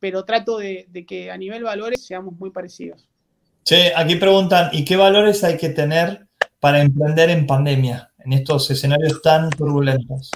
pero 0.00 0.24
trato 0.24 0.58
de, 0.58 0.86
de 0.88 1.06
que 1.06 1.30
a 1.30 1.36
nivel 1.36 1.62
valores 1.62 2.04
seamos 2.04 2.34
muy 2.36 2.50
parecidos. 2.50 3.08
Sí, 3.62 3.76
aquí 3.94 4.16
preguntan, 4.16 4.70
¿y 4.72 4.84
qué 4.84 4.96
valores 4.96 5.44
hay 5.44 5.56
que 5.56 5.68
tener 5.68 6.26
para 6.58 6.80
emprender 6.80 7.30
en 7.30 7.46
pandemia? 7.46 8.12
en 8.26 8.32
estos 8.32 8.70
escenarios 8.70 9.22
tan 9.22 9.48
turbulentos? 9.50 10.30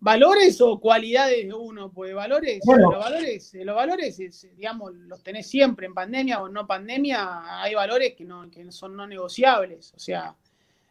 ¿Valores 0.00 0.60
o 0.60 0.78
cualidades 0.78 1.46
de 1.46 1.52
uno? 1.52 1.90
Pues 1.90 2.14
valores, 2.14 2.60
los 2.64 2.98
valores, 2.98 3.52
los 3.54 3.74
valores 3.74 4.46
digamos, 4.56 4.94
los 4.94 5.22
tenés 5.24 5.48
siempre 5.48 5.86
en 5.86 5.94
pandemia 5.94 6.40
o 6.40 6.48
no 6.48 6.66
pandemia, 6.68 7.62
hay 7.62 7.74
valores 7.74 8.14
que, 8.14 8.24
no, 8.24 8.48
son 8.70 8.94
no 8.94 9.08
negociables. 9.08 9.92
O 9.96 9.98
sea, 9.98 10.36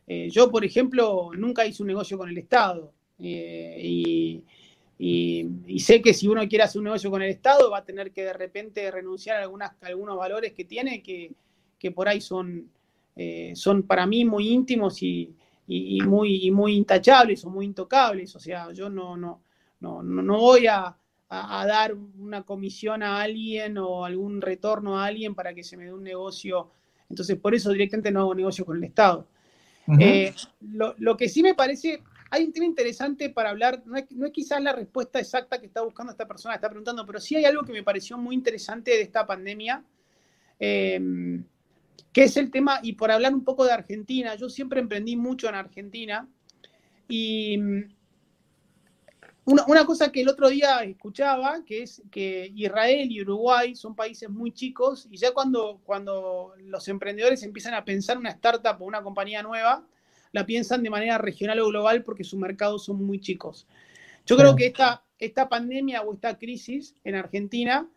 eh, 0.06 0.30
yo, 0.30 0.52
por 0.52 0.66
ejemplo, 0.66 1.30
nunca 1.38 1.66
hice 1.66 1.84
un 1.84 1.88
negocio 1.88 2.18
con 2.18 2.30
el 2.30 2.38
Estado. 2.38 2.92
Eh, 3.20 4.44
y, 5.00 5.80
sé 5.80 6.02
que 6.02 6.14
si 6.14 6.28
uno 6.28 6.46
quiere 6.48 6.66
hacer 6.66 6.80
un 6.80 6.86
negocio 6.86 7.10
con 7.10 7.22
el 7.22 7.30
Estado, 7.30 7.72
va 7.72 7.80
a 7.80 7.86
tener 7.86 8.12
que 8.12 8.24
de 8.24 8.34
repente 8.34 8.92
renunciar 8.92 9.38
a, 9.38 9.44
algunas, 9.44 9.72
algunos 9.82 10.18
valores 10.18 10.52
que 10.52 10.66
tiene 10.66 11.02
que, 11.02 11.32
que 11.80 11.92
por 11.92 12.10
ahí 12.10 12.20
son, 12.20 12.70
eh, 13.16 13.54
son 13.56 13.84
para 13.84 14.06
mí 14.06 14.26
muy 14.26 14.50
íntimos 14.50 15.02
y, 15.02 15.34
muy, 15.68 16.50
muy 16.52 16.76
intachables 16.76 17.44
o 17.46 17.50
muy 17.50 17.66
intocables. 17.66 18.36
O 18.36 18.40
sea, 18.40 18.72
yo 18.72 18.90
no, 18.90 19.18
no, 19.18 19.44
no, 19.80 20.02
no 20.02 20.38
voy 20.38 20.68
a, 20.68 20.96
dar 21.30 21.94
una 21.94 22.44
comisión 22.44 23.04
a 23.04 23.22
alguien 23.22 23.78
o 23.78 24.06
algún 24.06 24.40
retorno 24.42 24.98
a 24.98 25.06
alguien 25.06 25.36
para 25.36 25.54
que 25.54 25.64
se 25.64 25.76
me 25.76 25.86
dé 25.86 25.94
un 25.94 26.04
negocio. 26.04 26.72
Entonces, 27.10 27.38
por 27.38 27.54
eso 27.54 27.72
directamente 27.72 28.12
no 28.12 28.22
hago 28.22 28.36
negocio 28.36 28.66
con 28.66 28.78
el 28.78 28.86
Estado. 28.86 29.28
Eh, 30.00 30.34
lo, 30.62 31.18
que 31.18 31.30
sí 31.30 31.42
me 31.42 31.54
parece, 31.54 32.02
hay 32.30 32.44
un 32.44 32.52
tema 32.52 32.66
interesante 32.66 33.30
para 33.30 33.50
hablar, 33.50 33.84
no 33.86 33.98
es, 33.98 34.06
quizás 34.34 34.62
la 34.62 34.74
respuesta 34.74 35.20
exacta 35.20 35.60
que 35.60 35.68
está 35.68 35.82
buscando 35.82 36.12
esta 36.12 36.28
persona, 36.28 36.56
está 36.56 36.70
preguntando, 36.70 37.06
pero 37.06 37.20
sí 37.20 37.36
hay 37.36 37.46
algo 37.46 37.64
que 37.64 37.72
me 37.72 37.84
pareció 37.84 38.18
muy 38.18 38.36
interesante 38.36 38.92
de 38.92 39.02
esta 39.02 39.26
pandemia. 39.26 39.84
Eh, 40.60 41.42
que 42.18 42.24
es 42.24 42.36
el 42.36 42.50
tema, 42.50 42.80
y 42.82 42.94
por 42.94 43.12
hablar 43.12 43.32
un 43.36 43.44
poco 43.44 43.64
de 43.64 43.74
Argentina, 43.74 44.34
yo 44.34 44.50
siempre 44.50 44.80
emprendí 44.80 45.16
mucho 45.16 45.48
en 45.50 45.54
Argentina 45.54 46.28
y 47.08 47.60
mm, 47.60 47.84
una, 49.46 49.86
cosa 49.86 50.12
que 50.12 50.22
el 50.22 50.30
otro 50.30 50.50
día 50.50 50.80
escuchaba, 50.80 51.64
que 51.64 51.84
es 51.84 52.02
que 52.10 52.52
Israel 52.56 53.12
y 53.12 53.22
Uruguay 53.22 53.76
son 53.76 53.96
países 53.96 54.32
muy 54.32 54.52
chicos 54.52 55.08
y 55.12 55.18
ya 55.18 55.32
cuando, 55.32 55.80
cuando 55.84 56.56
los 56.58 56.88
emprendedores 56.88 57.44
empiezan 57.44 57.76
a 57.76 57.86
pensar 57.86 58.18
una 58.18 58.32
startup 58.32 58.82
o 58.82 58.86
una 58.86 59.04
compañía 59.04 59.44
nueva, 59.44 59.86
la 60.32 60.44
piensan 60.44 60.82
de 60.82 60.90
manera 60.90 61.20
regional 61.20 61.60
o 61.60 61.68
global 61.68 62.04
porque 62.04 62.24
sus 62.24 62.40
mercados 62.40 62.86
son 62.86 63.06
muy 63.06 63.20
chicos. 63.20 63.68
Yo 64.26 64.38
creo 64.38 64.56
que 64.56 64.66
esta, 64.66 65.04
esta 65.20 65.50
pandemia 65.50 66.02
o 66.02 66.16
esta 66.16 66.40
crisis 66.40 66.96
en 67.04 67.14
Argentina, 67.14 67.88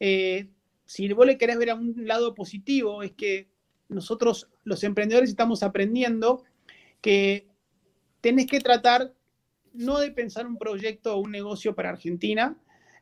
eh, 0.00 0.48
si 0.84 1.12
vos 1.12 1.26
le 1.26 1.38
querés 1.38 1.58
ver 1.58 1.70
a 1.70 1.76
un 1.76 1.94
lado 2.08 2.34
positivo, 2.34 3.04
es 3.04 3.12
que 3.12 3.46
nosotros 3.88 4.48
los 4.64 4.84
emprendedores 4.84 5.30
estamos 5.30 5.62
aprendiendo 5.62 6.44
que 7.00 7.48
tenés 8.20 8.46
que 8.46 8.60
tratar 8.60 9.12
no 9.72 9.98
de 9.98 10.10
pensar 10.10 10.46
un 10.46 10.58
proyecto 10.58 11.14
o 11.14 11.20
un 11.20 11.30
negocio 11.30 11.74
para 11.74 11.90
Argentina, 11.90 12.56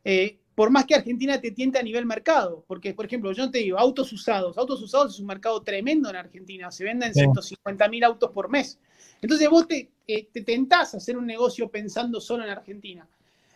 eh, 0.04 0.38
por 0.54 0.70
más 0.70 0.86
que 0.86 0.94
Argentina 0.94 1.40
te 1.40 1.50
tiente 1.50 1.78
a 1.78 1.82
nivel 1.82 2.06
mercado, 2.06 2.64
porque, 2.66 2.94
por 2.94 3.04
ejemplo, 3.04 3.32
yo 3.32 3.50
te 3.50 3.58
digo, 3.58 3.78
autos 3.78 4.12
usados, 4.12 4.56
autos 4.56 4.82
usados 4.82 5.14
es 5.14 5.20
un 5.20 5.26
mercado 5.26 5.62
tremendo 5.62 6.08
en 6.08 6.16
Argentina, 6.16 6.70
se 6.70 6.84
venden 6.84 7.12
150 7.12 7.88
mil 7.88 8.04
autos 8.04 8.30
por 8.30 8.48
mes. 8.48 8.78
Entonces 9.20 9.48
vos 9.50 9.68
te, 9.68 9.90
eh, 10.06 10.28
te, 10.32 10.42
tentás 10.42 10.94
a 10.94 10.96
hacer 10.96 11.16
un 11.16 11.26
negocio 11.26 11.68
pensando 11.68 12.20
solo 12.20 12.44
en 12.44 12.50
Argentina. 12.50 13.06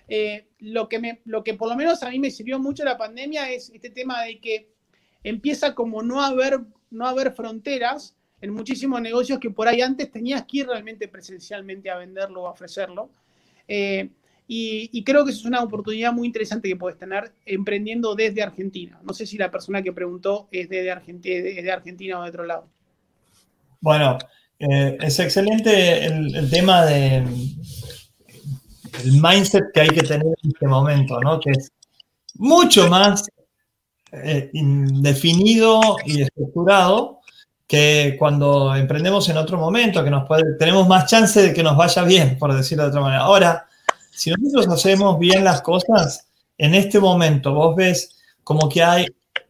Eh, 0.09 0.49
lo, 0.59 0.89
que 0.89 0.99
me, 0.99 1.20
lo 1.24 1.45
que 1.45 1.55
por 1.55 1.68
lo 1.68 1.76
menos 1.76 2.03
a 2.03 2.11
mí 2.11 2.18
me 2.18 2.31
sirvió 2.31 2.59
mucho 2.59 2.85
la 2.85 2.99
pandemia 2.99 3.51
es 3.51 3.70
este 3.70 3.91
tema 3.91 4.22
de 4.22 4.41
que 4.41 4.68
empieza 5.25 5.75
como 5.75 6.03
no 6.03 6.23
haber, 6.23 6.61
no 6.91 7.07
haber 7.07 7.33
fronteras 7.33 8.16
en 8.41 8.55
muchísimos 8.55 9.01
negocios 9.01 9.39
que 9.39 9.51
por 9.51 9.68
ahí 9.68 9.83
antes 9.83 10.11
tenías 10.11 10.45
que 10.45 10.59
ir 10.59 10.66
realmente 10.66 11.09
presencialmente 11.09 11.91
a 11.91 11.99
venderlo 11.99 12.43
o 12.43 12.47
a 12.47 12.53
ofrecerlo. 12.53 13.11
Eh, 13.68 14.09
y, 14.53 15.05
creo 15.05 15.25
que 15.25 15.31
eso 15.31 15.41
es 15.41 15.47
una 15.47 15.62
oportunidad 15.62 16.12
muy 16.12 16.27
interesante 16.27 16.68
que 16.68 16.75
puedes 16.75 16.99
tener 16.99 17.31
emprendiendo 17.47 18.16
desde 18.16 18.43
Argentina. 18.43 18.99
No 19.05 19.12
sé 19.12 19.25
si 19.25 19.39
la 19.39 19.49
persona 19.49 19.81
que 19.81 19.93
preguntó 19.93 20.49
es 20.51 20.68
de, 20.68 20.91
Argentina, 20.91 21.41
de 21.41 21.71
Argentina 21.71 22.18
o 22.18 22.25
de 22.25 22.31
otro 22.31 22.45
lado. 22.45 22.66
Bueno, 23.81 24.18
eh, 24.59 24.99
es 25.01 25.21
excelente 25.21 26.05
el, 26.05 26.51
tema 26.51 26.85
de 26.85 27.18
el 29.05 29.12
mindset 29.12 29.73
que 29.73 29.83
hay 29.83 29.89
que 29.89 30.03
tener 30.03 30.27
en 30.27 30.51
este 30.53 30.66
momento, 30.66 31.21
¿no? 31.21 31.39
Que 31.39 31.53
es 31.53 31.71
mucho 32.35 32.91
más 32.91 33.25
eh, 34.13 34.51
definido 34.53 35.97
y 36.05 36.23
estructurado 36.23 37.21
que 37.67 38.17
cuando 38.19 38.75
emprendemos 38.75 39.29
en 39.29 39.37
otro 39.37 39.57
momento, 39.57 40.03
que 40.03 40.11
nos 40.11 40.29
tenemos 40.59 40.89
más 40.89 41.09
chance 41.09 41.41
de 41.41 41.55
que 41.55 41.63
nos 41.63 41.77
vaya 41.77 42.03
bien, 42.03 42.37
por 42.37 42.53
decirlo 42.53 42.83
de 42.83 42.91
otra 42.91 43.01
manera. 43.01 43.23
Ahora, 43.23 43.69
si 44.11 44.31
nosotros 44.31 44.67
hacemos 44.69 45.19
bien 45.19 45.45
las 45.45 45.63
cosas, 45.63 46.27
en 46.59 46.75
este 46.75 46.99
momento 46.99 47.55
vos 47.55 47.77
ves 47.77 48.17
como 48.43 48.69
que 48.69 48.83
hay 48.83 49.07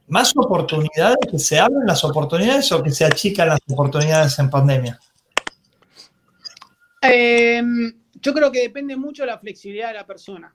más 0.09 0.33
oportunidades, 0.37 1.17
que 1.31 1.39
se 1.39 1.59
abren 1.59 1.87
las 1.87 2.05
oportunidades 2.05 2.71
o 2.73 2.83
que 2.83 2.91
se 2.91 3.05
achican 3.05 3.49
las 3.49 3.61
oportunidades 3.69 4.39
en 4.39 4.51
pandemia. 4.51 5.01
Em, 7.01 7.95
yo 8.21 8.35
creo 8.35 8.53
que 8.53 8.61
depende 8.61 8.97
mucho 8.97 9.23
de 9.23 9.29
la 9.29 9.39
flexibilidad 9.39 9.89
de 9.89 9.95
la 9.95 10.07
persona. 10.07 10.55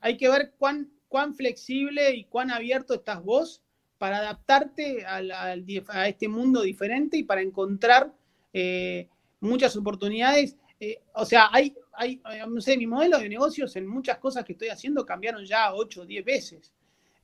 Hay 0.00 0.16
que 0.16 0.28
ver 0.28 0.54
cuán, 0.56 0.88
cuán 1.12 1.34
flexible 1.34 2.14
y 2.14 2.24
cuán 2.24 2.50
abierto 2.50 2.94
estás 2.94 3.22
vos 3.22 3.60
para 3.98 4.16
adaptarte 4.16 5.04
a 5.06 6.08
este 6.08 6.26
mundo 6.26 6.62
diferente 6.62 7.18
y 7.18 7.22
para 7.22 7.42
encontrar 7.42 8.10
eh, 8.50 9.08
muchas 9.38 9.76
oportunidades. 9.76 10.56
Eh, 10.80 11.02
o 11.12 11.26
sea, 11.26 11.50
hay, 11.52 11.76
hay, 11.92 12.18
no 12.48 12.62
sé, 12.62 12.78
mi 12.78 12.86
modelo 12.86 13.18
de 13.18 13.28
negocios 13.28 13.76
en 13.76 13.86
muchas 13.86 14.16
cosas 14.16 14.42
que 14.42 14.54
estoy 14.54 14.68
haciendo 14.68 15.04
cambiaron 15.04 15.44
ya 15.44 15.74
8 15.74 16.00
o 16.00 16.06
10 16.06 16.24
veces. 16.24 16.72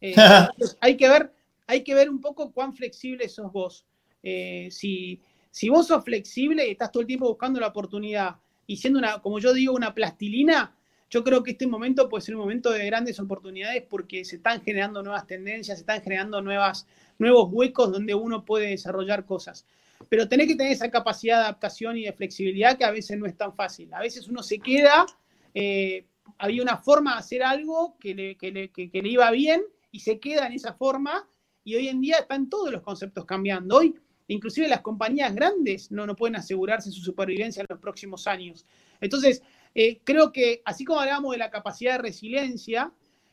Eh, 0.03 0.15
hay, 0.81 0.95
que 0.99 1.09
ver, 1.09 1.33
hay 1.67 1.83
que 1.83 1.95
ver 1.95 2.11
un 2.11 2.21
poco 2.21 2.53
cuán 2.53 2.75
flexible 2.75 3.27
sos 3.27 3.51
vos. 3.51 3.87
si, 4.23 5.19
si 5.51 5.69
vos 5.71 5.87
sos 5.87 6.05
flexible 6.05 6.69
y 6.69 6.73
estás 6.73 6.93
todo 6.93 7.01
el 7.01 7.07
tiempo 7.07 7.27
buscando 7.27 7.59
la 7.59 7.69
oportunidad 7.69 8.37
y 8.67 8.77
siendo 8.77 8.99
una, 8.99 9.23
como 9.23 9.39
yo 9.39 9.55
digo, 9.55 9.73
una 9.73 9.95
plastilina, 9.95 10.77
yo 11.11 11.25
creo 11.25 11.43
que 11.43 11.53
este 11.53 11.67
momento 11.67 12.09
puede 12.09 12.23
ser 12.23 12.35
un 12.35 12.43
momento 12.43 12.71
de 12.71 12.85
grandes 12.85 13.19
oportunidades 13.19 13.83
porque 13.89 14.25
se 14.25 14.37
están 14.37 14.61
generando 14.61 15.03
nuevas 15.03 15.27
tendencias, 15.27 15.79
se 15.79 15.83
están 15.83 16.03
generando 16.03 16.43
nuevas, 16.43 16.87
nuevos 17.19 17.49
huecos 17.51 17.91
donde 17.91 18.15
uno 18.15 18.45
puede 18.45 18.69
desarrollar 18.69 19.25
cosas. 19.25 19.67
Pero 20.09 20.29
tenés 20.29 20.47
que 20.47 20.55
tener 20.55 20.73
esa 20.73 20.91
capacidad 20.91 21.39
de 21.39 21.43
adaptación 21.45 21.97
y 21.97 22.05
de 22.05 22.13
flexibilidad 22.13 22.77
que 22.77 22.85
a 22.85 22.91
veces 22.91 23.19
no 23.19 23.27
es 23.27 23.37
tan 23.37 23.55
fácil. 23.55 23.93
A 23.95 24.01
veces 24.01 24.29
uno 24.29 24.43
se 24.43 24.59
queda, 24.59 25.07
eh, 25.55 26.07
había 26.37 26.63
una 26.63 26.77
forma 26.77 27.15
de 27.15 27.19
hacer 27.21 27.43
algo 27.43 27.97
que 27.99 28.15
le, 28.15 28.37
que, 28.37 28.53
le, 28.53 28.71
que 28.71 28.91
le 28.93 29.09
iba 29.09 29.31
bien 29.31 29.63
y 29.91 30.01
se 30.01 30.21
queda 30.21 30.47
en 30.47 30.53
esa 30.53 30.75
forma 30.75 31.27
y 31.65 31.75
hoy 31.75 31.89
en 31.89 32.01
día 32.01 32.19
están 32.19 32.49
todos 32.49 32.71
los 32.71 32.83
conceptos 32.83 33.25
cambiando. 33.25 33.77
Hoy 33.77 33.95
inclusive 34.29 34.69
las 34.69 34.83
compañías 34.83 35.35
grandes 35.35 35.91
no, 35.91 36.07
no 36.07 36.15
pueden 36.15 36.37
asegurarse 36.37 36.91
su 36.91 37.01
supervivencia 37.01 37.61
en 37.63 37.67
los 37.69 37.81
próximos 37.81 38.27
años. 38.27 38.65
Entonces, 39.01 39.43
eh, 39.75 40.01
creo 40.05 40.33
que 40.33 40.63
así 40.65 40.85
como 40.85 41.01
hablamos 41.01 41.33
de 41.33 41.39
la 41.39 41.51
capacidad 41.51 41.93
de 41.93 42.03
resiliencia, 42.03 42.93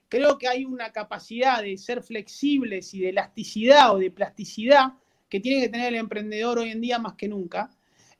creo 0.09 0.37
que 0.37 0.47
hay 0.47 0.65
una 0.65 0.91
capacidad 0.91 1.61
de 1.61 1.77
ser 1.77 2.03
flexibles 2.03 2.93
y 2.93 2.99
de 2.99 3.09
elasticidad 3.09 3.93
o 3.93 3.99
de 3.99 4.11
plasticidad 4.11 4.93
que 5.29 5.39
tiene 5.39 5.61
que 5.61 5.69
tener 5.69 5.93
el 5.93 5.99
emprendedor 5.99 6.59
hoy 6.59 6.69
en 6.69 6.81
día 6.81 6.99
más 6.99 7.15
que 7.15 7.27
nunca. 7.27 7.69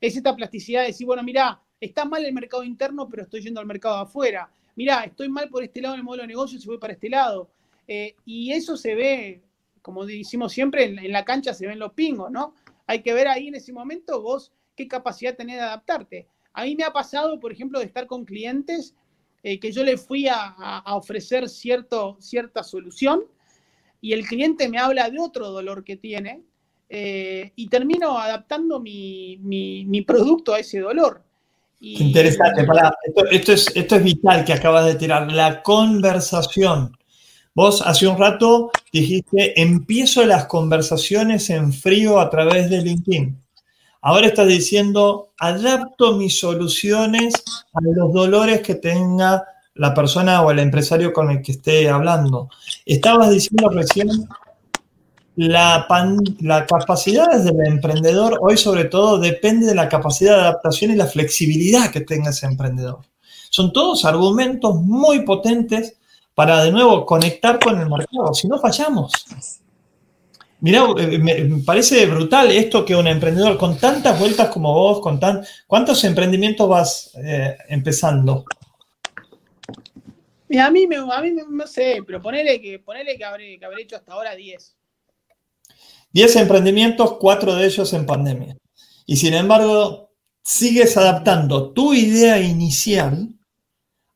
Es 0.00 0.16
esta 0.16 0.34
plasticidad 0.36 0.82
de 0.82 0.88
decir, 0.88 1.06
bueno, 1.06 1.22
mira, 1.22 1.62
está 1.80 2.04
mal 2.04 2.24
el 2.24 2.34
mercado 2.34 2.64
interno, 2.64 3.08
pero 3.08 3.22
estoy 3.22 3.42
yendo 3.42 3.60
al 3.60 3.66
mercado 3.66 3.96
afuera. 3.96 4.50
Mira, 4.74 5.04
estoy 5.04 5.28
mal 5.28 5.48
por 5.48 5.62
este 5.62 5.80
lado 5.80 5.94
en 5.94 6.00
el 6.00 6.04
modelo 6.04 6.22
de 6.24 6.28
negocio, 6.28 6.60
se 6.60 6.66
voy 6.66 6.78
para 6.78 6.92
este 6.92 7.08
lado. 7.08 7.50
Eh, 7.88 8.16
y 8.24 8.52
eso 8.52 8.76
se 8.76 8.94
ve, 8.94 9.42
como 9.80 10.04
decimos 10.04 10.52
siempre, 10.52 10.84
en, 10.84 11.12
la 11.12 11.24
cancha 11.24 11.54
se 11.54 11.66
ven 11.66 11.78
los 11.78 11.92
pingos, 11.92 12.30
¿no? 12.30 12.54
Hay 12.86 13.02
que 13.02 13.14
ver 13.14 13.28
ahí 13.28 13.48
en 13.48 13.54
ese 13.54 13.72
momento 13.72 14.20
vos 14.20 14.52
qué 14.74 14.86
capacidad 14.86 15.36
tenés 15.36 15.56
de 15.56 15.62
adaptarte. 15.62 16.28
A 16.56 16.64
mí 16.64 16.74
me 16.74 16.84
ha 16.84 16.90
pasado, 16.90 17.38
por 17.38 17.52
ejemplo, 17.52 17.78
de 17.78 17.84
estar 17.84 18.06
con 18.06 18.24
clientes 18.24 18.94
eh, 19.42 19.60
que 19.60 19.70
yo 19.70 19.84
le 19.84 19.98
fui 19.98 20.26
a, 20.26 20.82
ofrecer 20.86 21.50
cierto, 21.50 22.16
cierta 22.18 22.64
solución 22.64 23.24
y 24.00 24.14
el 24.14 24.26
cliente 24.26 24.66
me 24.68 24.78
habla 24.78 25.10
de 25.10 25.20
otro 25.20 25.50
dolor 25.50 25.84
que 25.84 25.96
tiene 25.96 26.42
eh, 26.88 27.52
y 27.56 27.68
termino 27.68 28.18
adaptando 28.18 28.80
mi, 28.80 30.04
producto 30.06 30.54
a 30.54 30.60
ese 30.60 30.80
dolor. 30.80 31.22
Interesante, 31.78 32.66
esto, 33.30 33.52
es, 33.52 33.76
esto 33.76 33.96
es 33.96 34.02
vital 34.02 34.42
que 34.46 34.54
acabas 34.54 34.86
de 34.86 34.94
tirar, 34.94 35.30
la 35.30 35.62
conversación. 35.62 36.96
Vos 37.54 37.82
hace 37.82 38.06
un 38.06 38.16
rato 38.16 38.70
dijiste, 38.90 39.60
empiezo 39.60 40.24
las 40.24 40.46
conversaciones 40.46 41.50
en 41.50 41.74
frío 41.74 42.18
a 42.18 42.30
través 42.30 42.70
de 42.70 42.80
LinkedIn. 42.80 43.45
Ahora 44.08 44.28
estás 44.28 44.46
diciendo, 44.46 45.30
adapto 45.36 46.12
mis 46.12 46.38
soluciones 46.38 47.34
a 47.74 47.80
los 47.82 48.12
dolores 48.12 48.60
que 48.60 48.76
tenga 48.76 49.44
la 49.74 49.94
persona 49.94 50.42
o 50.42 50.52
el 50.52 50.60
empresario 50.60 51.12
con 51.12 51.28
el 51.28 51.42
que 51.42 51.50
esté 51.50 51.88
hablando. 51.88 52.48
Estabas 52.84 53.32
diciendo 53.32 53.68
recién, 53.68 54.08
la, 55.34 55.88
capacidad 56.68 57.36
del 57.42 57.66
emprendedor 57.66 58.38
hoy 58.40 58.56
sobre 58.56 58.84
todo 58.84 59.18
depende 59.18 59.66
de 59.66 59.74
la 59.74 59.88
capacidad 59.88 60.36
de 60.36 60.42
adaptación 60.42 60.92
y 60.92 60.94
la 60.94 61.06
flexibilidad 61.06 61.90
que 61.90 62.02
tenga 62.02 62.30
ese 62.30 62.46
emprendedor. 62.46 63.00
Son 63.50 63.72
todos 63.72 64.04
argumentos 64.04 64.76
muy 64.82 65.24
potentes 65.24 65.96
para 66.32 66.62
de 66.62 66.70
nuevo 66.70 67.04
conectar 67.04 67.58
con 67.58 67.80
el 67.80 67.90
mercado, 67.90 68.32
si 68.34 68.46
no 68.46 68.60
fallamos. 68.60 69.10
Mira, 70.60 70.86
eh, 70.98 71.18
me 71.18 71.62
parece 71.64 72.06
brutal 72.06 72.50
esto 72.50 72.84
que 72.84 72.96
un 72.96 73.06
emprendedor 73.06 73.58
con 73.58 73.78
tantas 73.78 74.18
vueltas 74.18 74.48
como 74.48 74.72
vos, 74.72 75.00
con 75.00 75.20
tan, 75.20 75.44
¿cuántos 75.66 76.02
emprendimientos 76.04 76.68
vas 76.68 77.12
eh, 77.22 77.56
empezando? 77.68 78.44
Mira, 80.48 80.66
a 80.66 80.70
mí, 80.70 80.86
me, 80.86 80.96
a 80.96 81.20
mí 81.20 81.32
no 81.48 81.66
sé, 81.66 82.02
pero 82.06 82.22
ponele 82.22 82.60
que, 82.60 82.78
ponele 82.78 83.18
que, 83.18 83.24
habré, 83.24 83.58
que 83.58 83.64
habré 83.64 83.82
hecho 83.82 83.96
hasta 83.96 84.12
ahora 84.12 84.34
10. 84.34 84.76
10 86.12 86.36
emprendimientos, 86.36 87.14
4 87.18 87.56
de 87.56 87.66
ellos 87.66 87.92
en 87.92 88.06
pandemia. 88.06 88.56
Y 89.04 89.16
sin 89.16 89.34
embargo, 89.34 90.10
sigues 90.42 90.96
adaptando 90.96 91.72
tu 91.72 91.92
idea 91.92 92.40
inicial 92.40 93.28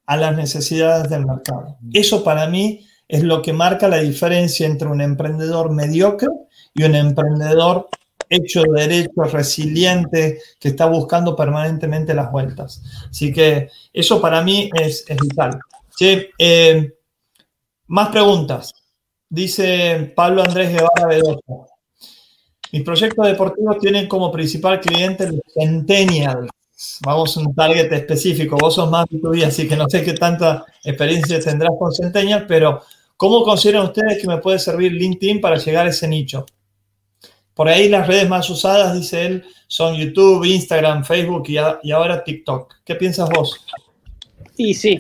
a 0.07 0.17
las 0.17 0.35
necesidades 0.35 1.11
del 1.11 1.27
mercado. 1.27 1.77
Eso 1.93 2.25
para 2.25 2.49
mí 2.49 2.87
es 3.11 3.23
lo 3.23 3.43
que 3.43 3.53
marca 3.53 3.89
la 3.89 3.99
diferencia 3.99 4.67
entre 4.67 4.89
un 4.89 5.01
emprendedor 5.01 5.73
mediocre 5.73 6.29
y 6.75 6.85
un 6.85 6.95
emprendedor 6.95 7.89
hecho 8.29 8.63
derecho, 8.63 9.25
resiliente, 9.25 10.41
que 10.61 10.69
está 10.69 10.87
buscando 10.87 11.35
permanentemente 11.35 12.15
las 12.15 12.31
vueltas. 12.31 12.81
Así 13.11 13.33
que 13.33 13.69
eso 13.93 14.21
para 14.21 14.41
mí 14.43 14.71
es, 14.73 15.05
vital. 15.21 15.59
Eh, 16.39 16.93
más 17.89 18.09
preguntas. 18.11 18.73
Dice 19.29 20.13
Pablo 20.15 20.43
Andrés 20.43 20.71
Guevara 20.71 21.07
Bedoya. 21.07 21.41
Mis 22.73 22.83
proyectos 22.83 23.27
deportivos 23.27 23.79
tienen 23.81 24.07
como 24.07 24.31
principal 24.31 24.81
cliente 24.81 25.27
los 25.27 25.41
Centennials. 25.53 26.49
Vamos 27.05 27.37
a 27.37 27.41
un 27.41 27.55
target 27.55 27.93
específico. 27.93 28.57
Vos 28.57 28.77
sos 28.77 28.89
más 28.89 29.07
B2B, 29.07 29.45
así 29.45 29.69
que 29.69 29.77
no 29.77 29.89
sé 29.89 30.05
qué 30.05 30.13
tanta 30.13 30.65
experiencia 30.85 31.41
tendrás 31.41 31.73
con 31.79 31.93
Centennials, 31.93 32.45
pero 32.47 32.81
¿Cómo 33.21 33.45
consideran 33.45 33.85
ustedes 33.85 34.19
que 34.19 34.27
me 34.27 34.39
puede 34.39 34.59
servir 34.59 34.93
LinkedIn 34.93 35.43
para 35.43 35.59
llegar 35.59 35.85
a 35.85 35.91
ese 35.91 36.09
nicho? 36.09 36.47
por 37.61 37.69
ahí 37.69 37.91
las 37.91 38.07
redes 38.07 38.27
más 38.27 38.49
usadas, 38.49 38.95
dice 38.95 39.27
él, 39.27 39.45
son 39.67 39.95
YouTube, 39.95 40.47
Instagram, 40.47 41.05
Facebook 41.05 41.45
y, 41.49 41.59
ahora 41.59 42.25
TikTok. 42.25 42.77
¿Qué 42.83 42.95
piensas 42.95 43.29
vos? 43.29 43.67
Y 44.57 44.73
sí, 44.73 44.99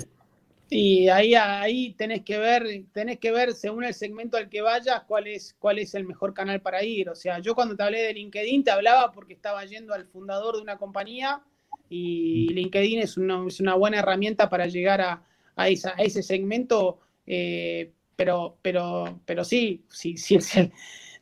y 0.68 1.08
ahí, 1.08 1.34
ahí 1.34 1.94
tenés 1.94 2.22
que 2.22 2.36
ver, 2.36 2.84
tenés 2.92 3.18
que 3.18 3.32
ver 3.32 3.54
según 3.54 3.84
el 3.84 3.94
segmento 3.94 4.36
al 4.36 4.50
que 4.50 4.60
vayas 4.60 5.04
cuál 5.08 5.28
es, 5.28 5.56
cuál 5.58 5.78
es 5.78 5.94
el 5.94 6.04
mejor 6.04 6.34
canal 6.34 6.60
para 6.60 6.84
ir. 6.84 7.08
O 7.08 7.14
sea, 7.14 7.38
yo 7.38 7.54
cuando 7.54 7.74
te 7.74 7.82
hablé 7.82 8.02
de 8.02 8.12
LinkedIn 8.12 8.64
te 8.64 8.70
hablaba 8.70 9.10
porque 9.10 9.32
estaba 9.32 9.64
yendo 9.64 9.94
al 9.94 10.04
fundador 10.04 10.56
de 10.56 10.60
una 10.60 10.76
compañía 10.76 11.40
y 11.88 12.52
LinkedIn 12.52 12.98
es 12.98 13.16
una, 13.16 13.46
es 13.48 13.58
una 13.60 13.74
buena 13.76 14.00
herramienta 14.00 14.50
para 14.50 14.66
llegar 14.66 15.00
a, 15.00 15.22
a, 15.56 15.68
esa, 15.70 15.94
a 15.96 16.02
ese 16.02 16.22
segmento. 16.22 16.98
Eh, 17.26 17.90
pero, 18.20 18.58
pero, 18.60 19.18
pero 19.24 19.44
sí, 19.44 19.86
sí, 19.88 20.18
sí, 20.18 20.34
el, 20.56 20.70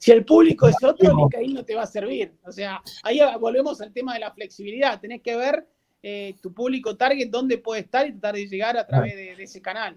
si 0.01 0.11
el 0.11 0.25
público 0.25 0.67
es 0.67 0.75
otro, 0.83 1.15
LinkedIn 1.17 1.55
no 1.55 1.65
te 1.65 1.77
va 1.77 1.83
a 1.83 1.87
servir. 1.87 2.35
O 2.45 2.51
sea, 2.51 2.83
ahí 3.05 3.21
volvemos 3.39 3.81
al 3.81 3.93
tema 3.93 4.15
de 4.15 4.21
la 4.21 4.33
flexibilidad. 4.33 5.01
Tenés 5.01 5.23
que 5.23 5.37
ver 5.37 5.65
eh, 6.03 6.35
tu 6.43 6.53
público 6.53 6.97
target, 6.97 7.29
dónde 7.31 7.59
puede 7.59 7.83
estar 7.83 8.05
y 8.05 8.11
tratar 8.11 8.35
de 8.35 8.49
llegar 8.49 8.77
a 8.77 8.85
través 8.85 9.15
de, 9.15 9.41
ese 9.41 9.63
canal. 9.63 9.97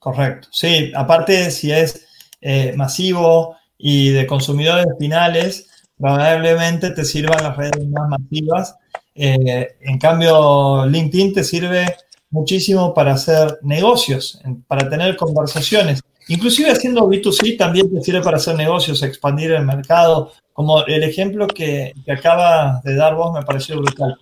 Correcto. 0.00 0.48
Sí, 0.50 0.90
aparte 0.96 1.52
si 1.52 1.70
es 1.70 2.08
eh, 2.40 2.72
masivo 2.74 3.56
y 3.78 4.08
de 4.08 4.26
consumidores 4.26 4.86
finales, 4.98 5.88
probablemente 5.96 6.90
te 6.90 7.04
sirvan 7.04 7.44
las 7.44 7.56
redes 7.56 7.88
más 7.88 8.08
masivas. 8.08 8.76
Eh, 9.14 9.76
en 9.80 9.98
cambio, 9.98 10.86
LinkedIn 10.86 11.34
te 11.34 11.44
sirve 11.44 11.86
muchísimo 12.30 12.94
para 12.94 13.12
hacer 13.12 13.58
negocios, 13.62 14.40
para 14.66 14.88
tener 14.88 15.16
conversaciones. 15.16 16.00
Inclusive 16.28 16.70
haciendo 16.70 17.08
B2C 17.08 17.58
también 17.58 17.92
te 17.92 18.02
sirve 18.02 18.22
para 18.22 18.36
hacer 18.36 18.54
negocios, 18.54 19.02
expandir 19.02 19.50
el 19.52 19.64
mercado, 19.64 20.32
como 20.52 20.84
el 20.86 21.02
ejemplo 21.02 21.46
que, 21.48 21.92
que 22.04 22.12
acaba 22.12 22.80
de 22.84 22.94
dar 22.94 23.14
vos 23.14 23.32
me 23.32 23.42
pareció 23.42 23.76
brutal. 23.78 24.16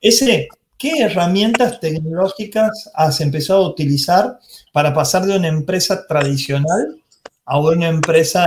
Ese, 0.00 0.48
¿qué 0.76 1.00
herramientas 1.00 1.80
tecnológicas 1.80 2.90
has 2.94 3.20
empezado 3.20 3.64
a 3.64 3.68
utilizar 3.68 4.38
para 4.72 4.94
pasar 4.94 5.24
de 5.24 5.36
una 5.36 5.48
empresa 5.48 6.06
tradicional 6.06 7.02
a 7.44 7.58
una 7.58 7.88
empresa 7.88 8.46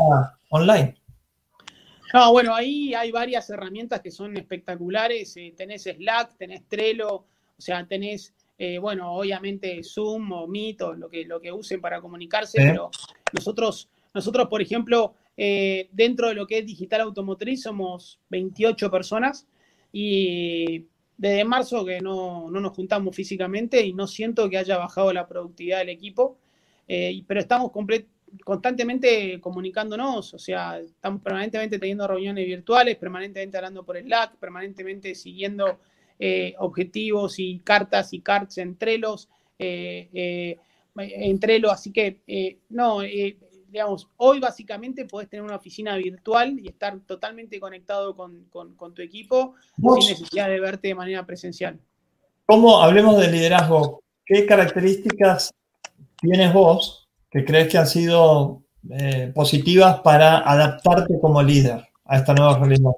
online? 0.50 0.96
No, 2.14 2.32
bueno, 2.32 2.54
ahí 2.54 2.94
hay 2.94 3.12
varias 3.12 3.50
herramientas 3.50 4.02
que 4.02 4.12
son 4.12 4.36
espectaculares. 4.38 5.36
Eh, 5.38 5.54
tenés 5.56 5.84
Slack, 5.84 6.38
tenés 6.38 6.68
Trello, 6.68 7.16
o 7.16 7.26
sea, 7.58 7.86
tenés, 7.86 8.34
eh, 8.64 8.78
bueno, 8.78 9.12
obviamente 9.14 9.82
Zoom 9.84 10.34
o 10.34 10.48
Meet 10.48 10.84
o 10.84 10.94
lo 10.94 11.10
que, 11.10 11.26
lo 11.26 11.42
que 11.42 11.52
usen 11.52 11.82
para 11.82 12.00
comunicarse, 12.00 12.60
pero 12.62 12.92
nosotros, 13.34 13.90
nosotros, 14.14 14.48
por 14.50 14.62
ejemplo, 14.62 15.16
eh, 15.36 15.90
dentro 15.92 16.28
de 16.28 16.36
lo 16.36 16.46
que 16.46 16.60
es 16.60 16.66
digital 16.68 17.02
automotriz 17.02 17.64
somos 17.64 18.20
28 18.30 18.92
personas 18.92 19.48
y 19.92 20.86
desde 21.18 21.44
marzo 21.44 21.84
que 21.84 22.02
no, 22.02 22.52
nos 22.52 22.72
juntamos 22.74 23.16
físicamente 23.16 23.84
y 23.84 23.94
no 23.94 24.06
siento 24.06 24.48
que 24.48 24.60
haya 24.60 24.78
bajado 24.78 25.12
la 25.12 25.28
productividad 25.28 25.80
del 25.80 25.90
equipo, 25.90 26.38
eh, 26.88 27.20
pero 27.26 27.40
estamos 27.40 27.72
constantemente 28.44 29.42
comunicándonos, 29.42 30.36
o 30.36 30.38
sea, 30.38 30.78
estamos 30.78 31.24
permanentemente 31.24 31.80
teniendo 31.80 32.08
reuniones 32.08 32.46
virtuales, 32.46 32.96
permanentemente 32.98 33.58
hablando 33.58 33.84
por 33.84 33.98
Slack, 33.98 34.36
permanentemente 34.36 35.16
siguiendo 35.16 35.80
eh, 36.20 36.56
objetivos 36.60 37.40
y 37.40 37.60
cartas 37.60 38.14
y 38.14 38.22
cards 38.22 38.58
entre 38.58 38.98
los, 38.98 39.30
eh, 39.60 40.58
entre 40.96 41.60
los, 41.60 41.72
así 41.72 41.92
que 41.92 42.58
no, 42.70 43.02
digamos, 43.72 44.08
hoy 44.18 44.40
básicamente 44.40 45.06
podés 45.06 45.30
tener 45.30 45.44
una 45.44 45.56
oficina 45.56 45.96
virtual 45.96 46.60
y 46.60 46.68
estar 46.68 47.00
totalmente 47.02 47.60
conectado 47.60 48.16
con, 48.16 48.46
tu 48.94 49.02
equipo 49.02 49.56
sin 49.78 50.10
necesidad 50.10 50.50
de 50.50 50.60
verte 50.60 50.90
de 50.90 50.96
manera 50.96 51.26
presencial. 51.26 51.80
¿Cómo, 52.46 52.82
hablemos 52.82 53.18
de 53.18 53.32
liderazgo, 53.32 54.04
qué 54.26 54.46
características 54.46 55.54
tienes 56.20 56.54
vos 56.54 57.08
que 57.30 57.46
crees 57.46 57.70
que 57.70 57.78
han 57.78 57.88
sido 57.88 58.64
eh, 58.90 59.32
positivas 59.34 60.02
para 60.02 60.40
adaptarte 60.40 61.18
como 61.20 61.42
líder 61.42 61.88
a 62.04 62.18
esta 62.18 62.34
nueva 62.34 62.58
realidad? 62.60 62.92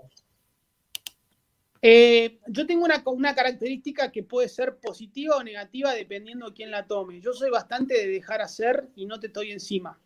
Eh, 1.86 2.40
yo 2.48 2.66
tengo 2.66 2.86
una, 2.86 3.04
una, 3.08 3.36
característica 3.36 4.10
que 4.10 4.24
puede 4.24 4.48
ser 4.48 4.78
positiva 4.78 5.36
o 5.36 5.44
negativa 5.44 5.94
dependiendo 5.94 6.48
de 6.48 6.54
quién 6.54 6.72
la 6.72 6.88
tome. 6.88 7.20
Yo 7.20 7.34
soy 7.34 7.50
bastante 7.50 7.94
de 7.96 8.08
dejar 8.08 8.42
hacer 8.42 8.88
y 8.96 9.06
no 9.06 9.20
te 9.20 9.28
estoy 9.28 9.52
encima. 9.52 10.00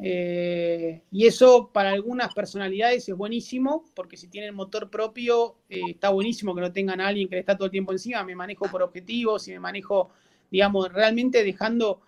Eh, 0.00 1.02
y 1.10 1.26
eso 1.26 1.70
para 1.72 1.90
algunas 1.90 2.32
personalidades 2.32 3.08
es 3.08 3.16
buenísimo, 3.16 3.84
porque 3.96 4.16
si 4.16 4.28
tienen 4.28 4.54
motor 4.54 4.88
propio, 4.90 5.56
eh, 5.68 5.80
está 5.88 6.10
buenísimo 6.10 6.54
que 6.54 6.60
no 6.60 6.72
tengan 6.72 7.00
a 7.00 7.08
alguien 7.08 7.28
que 7.28 7.34
le 7.34 7.40
está 7.40 7.56
todo 7.56 7.66
el 7.66 7.72
tiempo 7.72 7.90
encima. 7.90 8.22
Me 8.22 8.36
manejo 8.36 8.66
por 8.70 8.84
objetivos 8.84 9.48
y 9.48 9.50
me 9.54 9.58
manejo, 9.58 10.10
digamos, 10.52 10.92
realmente 10.92 11.42
dejando. 11.42 12.02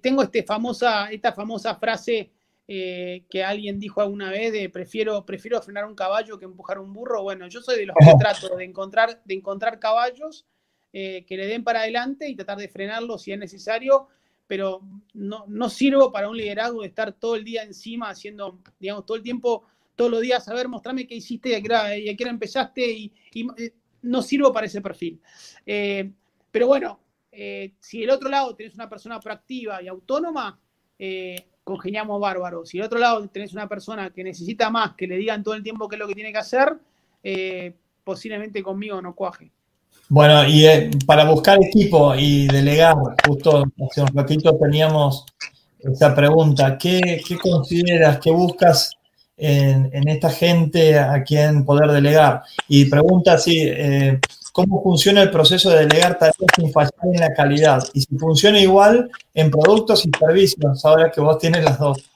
Tengo 0.00 0.22
este 0.22 0.44
famosa, 0.44 1.10
esta 1.10 1.32
famosa 1.32 1.74
frase 1.74 2.30
que 3.28 3.44
alguien 3.44 3.78
dijo 3.78 4.00
alguna 4.00 4.30
vez 4.30 4.50
de 4.52 4.70
prefiero, 4.70 5.26
prefiero 5.26 5.60
frenar 5.60 5.84
un 5.84 5.94
caballo 5.94 6.38
que 6.38 6.46
empujar 6.46 6.78
un 6.78 6.92
burro. 6.92 7.22
Bueno, 7.22 7.46
yo 7.48 7.60
soy 7.60 7.78
de 7.78 7.86
los 7.86 7.96
que 7.98 8.04
trato 8.18 8.56
de 8.56 8.64
encontrar, 8.64 9.20
de 9.24 9.34
encontrar 9.34 9.78
caballos 9.78 10.46
que 10.92 11.26
le 11.28 11.46
den 11.46 11.64
para 11.64 11.80
adelante 11.80 12.28
y 12.28 12.36
tratar 12.36 12.58
de 12.58 12.68
frenarlos 12.68 13.22
si 13.22 13.32
es 13.32 13.38
necesario 13.38 14.08
pero 14.52 14.82
no, 15.14 15.46
no 15.48 15.70
sirvo 15.70 16.12
para 16.12 16.28
un 16.28 16.36
liderazgo 16.36 16.82
de 16.82 16.88
estar 16.88 17.14
todo 17.14 17.36
el 17.36 17.42
día 17.42 17.62
encima 17.62 18.10
haciendo, 18.10 18.58
digamos, 18.78 19.06
todo 19.06 19.16
el 19.16 19.22
tiempo, 19.22 19.64
todos 19.96 20.10
los 20.10 20.20
días, 20.20 20.46
a 20.46 20.52
ver, 20.52 20.68
mostrame 20.68 21.06
qué 21.06 21.14
hiciste 21.14 21.48
y 21.48 21.54
a 21.54 21.62
qué 21.62 22.22
hora, 22.22 22.30
empezaste 22.30 22.86
y, 22.86 23.12
eh, 23.56 23.72
no 24.02 24.20
sirvo 24.20 24.52
para 24.52 24.66
ese 24.66 24.82
perfil. 24.82 25.18
Eh, 25.64 26.12
pero 26.50 26.66
bueno, 26.66 27.00
eh, 27.30 27.72
si 27.80 28.00
del 28.00 28.10
otro 28.10 28.28
lado 28.28 28.54
tenés 28.54 28.74
una 28.74 28.90
persona 28.90 29.18
proactiva 29.18 29.82
y 29.82 29.88
autónoma, 29.88 30.60
congeniamos 31.64 32.20
bárbaro. 32.20 32.64
Si 32.66 32.78
del 32.78 32.86
otro 32.86 32.98
lado 32.98 33.26
tenés 33.28 33.52
una 33.52 33.68
persona 33.68 34.10
que 34.10 34.24
necesita 34.24 34.70
más, 34.70 34.94
que 34.94 35.06
le 35.06 35.16
digan 35.16 35.42
todo 35.42 35.54
el 35.54 35.62
tiempo 35.62 35.88
qué 35.88 35.96
es 35.96 36.00
lo 36.00 36.08
que 36.08 36.14
tiene 36.14 36.32
que 36.32 36.38
hacer, 36.38 36.76
posiblemente 38.04 38.62
conmigo 38.62 39.00
no 39.00 39.14
cuaje. 39.14 39.50
Bueno, 40.08 40.46
y 40.46 40.66
eh, 40.66 40.90
para 41.06 41.24
buscar 41.24 41.58
equipo 41.62 42.14
y 42.14 42.46
delegar, 42.46 42.94
justo 43.26 43.64
hace 43.88 44.02
un 44.02 44.08
ratito 44.08 44.54
teníamos 44.58 45.24
esa 45.78 46.14
pregunta, 46.14 46.76
¿qué, 46.76 47.22
consideras, 47.42 48.18
qué 48.18 48.30
buscas 48.30 48.92
en, 49.36 50.06
esta 50.06 50.30
gente 50.30 50.98
a 50.98 51.22
quien 51.24 51.64
poder 51.64 51.90
delegar? 51.90 52.42
Y 52.68 52.84
pregunta 52.84 53.38
eh, 53.46 54.20
¿cómo 54.52 54.82
funciona 54.82 55.22
el 55.22 55.30
proceso 55.30 55.70
de 55.70 55.86
delegar 55.86 56.18
tareas 56.18 56.36
sin 56.54 56.70
fallar 56.70 56.92
en 57.02 57.20
la 57.20 57.32
calidad? 57.32 57.82
Y 57.94 58.02
si 58.02 58.16
funciona 58.16 58.60
igual 58.60 59.10
en 59.34 59.50
productos 59.50 60.06
y 60.06 60.10
servicios, 60.18 60.84
ahora 60.84 61.10
que 61.10 61.20
vos 61.20 61.38
tienes 61.38 61.64
las 61.64 61.78
dos. 61.78 62.10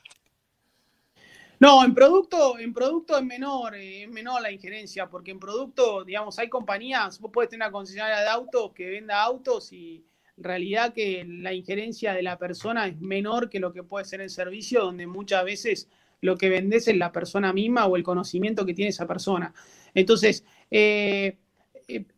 No, 1.58 1.82
en 1.82 1.94
producto, 1.94 2.58
en 2.58 2.74
producto 2.74 3.16
es 3.16 3.24
menor, 3.24 3.74
eh, 3.74 4.02
es 4.02 4.10
menor 4.10 4.42
la 4.42 4.52
injerencia, 4.52 5.08
porque 5.08 5.30
en 5.30 5.40
producto, 5.40 6.04
digamos, 6.04 6.38
hay 6.38 6.50
compañías, 6.50 7.18
vos 7.18 7.30
podés 7.32 7.48
tener 7.48 7.66
una 7.66 7.72
concesionaria 7.72 8.20
de 8.20 8.28
autos 8.28 8.72
que 8.74 8.90
venda 8.90 9.22
autos 9.22 9.72
y 9.72 10.04
en 10.36 10.44
realidad 10.44 10.92
que 10.92 11.24
la 11.26 11.54
injerencia 11.54 12.12
de 12.12 12.22
la 12.22 12.36
persona 12.36 12.86
es 12.86 13.00
menor 13.00 13.48
que 13.48 13.58
lo 13.58 13.72
que 13.72 13.82
puede 13.82 14.04
ser 14.04 14.20
en 14.20 14.28
servicio, 14.28 14.84
donde 14.84 15.06
muchas 15.06 15.44
veces 15.46 15.88
lo 16.20 16.36
que 16.36 16.50
vendes 16.50 16.88
es 16.88 16.96
la 16.96 17.10
persona 17.10 17.54
misma 17.54 17.86
o 17.86 17.96
el 17.96 18.02
conocimiento 18.02 18.66
que 18.66 18.74
tiene 18.74 18.90
esa 18.90 19.06
persona. 19.06 19.54
Entonces, 19.94 20.44
eh, 20.70 21.38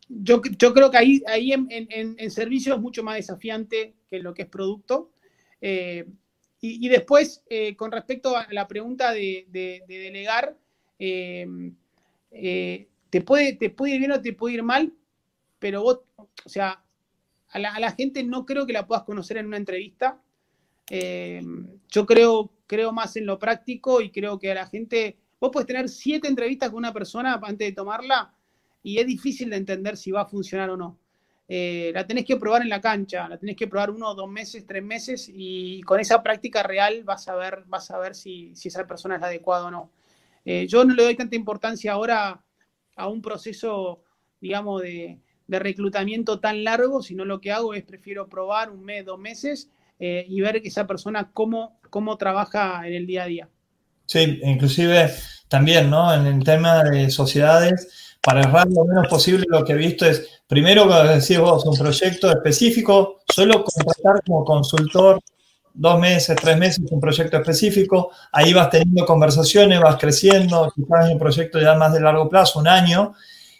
yo, 0.07 0.41
yo, 0.57 0.73
creo 0.73 0.89
que 0.89 0.97
ahí, 0.97 1.21
ahí 1.27 1.53
en, 1.53 1.67
en, 1.69 2.31
servicio 2.31 2.73
es 2.73 2.81
mucho 2.81 3.03
más 3.03 3.15
desafiante 3.15 3.93
que 4.09 4.19
lo 4.19 4.33
que 4.33 4.43
es 4.43 4.47
producto. 4.47 5.11
Y, 6.61 6.89
después, 6.89 7.41
eh, 7.49 7.75
con 7.77 7.91
respecto 7.91 8.35
a 8.35 8.47
la 8.51 8.67
pregunta 8.67 9.13
de, 9.13 9.45
delegar, 9.87 10.57
eh, 10.97 11.47
te, 13.09 13.21
puede, 13.21 13.53
te 13.53 13.69
puede 13.69 13.93
ir 13.93 13.99
bien 13.99 14.11
o 14.11 14.21
te 14.21 14.33
puede 14.33 14.55
ir 14.55 14.63
mal, 14.63 14.93
pero 15.57 15.83
vos, 15.83 16.01
o 16.17 16.49
sea, 16.49 16.83
a 17.49 17.59
la, 17.59 17.91
gente 17.91 18.23
no 18.23 18.45
creo 18.45 18.65
que 18.65 18.73
la 18.73 18.87
puedas 18.87 19.03
conocer 19.03 19.37
en 19.37 19.45
una 19.45 19.57
entrevista. 19.57 20.21
Yo 20.89 22.05
creo, 22.05 22.51
creo 22.67 22.91
más 22.91 23.15
en 23.15 23.25
lo 23.25 23.39
práctico 23.39 24.01
y 24.01 24.11
creo 24.11 24.37
que 24.37 24.51
a 24.51 24.55
la 24.55 24.67
gente, 24.67 25.17
vos 25.39 25.51
puedes 25.53 25.67
tener 25.67 25.87
siete 25.87 26.27
entrevistas 26.27 26.69
con 26.69 26.79
una 26.79 26.93
persona 26.93 27.39
antes 27.41 27.69
de 27.69 27.73
tomarla 27.73 28.33
y 28.83 28.99
es 28.99 29.07
difícil 29.07 29.49
de 29.49 29.57
entender 29.57 29.97
si 29.97 30.11
va 30.11 30.21
a 30.21 30.25
funcionar 30.25 30.69
o 30.69 30.77
no. 30.77 30.99
Eh, 31.51 31.91
la 31.95 32.05
tenés 32.05 32.25
que 32.25 32.37
probar 32.37 32.61
en 32.61 32.69
la 32.69 32.79
cancha, 32.79 33.27
la 33.27 33.39
tenés 33.39 33.55
que 33.55 33.67
probar 33.67 33.89
uno, 33.89 34.13
dos 34.13 34.29
meses, 34.29 34.67
tres 34.67 34.83
meses 34.83 35.31
y 35.33 35.81
con 35.81 35.99
esa 35.99 36.21
práctica 36.21 36.61
real 36.61 37.03
vas 37.03 37.27
a 37.27 37.35
ver, 37.35 37.63
vas 37.65 37.89
a 37.89 37.97
ver 37.97 38.13
si, 38.13 38.53
esa 38.63 38.85
persona 38.85 39.15
es 39.15 39.21
la 39.21 39.27
adecuada 39.27 39.65
o 39.65 39.71
no. 39.71 39.91
Eh, 40.45 40.67
yo 40.67 40.85
no 40.85 40.93
le 40.93 41.03
doy 41.03 41.15
tanta 41.15 41.35
importancia 41.35 41.93
ahora 41.93 42.43
a 42.95 43.07
un 43.07 43.21
proceso, 43.21 44.03
digamos, 44.39 44.83
de, 44.83 45.19
reclutamiento 45.47 46.39
tan 46.39 46.63
largo, 46.63 47.01
sino 47.01 47.25
lo 47.25 47.41
que 47.41 47.51
hago 47.51 47.73
es 47.73 47.83
prefiero 47.83 48.29
probar 48.29 48.69
un 48.69 48.85
mes, 48.85 49.03
dos 49.03 49.17
meses 49.17 49.71
eh, 49.97 50.23
y 50.29 50.41
ver 50.41 50.57
esa 50.57 50.85
persona 50.85 51.31
cómo, 51.33 51.79
cómo 51.89 52.17
trabaja 52.17 52.87
en 52.87 52.93
el 52.93 53.07
día 53.07 53.23
a 53.23 53.25
día. 53.25 53.49
Sí, 54.05 54.39
inclusive 54.43 55.11
también, 55.47 55.89
¿no? 55.89 56.13
En 56.13 56.27
el 56.27 56.43
tema 56.43 56.83
de 56.83 57.09
sociedades, 57.09 58.08
para 58.21 58.41
errar 58.41 58.67
lo 58.69 58.83
menos 58.85 59.07
posible, 59.07 59.45
lo 59.47 59.63
que 59.63 59.73
he 59.73 59.77
visto 59.77 60.05
es, 60.05 60.41
primero, 60.47 60.83
como 60.87 61.03
decís 61.03 61.39
vos, 61.39 61.65
un 61.65 61.77
proyecto 61.77 62.29
específico, 62.29 63.21
solo 63.27 63.63
contratar 63.63 64.21
como 64.25 64.43
consultor 64.43 65.19
dos 65.73 65.99
meses, 65.99 66.35
tres 66.41 66.57
meses, 66.57 66.83
un 66.91 66.99
proyecto 66.99 67.37
específico, 67.37 68.11
ahí 68.31 68.53
vas 68.53 68.69
teniendo 68.69 69.05
conversaciones, 69.05 69.79
vas 69.79 69.95
creciendo, 69.97 70.71
quizás 70.75 71.05
en 71.05 71.13
un 71.13 71.19
proyecto 71.19 71.59
ya 71.59 71.75
más 71.75 71.93
de 71.93 72.01
largo 72.01 72.27
plazo, 72.27 72.59
un 72.59 72.67
año, 72.67 73.13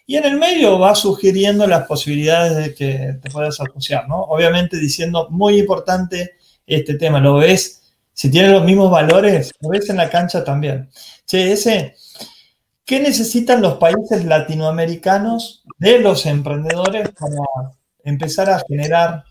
y 0.05 0.18
en 0.18 0.26
el 0.26 0.38
medio 0.38 0.78
vas 0.78 0.99
sugiriendo 0.99 1.66
las 1.68 1.86
posibilidades 1.86 2.57
de 2.57 2.74
que 2.74 3.20
te 3.22 3.30
puedas 3.30 3.60
asociar, 3.62 4.10
¿no? 4.10 4.22
Obviamente 4.24 4.78
diciendo, 4.78 5.28
muy 5.30 5.60
importante 5.60 6.34
este 6.66 6.95
tema, 6.95 7.20
lo 7.20 7.36
ves, 7.36 7.93
si 8.12 8.30
tiene 8.30 8.49
los 8.49 8.64
mismos 8.64 8.91
valores, 8.91 9.51
lo 9.62 9.70
ves 9.70 9.89
en 9.89 9.97
la 9.97 10.10
cancha 10.10 10.43
también. 10.43 10.89
Che, 11.26 11.51
ese, 11.51 11.95
¿qué 12.89 12.99
necesitan 12.99 13.61
los 13.61 13.77
países 13.77 14.25
latinoamericanos 14.25 15.63
de 15.77 15.99
los 15.99 16.25
emprendedores 16.25 17.09
para 17.09 17.71
empezar 18.03 18.49
a 18.49 18.63
generar 18.67 19.23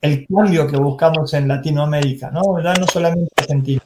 el 0.00 0.26
cambio 0.26 0.66
que 0.66 0.78
buscamos 0.78 1.32
en 1.32 1.46
Latinoamérica, 1.46 2.32
¿no? 2.32 2.54
¿Verdad? 2.54 2.74
No 2.80 2.88
solamente 2.88 3.30
Argentina. 3.36 3.80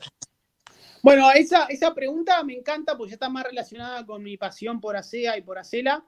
Bueno, 1.03 1.31
esa, 1.31 1.67
esa 1.67 1.93
pregunta 1.93 2.43
me 2.43 2.55
encanta 2.55 2.97
porque 2.97 3.11
ya 3.11 3.17
está 3.17 3.29
más 3.29 3.45
relacionada 3.45 4.07
con 4.07 4.23
mi 4.23 4.39
pasión 4.39 4.81
por 4.81 4.97
ASEA 4.97 5.37
y 5.37 5.43
por 5.43 5.59
ACELA. 5.59 6.03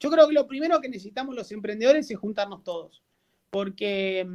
Yo 0.00 0.10
creo 0.10 0.26
que 0.26 0.34
lo 0.34 0.48
primero 0.48 0.80
que 0.80 0.88
necesitamos 0.88 1.36
los 1.36 1.52
emprendedores 1.52 2.10
es 2.10 2.18
juntarnos 2.18 2.64
todos, 2.64 3.04
porque 3.50 4.26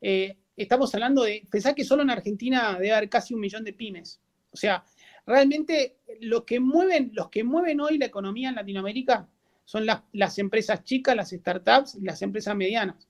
eh, 0.00 0.38
estamos 0.56 0.94
hablando 0.94 1.22
de, 1.22 1.46
pensar 1.50 1.74
que 1.74 1.84
solo 1.84 2.02
en 2.02 2.08
Argentina 2.08 2.78
debe 2.78 2.94
haber 2.94 3.10
casi 3.10 3.34
un 3.34 3.40
millón 3.40 3.62
de 3.62 3.74
pymes. 3.74 4.22
O 4.50 4.56
sea, 4.56 4.82
realmente 5.28 5.98
lo 6.20 6.46
que 6.46 6.58
mueven, 6.58 7.10
los 7.12 7.28
que 7.28 7.44
mueven 7.44 7.80
hoy 7.80 7.98
la 7.98 8.06
economía 8.06 8.48
en 8.48 8.54
Latinoamérica 8.54 9.28
son 9.66 9.84
las, 9.84 10.38
empresas 10.38 10.82
chicas, 10.84 11.14
las 11.14 11.30
startups 11.30 11.96
y 11.96 12.00
las 12.00 12.22
empresas 12.22 12.56
medianas, 12.56 13.06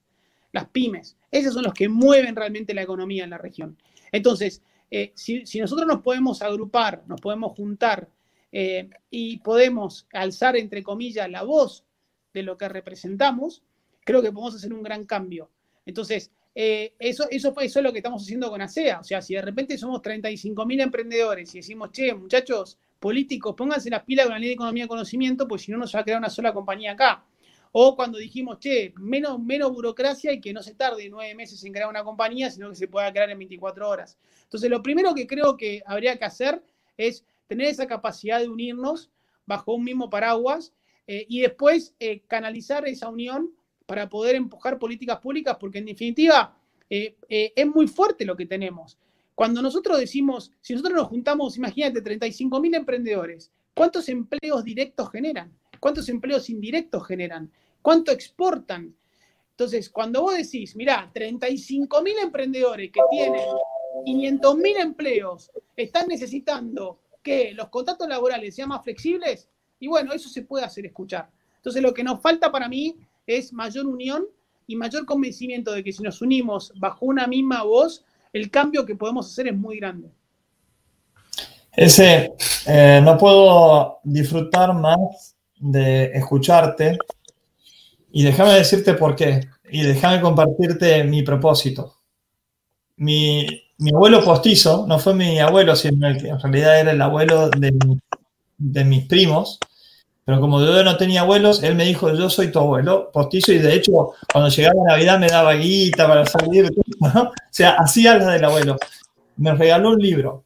las 0.52 0.66
pymes. 0.66 1.16
Esos 1.30 1.54
son 1.54 1.62
los 1.62 1.72
que 1.72 1.88
mueven 1.88 2.34
realmente 2.34 2.74
la 2.74 2.82
economía 2.82 3.22
en 3.22 3.30
la 3.30 3.38
región. 3.38 3.78
Entonces, 4.10 4.62
eh, 4.90 5.12
si, 5.14 5.44
nosotros 5.60 5.86
nos 5.86 6.02
podemos 6.02 6.42
agrupar, 6.42 7.04
nos 7.06 7.20
podemos 7.20 7.52
juntar 7.52 8.08
eh, 8.50 8.90
y 9.10 9.38
podemos 9.38 10.08
alzar, 10.12 10.56
entre 10.56 10.82
comillas, 10.82 11.30
la 11.30 11.44
voz 11.44 11.84
de 12.34 12.42
lo 12.42 12.58
que 12.58 12.68
representamos, 12.68 13.62
creo 14.04 14.22
que 14.22 14.32
podemos 14.32 14.56
hacer 14.56 14.72
un 14.72 14.82
gran 14.82 15.04
cambio. 15.04 15.50
Entonces, 15.86 16.32
eh, 16.60 16.96
eso, 16.98 17.24
eso, 17.30 17.54
eso 17.60 17.78
es 17.78 17.84
lo 17.84 17.92
que 17.92 18.00
estamos 18.00 18.20
haciendo 18.20 18.50
con 18.50 18.60
ASEA. 18.60 18.98
O 18.98 19.04
sea, 19.04 19.22
si 19.22 19.32
de 19.32 19.42
repente 19.42 19.78
somos 19.78 20.02
35 20.02 20.66
mil 20.66 20.80
emprendedores 20.80 21.54
y 21.54 21.58
decimos, 21.58 21.92
che, 21.92 22.12
muchachos, 22.12 22.80
políticos, 22.98 23.54
pónganse 23.56 23.88
las 23.90 24.02
pilas 24.02 24.26
con 24.26 24.32
la 24.32 24.40
ley 24.40 24.48
de 24.48 24.54
economía 24.54 24.82
de 24.82 24.88
conocimiento, 24.88 25.46
pues 25.46 25.62
si 25.62 25.70
no, 25.70 25.78
nos 25.78 25.94
va 25.94 26.00
a 26.00 26.02
crear 26.02 26.18
una 26.18 26.30
sola 26.30 26.52
compañía 26.52 26.94
acá. 26.94 27.24
O 27.70 27.94
cuando 27.94 28.18
dijimos, 28.18 28.58
che, 28.58 28.92
menos, 28.96 29.38
menos 29.38 29.72
burocracia 29.72 30.32
y 30.32 30.40
que 30.40 30.52
no 30.52 30.60
se 30.60 30.74
tarde 30.74 31.08
nueve 31.08 31.32
meses 31.36 31.62
en 31.62 31.72
crear 31.72 31.88
una 31.88 32.02
compañía, 32.02 32.50
sino 32.50 32.70
que 32.70 32.74
se 32.74 32.88
pueda 32.88 33.12
crear 33.12 33.30
en 33.30 33.38
24 33.38 33.88
horas. 33.88 34.18
Entonces, 34.42 34.68
lo 34.68 34.82
primero 34.82 35.14
que 35.14 35.28
creo 35.28 35.56
que 35.56 35.84
habría 35.86 36.18
que 36.18 36.24
hacer 36.24 36.60
es 36.96 37.24
tener 37.46 37.68
esa 37.68 37.86
capacidad 37.86 38.40
de 38.40 38.48
unirnos 38.48 39.12
bajo 39.46 39.74
un 39.74 39.84
mismo 39.84 40.10
paraguas 40.10 40.72
eh, 41.06 41.24
y 41.28 41.40
después 41.40 41.94
eh, 42.00 42.24
canalizar 42.26 42.88
esa 42.88 43.08
unión 43.08 43.52
para 43.88 44.06
poder 44.06 44.36
empujar 44.36 44.78
políticas 44.78 45.18
públicas, 45.18 45.56
porque 45.58 45.78
en 45.78 45.86
definitiva 45.86 46.54
eh, 46.90 47.16
es 47.26 47.66
muy 47.66 47.88
fuerte 47.88 48.26
lo 48.26 48.36
que 48.36 48.44
tenemos. 48.44 48.98
Cuando 49.34 49.62
nosotros 49.62 49.98
decimos, 49.98 50.52
si 50.60 50.74
nosotros 50.74 50.94
nos 50.94 51.08
juntamos, 51.08 51.56
imagínate, 51.56 52.02
35 52.02 52.60
mil 52.60 52.74
emprendedores, 52.74 53.50
¿cuántos 53.72 54.10
empleos 54.10 54.62
directos 54.62 55.10
generan? 55.10 55.56
¿Cuántos 55.80 56.06
empleos 56.10 56.50
indirectos 56.50 57.06
generan? 57.06 57.50
¿Cuánto 57.80 58.12
exportan? 58.12 58.94
Entonces, 59.52 59.88
cuando 59.88 60.20
vos 60.20 60.36
decís, 60.36 60.76
mirá, 60.76 61.10
35 61.14 62.02
mil 62.02 62.18
emprendedores 62.22 62.92
que 62.92 63.00
tienen 63.10 63.40
500 64.04 64.56
mil 64.58 64.76
empleos 64.76 65.50
están 65.74 66.08
necesitando 66.08 66.98
que 67.22 67.54
los 67.54 67.70
contratos 67.70 68.06
laborales 68.06 68.54
sean 68.54 68.68
más 68.68 68.84
flexibles, 68.84 69.48
y 69.80 69.88
bueno, 69.88 70.12
eso 70.12 70.28
se 70.28 70.42
puede 70.42 70.66
hacer 70.66 70.84
escuchar. 70.84 71.30
Entonces, 71.56 71.82
lo 71.82 71.94
que 71.94 72.04
nos 72.04 72.20
falta 72.20 72.52
para 72.52 72.68
mí 72.68 72.94
es 73.28 73.52
mayor 73.52 73.86
unión 73.86 74.24
y 74.66 74.74
mayor 74.74 75.04
convencimiento 75.04 75.72
de 75.72 75.84
que 75.84 75.92
si 75.92 76.02
nos 76.02 76.20
unimos 76.22 76.72
bajo 76.76 77.06
una 77.06 77.26
misma 77.26 77.62
voz, 77.62 78.04
el 78.32 78.50
cambio 78.50 78.84
que 78.84 78.96
podemos 78.96 79.30
hacer 79.30 79.48
es 79.48 79.56
muy 79.56 79.78
grande. 79.78 80.10
Ese, 81.72 82.32
eh, 82.66 83.00
no 83.04 83.16
puedo 83.16 83.98
disfrutar 84.02 84.74
más 84.74 85.36
de 85.60 86.06
escucharte 86.06 86.98
y 88.10 88.24
déjame 88.24 88.54
decirte 88.54 88.94
por 88.94 89.14
qué 89.14 89.42
y 89.70 89.82
déjame 89.82 90.20
compartirte 90.20 91.04
mi 91.04 91.22
propósito. 91.22 91.94
Mi, 92.96 93.46
abuelo 93.94 94.24
postizo 94.24 94.86
no 94.88 94.98
fue 94.98 95.14
mi 95.14 95.38
abuelo, 95.38 95.76
sino 95.76 96.08
el 96.08 96.20
que 96.20 96.28
en 96.28 96.40
realidad 96.40 96.80
era 96.80 96.90
el 96.90 97.02
abuelo 97.02 97.48
de, 97.50 97.72
de 98.56 98.84
mis 98.84 99.06
primos, 99.06 99.60
pero 100.28 100.42
como 100.42 100.60
yo 100.60 100.84
no 100.84 100.98
tenía 100.98 101.22
abuelos, 101.22 101.62
él 101.62 101.74
me 101.74 101.86
dijo, 101.86 102.12
yo 102.12 102.28
soy 102.28 102.52
tu 102.52 102.58
abuelo 102.58 103.10
postizo 103.10 103.50
y 103.50 103.60
de 103.60 103.74
hecho 103.74 104.10
cuando 104.30 104.50
llegaba 104.50 104.74
Navidad 104.86 105.18
me 105.18 105.26
daba 105.26 105.54
guita 105.54 106.06
para 106.06 106.26
salir, 106.26 106.70
o 107.00 107.32
sea, 107.50 107.76
hacía 107.78 108.18
la 108.18 108.32
del 108.32 108.44
abuelo. 108.44 108.76
Me 109.38 109.54
regaló 109.54 109.92
un 109.92 109.98
libro 109.98 110.44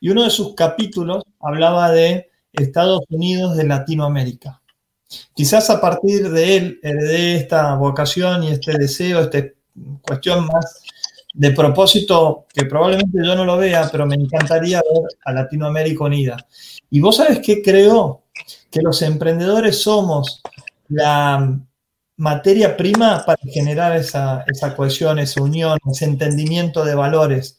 y 0.00 0.08
uno 0.08 0.24
de 0.24 0.30
sus 0.30 0.54
capítulos 0.54 1.24
hablaba 1.40 1.90
de 1.90 2.30
Estados 2.54 3.02
Unidos 3.10 3.54
de 3.58 3.64
Latinoamérica. 3.64 4.62
Quizás 5.34 5.68
a 5.68 5.78
partir 5.78 6.30
de 6.30 6.56
él 6.56 6.80
heredé 6.82 7.34
esta 7.34 7.74
vocación 7.74 8.44
y 8.44 8.52
este 8.52 8.78
deseo, 8.78 9.20
esta 9.20 9.44
cuestión 10.00 10.46
más 10.46 10.80
de 11.34 11.50
propósito 11.50 12.46
que 12.50 12.64
probablemente 12.64 13.18
yo 13.22 13.34
no 13.34 13.44
lo 13.44 13.58
vea, 13.58 13.90
pero 13.92 14.06
me 14.06 14.14
encantaría 14.14 14.80
ver 14.90 15.02
a 15.22 15.34
Latinoamérica 15.34 16.04
unida. 16.04 16.46
Y 16.88 17.00
vos 17.00 17.16
sabes 17.16 17.40
qué 17.40 17.60
creo? 17.60 18.22
Que 18.70 18.80
los 18.82 19.02
emprendedores 19.02 19.82
somos 19.82 20.42
la 20.88 21.58
materia 22.16 22.76
prima 22.76 23.24
para 23.24 23.40
generar 23.44 23.96
esa, 23.96 24.44
esa 24.46 24.74
cohesión, 24.74 25.18
esa 25.18 25.42
unión, 25.42 25.78
ese 25.90 26.04
entendimiento 26.04 26.84
de 26.84 26.94
valores. 26.94 27.56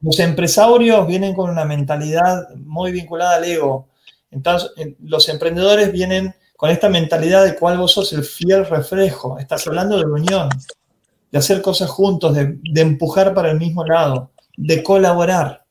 Los 0.00 0.18
empresarios 0.18 1.06
vienen 1.06 1.34
con 1.34 1.50
una 1.50 1.64
mentalidad 1.64 2.48
muy 2.56 2.92
vinculada 2.92 3.36
al 3.36 3.44
ego, 3.44 3.88
entonces, 4.32 4.70
los 5.00 5.28
emprendedores 5.28 5.92
vienen 5.92 6.34
con 6.56 6.70
esta 6.70 6.88
mentalidad 6.88 7.44
de 7.44 7.54
cuál 7.54 7.78
vos 7.78 7.92
sos 7.92 8.12
el 8.12 8.24
fiel 8.24 8.66
reflejo. 8.66 9.38
Estás 9.38 9.66
hablando 9.66 9.98
de 9.98 10.06
unión, 10.06 10.48
de 11.30 11.38
hacer 11.38 11.60
cosas 11.60 11.90
juntos, 11.90 12.34
de, 12.34 12.58
empujar 12.80 13.34
para 13.34 13.50
el 13.50 13.58
mismo 13.58 13.84
lado, 13.84 14.30
de 14.56 14.82
colaborar. 14.82 15.64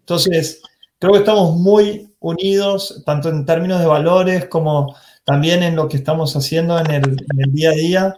Entonces, 0.00 0.60
creo 1.02 1.14
que 1.14 1.18
estamos 1.18 1.56
muy 1.56 2.14
unidos, 2.20 3.02
tanto 3.04 3.28
en 3.28 3.44
términos 3.44 3.80
de 3.80 3.86
valores 3.86 4.46
como 4.46 4.94
también 5.24 5.64
en 5.64 5.74
lo 5.74 5.88
que 5.88 5.96
estamos 5.96 6.36
haciendo 6.36 6.78
en 6.78 6.92
el, 6.92 7.16
día 7.48 7.70
a 7.70 7.74
día. 7.74 8.16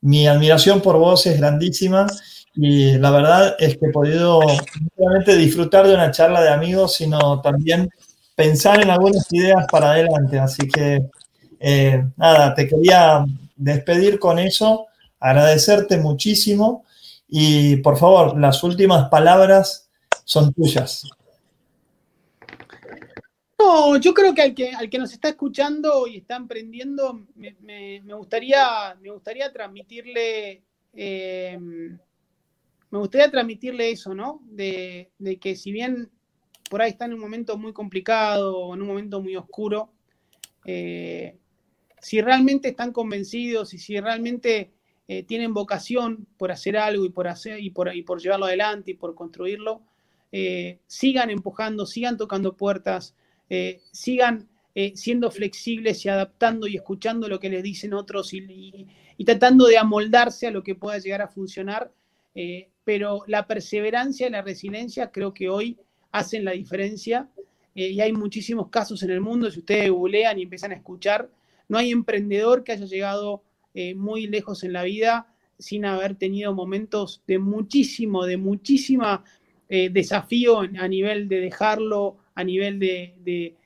Mi 0.00 0.28
admiración 0.28 0.80
por 0.80 0.96
vos 0.96 1.26
es 1.26 1.40
grandísima 1.40 2.06
y 2.54 2.96
la 2.98 3.10
verdad 3.10 3.56
es 3.58 3.76
que 3.76 3.86
he 3.86 3.90
podido 3.90 4.38
no 4.42 4.88
solamente 4.96 5.36
disfrutar 5.36 5.88
de 5.88 5.94
una 5.94 6.12
charla 6.12 6.40
de 6.40 6.50
amigos, 6.50 6.94
sino 6.94 7.40
también 7.40 7.90
pensar 8.36 8.80
en 8.80 8.90
algunas 8.90 9.26
ideas 9.32 9.66
para 9.68 9.90
adelante. 9.90 10.38
Así 10.38 10.68
que, 10.68 11.08
eh, 11.58 12.04
nada, 12.16 12.54
te 12.54 12.68
quería 12.68 13.24
despedir 13.56 14.20
con 14.20 14.38
eso, 14.38 14.86
agradecerte 15.18 15.96
muchísimo 15.96 16.84
y 17.28 17.78
por 17.78 17.98
favor, 17.98 18.38
las 18.38 18.62
últimas 18.62 19.08
palabras 19.08 19.88
son 20.24 20.52
tuyas. 20.52 21.02
Yo 24.00 24.14
creo 24.14 24.34
que 24.34 24.42
al 24.42 24.54
que, 24.54 24.70
al 24.70 24.88
que 24.88 24.98
nos 24.98 25.12
está 25.12 25.28
escuchando 25.28 26.06
y 26.06 26.18
está 26.18 26.36
emprendiendo, 26.36 27.26
me, 27.34 28.00
gustaría, 28.14 28.96
me 29.00 29.10
gustaría 29.10 29.52
transmitirle, 29.52 30.62
eh, 30.92 31.58
me 31.58 32.98
gustaría 32.98 33.30
transmitirle 33.30 33.90
eso, 33.90 34.14
¿no? 34.14 34.40
De, 34.44 35.10
que 35.40 35.56
si 35.56 35.72
bien 35.72 36.10
por 36.68 36.82
ahí 36.82 36.90
está 36.90 37.04
en 37.04 37.14
un 37.14 37.20
momento 37.20 37.56
muy 37.58 37.72
complicado 37.72 38.74
en 38.74 38.82
un 38.82 38.88
momento 38.88 39.20
muy 39.20 39.36
oscuro, 39.36 39.92
eh, 40.64 41.36
si 42.00 42.20
realmente 42.20 42.68
están 42.68 42.92
convencidos 42.92 43.74
y 43.74 43.78
si 43.78 44.00
realmente 44.00 44.72
eh, 45.08 45.22
tienen 45.24 45.52
vocación 45.52 46.26
por 46.38 46.50
hacer 46.50 46.76
algo 46.76 47.04
y 47.04 47.10
por, 47.10 47.28
hacer, 47.28 47.60
y 47.60 47.70
por, 47.70 47.90
por 48.04 48.20
llevarlo 48.20 48.46
adelante 48.46 48.92
y 48.92 48.94
por 48.94 49.14
construirlo, 49.14 49.82
sigan 50.86 51.30
empujando, 51.30 51.84
sigan 51.84 52.16
tocando 52.16 52.56
puertas, 52.56 53.16
sigan 53.92 54.48
siendo 54.94 55.30
flexibles 55.30 56.04
y 56.04 56.08
adaptando 56.08 56.68
y 56.68 56.76
escuchando 56.76 57.28
lo 57.28 57.40
que 57.40 57.50
les 57.50 57.62
dicen 57.62 57.92
otros 57.92 58.32
y, 58.32 58.86
tratando 59.26 59.66
de 59.66 59.76
amoldarse 59.76 60.46
a 60.46 60.50
lo 60.50 60.62
que 60.62 60.76
pueda 60.76 60.98
llegar 60.98 61.22
a 61.22 61.28
funcionar. 61.28 61.92
pero 62.84 63.24
la 63.26 63.46
perseverancia 63.46 64.28
y 64.28 64.30
la 64.30 64.42
resiliencia 64.42 65.10
creo 65.10 65.34
que 65.34 65.48
hoy 65.48 65.78
hacen 66.12 66.44
la 66.44 66.52
diferencia 66.52 67.28
eh, 67.74 67.90
y 67.90 68.00
hay 68.00 68.12
muchísimos 68.12 68.68
casos 68.68 69.02
en 69.02 69.10
el 69.10 69.20
mundo, 69.20 69.50
si 69.50 69.60
ustedes 69.60 69.90
googlean 69.90 70.38
y 70.38 70.42
empiezan 70.42 70.72
a 70.72 70.76
escuchar, 70.76 71.30
no 71.68 71.78
hay 71.78 71.90
emprendedor 71.90 72.64
que 72.64 72.72
haya 72.72 72.86
llegado 72.86 73.42
eh, 73.74 73.94
muy 73.94 74.26
lejos 74.26 74.64
en 74.64 74.72
la 74.72 74.82
vida 74.82 75.32
sin 75.58 75.84
haber 75.84 76.16
tenido 76.16 76.52
momentos 76.52 77.22
de 77.26 77.38
muchísimo, 77.38 78.24
de 78.24 78.36
muchísima 78.36 79.24
eh, 79.68 79.88
desafío 79.90 80.60
a 80.60 80.88
nivel 80.88 81.28
de 81.28 81.40
dejarlo, 81.40 82.18
a 82.34 82.44
nivel 82.44 82.78
de, 82.78 83.56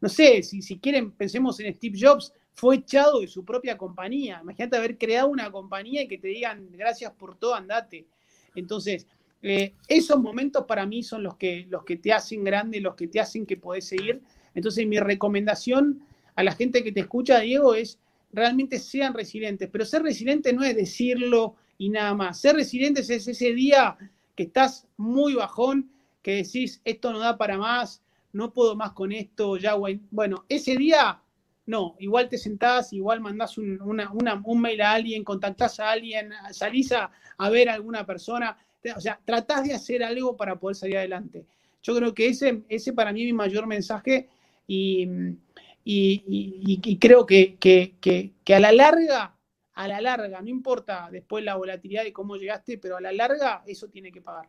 no 0.00 0.08
sé, 0.08 0.42
si, 0.42 0.62
si 0.62 0.78
quieren, 0.78 1.12
pensemos 1.12 1.60
en 1.60 1.74
Steve 1.74 1.98
Jobs, 2.00 2.32
fue 2.54 2.76
echado 2.76 3.20
de 3.20 3.28
su 3.28 3.44
propia 3.44 3.76
compañía. 3.76 4.40
Imagínate 4.42 4.76
haber 4.78 4.96
creado 4.96 5.28
una 5.28 5.50
compañía 5.50 6.02
y 6.02 6.08
que 6.08 6.16
te 6.16 6.28
digan 6.28 6.68
gracias 6.72 7.12
por 7.12 7.36
todo, 7.36 7.54
andate. 7.54 8.06
Entonces, 8.54 9.06
eh, 9.42 9.74
esos 9.86 10.18
momentos 10.20 10.64
para 10.64 10.86
mí 10.86 11.02
son 11.02 11.22
los 11.22 11.36
que, 11.36 11.66
los 11.68 11.84
que 11.84 11.96
te 11.96 12.12
hacen 12.12 12.42
grande, 12.44 12.80
los 12.80 12.94
que 12.94 13.08
te 13.08 13.20
hacen 13.20 13.44
que 13.44 13.58
podés 13.58 13.84
seguir. 13.84 14.22
Entonces, 14.54 14.86
mi 14.86 14.98
recomendación 14.98 16.00
a 16.34 16.42
la 16.42 16.52
gente 16.52 16.82
que 16.82 16.92
te 16.92 17.00
escucha, 17.00 17.40
Diego, 17.40 17.74
es 17.74 17.98
realmente 18.32 18.78
sean 18.78 19.12
resilientes. 19.12 19.68
Pero 19.70 19.84
ser 19.84 20.02
resiliente 20.02 20.52
no 20.54 20.64
es 20.64 20.74
decirlo 20.74 21.56
y 21.76 21.90
nada 21.90 22.14
más. 22.14 22.40
Ser 22.40 22.56
resilientes 22.56 23.10
es 23.10 23.28
ese 23.28 23.52
día 23.52 23.98
que 24.34 24.44
estás 24.44 24.86
muy 24.96 25.34
bajón, 25.34 25.90
que 26.26 26.42
decís, 26.42 26.80
esto 26.84 27.12
no 27.12 27.20
da 27.20 27.38
para 27.38 27.56
más, 27.56 28.02
no 28.32 28.52
puedo 28.52 28.74
más 28.74 28.90
con 28.94 29.12
esto, 29.12 29.58
ya, 29.58 29.76
bueno, 30.10 30.44
ese 30.48 30.74
día, 30.74 31.22
no, 31.66 31.94
igual 32.00 32.28
te 32.28 32.36
sentás, 32.36 32.92
igual 32.92 33.20
mandás 33.20 33.56
un, 33.58 33.80
un 33.80 34.60
mail 34.60 34.82
a 34.82 34.94
alguien, 34.94 35.22
contactás 35.22 35.78
a 35.78 35.92
alguien, 35.92 36.32
salís 36.50 36.90
a, 36.90 37.12
a 37.38 37.48
ver 37.48 37.68
a 37.68 37.74
alguna 37.74 38.04
persona, 38.04 38.58
o 38.96 39.00
sea, 39.00 39.20
tratás 39.24 39.68
de 39.68 39.74
hacer 39.74 40.02
algo 40.02 40.36
para 40.36 40.58
poder 40.58 40.74
salir 40.74 40.98
adelante. 40.98 41.46
Yo 41.80 41.94
creo 41.94 42.12
que 42.12 42.26
ese, 42.26 42.64
ese 42.68 42.92
para 42.92 43.12
mí 43.12 43.20
es 43.22 43.26
mi 43.26 43.32
mayor 43.32 43.68
mensaje 43.68 44.28
y, 44.66 45.08
y, 45.84 46.98
creo 46.98 47.24
que, 47.24 47.54
que, 47.56 48.52
a 48.52 48.58
la 48.58 48.72
larga, 48.72 49.36
a 49.74 49.86
la 49.86 50.00
larga, 50.00 50.42
no 50.42 50.48
importa 50.48 51.08
después 51.08 51.44
la 51.44 51.54
volatilidad 51.54 52.02
de 52.02 52.12
cómo 52.12 52.34
llegaste, 52.34 52.78
pero 52.78 52.96
a 52.96 53.00
la 53.00 53.12
larga 53.12 53.62
eso 53.64 53.86
tiene 53.86 54.10
que 54.10 54.22
pagar. 54.22 54.48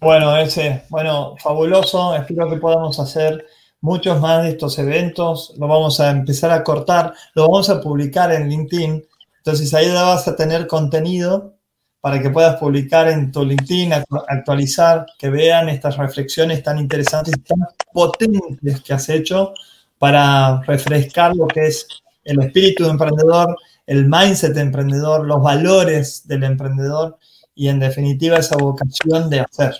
Bueno, 0.00 0.34
ese, 0.38 0.84
bueno, 0.88 1.36
fabuloso. 1.38 2.14
Espero 2.14 2.48
que 2.48 2.56
podamos 2.56 2.98
hacer 2.98 3.46
muchos 3.82 4.18
más 4.18 4.42
de 4.42 4.50
estos 4.50 4.78
eventos. 4.78 5.52
Lo 5.58 5.68
vamos 5.68 6.00
a 6.00 6.10
empezar 6.10 6.50
a 6.52 6.64
cortar, 6.64 7.12
lo 7.34 7.42
vamos 7.42 7.68
a 7.68 7.82
publicar 7.82 8.32
en 8.32 8.48
LinkedIn. 8.48 9.04
Entonces 9.36 9.74
ahí 9.74 9.90
vas 9.90 10.26
a 10.26 10.36
tener 10.36 10.66
contenido 10.66 11.54
para 12.00 12.22
que 12.22 12.30
puedas 12.30 12.56
publicar 12.56 13.08
en 13.08 13.30
tu 13.30 13.44
LinkedIn, 13.44 13.92
actualizar, 14.28 15.04
que 15.18 15.28
vean 15.28 15.68
estas 15.68 15.98
reflexiones 15.98 16.62
tan 16.62 16.78
interesantes 16.78 17.34
tan 17.44 17.58
potentes 17.92 18.80
que 18.80 18.94
has 18.94 19.06
hecho 19.10 19.52
para 19.98 20.62
refrescar 20.62 21.36
lo 21.36 21.46
que 21.46 21.66
es 21.66 21.86
el 22.24 22.40
espíritu 22.40 22.84
de 22.84 22.90
emprendedor, 22.90 23.54
el 23.86 24.06
mindset 24.06 24.54
de 24.54 24.62
emprendedor, 24.62 25.26
los 25.26 25.42
valores 25.42 26.26
del 26.26 26.44
emprendedor 26.44 27.18
y 27.54 27.68
en 27.68 27.80
definitiva 27.80 28.38
esa 28.38 28.56
vocación 28.56 29.28
de 29.28 29.40
hacer, 29.40 29.74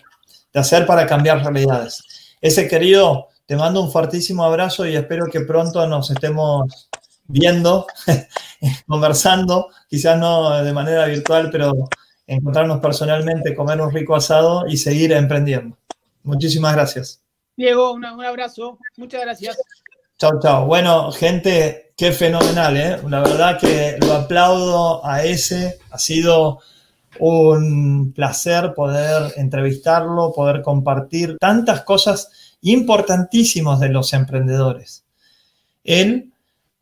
de 0.52 0.60
hacer 0.60 0.86
para 0.86 1.06
cambiar 1.06 1.42
realidades. 1.42 2.02
Ese 2.40 2.68
querido, 2.68 3.28
te 3.46 3.56
mando 3.56 3.82
un 3.82 3.90
fuertísimo 3.90 4.44
abrazo 4.44 4.86
y 4.86 4.96
espero 4.96 5.26
que 5.26 5.40
pronto 5.40 5.86
nos 5.86 6.10
estemos 6.10 6.88
viendo, 7.26 7.86
conversando, 8.86 9.68
quizás 9.88 10.18
no 10.18 10.62
de 10.62 10.72
manera 10.72 11.06
virtual, 11.06 11.48
pero 11.50 11.88
encontrarnos 12.26 12.80
personalmente, 12.80 13.54
comer 13.54 13.80
un 13.80 13.92
rico 13.92 14.14
asado 14.14 14.66
y 14.66 14.76
seguir 14.76 15.12
emprendiendo. 15.12 15.76
Muchísimas 16.22 16.74
gracias. 16.74 17.20
Diego, 17.56 17.92
un, 17.92 18.04
abrazo. 18.04 18.78
Muchas 18.96 19.22
gracias. 19.22 19.58
Chao, 20.18 20.38
chao. 20.40 20.66
Bueno, 20.66 21.10
gente, 21.12 21.92
qué 21.96 22.12
fenomenal, 22.12 22.76
¿eh? 22.76 22.98
La 23.08 23.20
verdad 23.20 23.58
que 23.58 23.98
lo 24.00 24.14
aplaudo 24.14 25.04
a 25.04 25.24
ese. 25.24 25.78
Ha 25.90 25.98
sido 25.98 26.60
un 27.18 28.12
placer 28.12 28.72
poder 28.74 29.32
entrevistarlo, 29.36 30.32
poder 30.32 30.62
compartir 30.62 31.36
tantas 31.38 31.82
cosas 31.82 32.30
importantísimas 32.62 33.80
de 33.80 33.88
los 33.88 34.12
emprendedores. 34.12 35.04
Él 35.84 36.32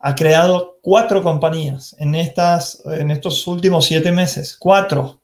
ha 0.00 0.14
creado 0.14 0.78
cuatro 0.82 1.22
compañías 1.22 1.96
en, 1.98 2.14
estas, 2.14 2.82
en 2.86 3.10
estos 3.10 3.46
últimos 3.46 3.86
siete 3.86 4.12
meses. 4.12 4.56
Cuatro. 4.58 5.20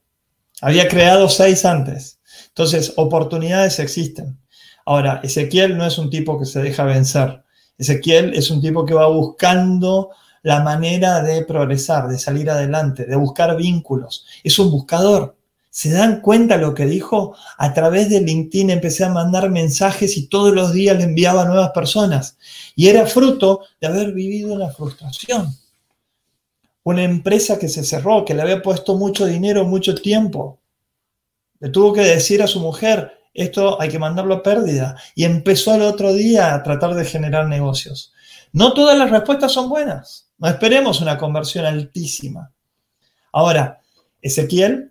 Había 0.60 0.88
creado 0.88 1.28
seis 1.28 1.64
antes. 1.64 2.18
Entonces, 2.48 2.92
oportunidades 2.96 3.78
existen. 3.78 4.38
Ahora, 4.86 5.20
Ezequiel 5.22 5.76
no 5.76 5.86
es 5.86 5.98
un 5.98 6.10
tipo 6.10 6.38
que 6.38 6.46
se 6.46 6.62
deja 6.62 6.84
vencer. 6.84 7.42
Ezequiel 7.78 8.34
es 8.34 8.50
un 8.50 8.60
tipo 8.60 8.84
que 8.84 8.94
va 8.94 9.08
buscando 9.08 10.10
la 10.44 10.62
manera 10.62 11.20
de 11.24 11.44
progresar, 11.44 12.06
de 12.06 12.20
salir 12.20 12.48
adelante, 12.48 13.04
de 13.04 13.16
buscar 13.16 13.56
vínculos. 13.56 14.24
Es 14.44 14.60
un 14.60 14.70
buscador. 14.70 15.36
¿Se 15.70 15.90
dan 15.90 16.20
cuenta 16.20 16.56
lo 16.56 16.72
que 16.72 16.86
dijo? 16.86 17.34
A 17.58 17.74
través 17.74 18.08
de 18.08 18.20
LinkedIn 18.20 18.70
empecé 18.70 19.02
a 19.02 19.08
mandar 19.08 19.50
mensajes 19.50 20.16
y 20.16 20.28
todos 20.28 20.54
los 20.54 20.72
días 20.72 20.96
le 20.96 21.02
enviaba 21.02 21.42
a 21.42 21.46
nuevas 21.46 21.70
personas. 21.70 22.38
Y 22.76 22.86
era 22.86 23.06
fruto 23.06 23.62
de 23.80 23.88
haber 23.88 24.12
vivido 24.12 24.56
la 24.56 24.70
frustración 24.70 25.52
una 26.84 27.02
empresa 27.02 27.58
que 27.58 27.68
se 27.68 27.82
cerró, 27.82 28.24
que 28.24 28.34
le 28.34 28.42
había 28.42 28.62
puesto 28.62 28.94
mucho 28.94 29.26
dinero, 29.26 29.64
mucho 29.64 29.94
tiempo. 29.94 30.60
Le 31.58 31.70
tuvo 31.70 31.92
que 31.92 32.02
decir 32.02 32.42
a 32.42 32.46
su 32.46 32.60
mujer, 32.60 33.20
esto 33.32 33.80
hay 33.80 33.88
que 33.88 33.98
mandarlo 33.98 34.34
a 34.34 34.42
pérdida. 34.42 34.96
Y 35.14 35.24
empezó 35.24 35.72
al 35.72 35.82
otro 35.82 36.12
día 36.12 36.54
a 36.54 36.62
tratar 36.62 36.94
de 36.94 37.06
generar 37.06 37.48
negocios. 37.48 38.12
No 38.52 38.74
todas 38.74 38.96
las 38.98 39.10
respuestas 39.10 39.52
son 39.52 39.68
buenas. 39.68 40.28
No 40.44 40.50
esperemos 40.50 41.00
una 41.00 41.16
conversión 41.16 41.64
altísima. 41.64 42.52
Ahora, 43.32 43.80
Ezequiel, 44.20 44.90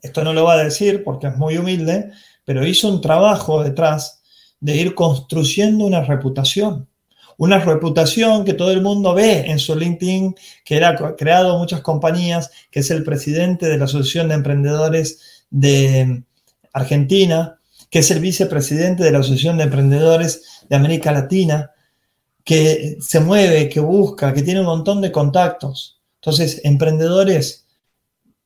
esto 0.00 0.24
no 0.24 0.32
lo 0.32 0.44
va 0.44 0.54
a 0.54 0.64
decir 0.64 1.04
porque 1.04 1.26
es 1.26 1.36
muy 1.36 1.58
humilde, 1.58 2.12
pero 2.46 2.66
hizo 2.66 2.88
un 2.88 3.02
trabajo 3.02 3.62
detrás 3.62 4.22
de 4.60 4.74
ir 4.74 4.94
construyendo 4.94 5.84
una 5.84 6.00
reputación 6.00 6.88
una 7.36 7.58
reputación 7.58 8.46
que 8.46 8.54
todo 8.54 8.70
el 8.70 8.80
mundo 8.80 9.12
ve 9.12 9.50
en 9.50 9.58
su 9.58 9.76
LinkedIn, 9.76 10.34
que 10.64 10.76
era 10.76 10.96
creado 11.16 11.58
muchas 11.58 11.82
compañías, 11.82 12.50
que 12.70 12.80
es 12.80 12.90
el 12.90 13.04
presidente 13.04 13.66
de 13.66 13.76
la 13.76 13.84
Asociación 13.84 14.28
de 14.28 14.34
Emprendedores 14.36 15.44
de 15.50 16.22
Argentina, 16.72 17.58
que 17.90 17.98
es 17.98 18.10
el 18.10 18.20
vicepresidente 18.20 19.02
de 19.02 19.10
la 19.10 19.18
Asociación 19.18 19.58
de 19.58 19.64
Emprendedores 19.64 20.62
de 20.70 20.76
América 20.76 21.12
Latina, 21.12 21.73
que 22.44 22.98
se 23.00 23.20
mueve, 23.20 23.68
que 23.68 23.80
busca, 23.80 24.32
que 24.34 24.42
tiene 24.42 24.60
un 24.60 24.66
montón 24.66 25.00
de 25.00 25.10
contactos. 25.10 26.00
Entonces, 26.16 26.60
emprendedores, 26.64 27.66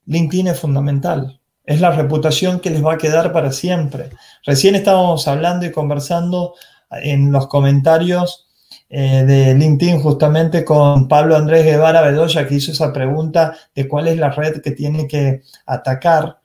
LinkedIn 0.07 0.49
es 0.49 0.61
fundamental. 0.61 1.41
Es 1.65 1.81
la 1.81 1.91
reputación 1.91 2.61
que 2.61 2.71
les 2.71 2.85
va 2.85 2.95
a 2.95 2.99
quedar 2.99 3.33
para 3.33 3.53
siempre. 3.53 4.11
Recién 4.45 4.75
estábamos 4.75 5.29
hablando 5.29 5.67
y 5.67 5.73
conversando 5.73 6.55
en 6.91 7.31
los 7.31 7.49
comentarios 7.49 8.49
eh, 8.89 9.25
de 9.25 9.55
LinkedIn 9.55 10.01
justamente 10.01 10.65
con 10.65 11.09
Pablo 11.09 11.37
Andrés 11.37 11.67
Guevara 11.67 12.01
Bedoya 12.01 12.49
que 12.49 12.55
hizo 12.55 12.73
esa 12.73 12.91
pregunta 12.91 13.55
de 13.75 13.87
cuál 13.87 14.09
es 14.09 14.17
la 14.17 14.31
red 14.31 14.63
que 14.63 14.71
tiene 14.71 15.07
que 15.07 15.43
atacar 15.67 16.39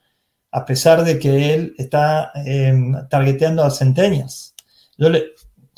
a 0.50 0.64
pesar 0.66 1.04
de 1.04 1.18
que 1.18 1.54
él 1.54 1.74
está 1.78 2.30
em, 2.44 3.08
targeteando 3.08 3.64
a 3.64 3.70
centenias. 3.70 4.54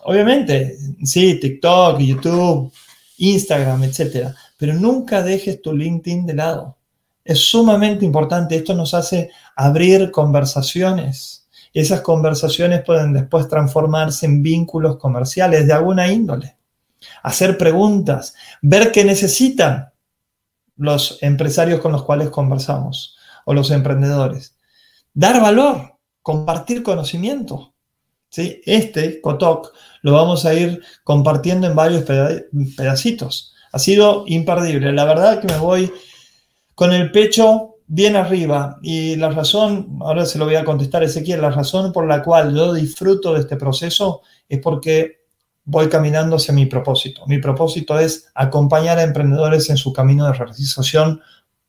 Obviamente, 0.06 0.76
sí, 1.04 1.38
TikTok, 1.38 1.98
YouTube, 2.00 2.72
Instagram, 3.18 3.84
etcétera, 3.84 4.34
pero 4.56 4.74
nunca 4.74 5.22
dejes 5.22 5.60
tu 5.62 5.72
LinkedIn 5.72 6.26
de 6.26 6.34
lado. 6.34 6.76
Es 7.24 7.40
sumamente 7.40 8.04
importante. 8.04 8.56
Esto 8.56 8.74
nos 8.74 8.94
hace 8.94 9.30
abrir 9.54 10.10
conversaciones. 10.10 11.46
Esas 11.74 12.00
conversaciones 12.00 12.82
pueden 12.84 13.12
después 13.12 13.48
transformarse 13.48 14.26
en 14.26 14.42
vínculos 14.42 14.96
comerciales 14.96 15.66
de 15.66 15.72
alguna 15.72 16.10
índole 16.10 16.56
hacer 17.22 17.58
preguntas, 17.58 18.34
ver 18.62 18.92
qué 18.92 19.04
necesitan 19.04 19.92
los 20.76 21.18
empresarios 21.22 21.80
con 21.80 21.92
los 21.92 22.04
cuales 22.04 22.30
conversamos 22.30 23.16
o 23.44 23.54
los 23.54 23.70
emprendedores. 23.70 24.56
Dar 25.14 25.40
valor, 25.40 25.96
compartir 26.22 26.82
conocimiento. 26.82 27.74
Este, 28.38 29.20
Kotok, 29.20 29.72
lo 30.02 30.12
vamos 30.12 30.44
a 30.44 30.54
ir 30.54 30.82
compartiendo 31.04 31.66
en 31.66 31.74
varios 31.74 32.04
pedacitos. 32.76 33.54
Ha 33.72 33.78
sido 33.78 34.24
imperdible. 34.26 34.92
La 34.92 35.04
verdad 35.04 35.40
que 35.40 35.46
me 35.52 35.58
voy 35.58 35.92
con 36.74 36.92
el 36.92 37.10
pecho 37.10 37.76
bien 37.86 38.16
arriba 38.16 38.78
y 38.82 39.16
la 39.16 39.30
razón, 39.30 39.98
ahora 40.00 40.26
se 40.26 40.38
lo 40.38 40.44
voy 40.44 40.56
a 40.56 40.64
contestar 40.64 41.02
Ezequiel, 41.02 41.40
la 41.40 41.50
razón 41.50 41.92
por 41.92 42.06
la 42.06 42.22
cual 42.22 42.54
yo 42.54 42.72
disfruto 42.72 43.34
de 43.34 43.40
este 43.40 43.56
proceso 43.56 44.22
es 44.48 44.60
porque 44.60 45.20
voy 45.64 45.88
caminando 45.88 46.36
hacia 46.36 46.54
mi 46.54 46.66
propósito. 46.66 47.26
Mi 47.26 47.38
propósito 47.38 47.98
es 47.98 48.28
acompañar 48.34 48.98
a 48.98 49.02
emprendedores 49.02 49.68
en 49.70 49.76
su 49.76 49.92
camino 49.92 50.26
de 50.26 50.32
realización 50.32 51.20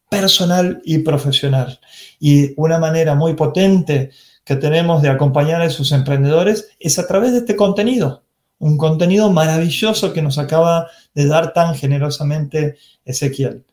personal 0.10 0.82
y 0.86 1.00
profesional. 1.00 1.80
Y 2.20 2.54
una 2.56 2.78
manera 2.78 3.16
muy 3.16 3.34
potente 3.34 4.12
que 4.48 4.56
tenemos 4.56 5.02
de 5.02 5.10
acompañar 5.10 5.60
a 5.60 5.66
esos 5.66 5.92
emprendedores 5.92 6.70
es 6.80 6.98
a 7.00 7.06
través 7.06 7.34
de 7.34 7.40
este 7.40 7.58
contenido, 7.58 8.24
un 8.60 8.78
contenido 8.78 9.30
maravilloso 9.30 10.14
que 10.14 10.22
nos 10.22 10.38
acaba 10.38 10.88
de 11.14 11.28
dar 11.28 11.52
tan 11.52 11.76
generosamente 11.76 12.78
Ezequiel. 13.04 13.66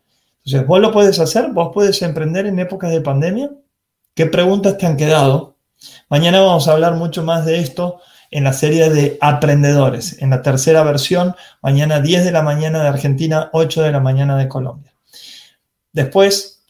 Entonces, 0.45 0.67
vos 0.67 0.81
lo 0.81 0.91
puedes 0.91 1.21
hacer, 1.21 1.53
vos 1.53 1.71
puedes 1.73 2.03
emprender 2.03 2.47
en 2.47 2.59
épocas 2.59 2.91
de 2.91 3.01
pandemia. 3.01 3.53
¿Qué 4.15 4.27
preguntas 4.27 4.77
te 4.77 4.85
han 4.85 4.97
quedado? 4.97 5.55
Mañana 6.09 6.41
vamos 6.41 6.67
a 6.67 6.73
hablar 6.73 6.95
mucho 6.95 7.23
más 7.23 7.47
de 7.47 7.61
esto 7.61 8.01
en 8.33 8.43
la 8.43 8.53
serie 8.53 8.91
de 8.91 9.17
aprendedores, 9.21 10.21
en 10.21 10.31
la 10.31 10.43
tercera 10.43 10.83
versión, 10.83 11.37
mañana 11.63 12.01
10 12.01 12.25
de 12.25 12.33
la 12.33 12.43
mañana 12.43 12.83
de 12.83 12.89
Argentina, 12.89 13.49
8 13.53 13.81
de 13.81 13.93
la 13.93 14.01
mañana 14.01 14.37
de 14.37 14.49
Colombia. 14.49 14.93
Después, 15.93 16.65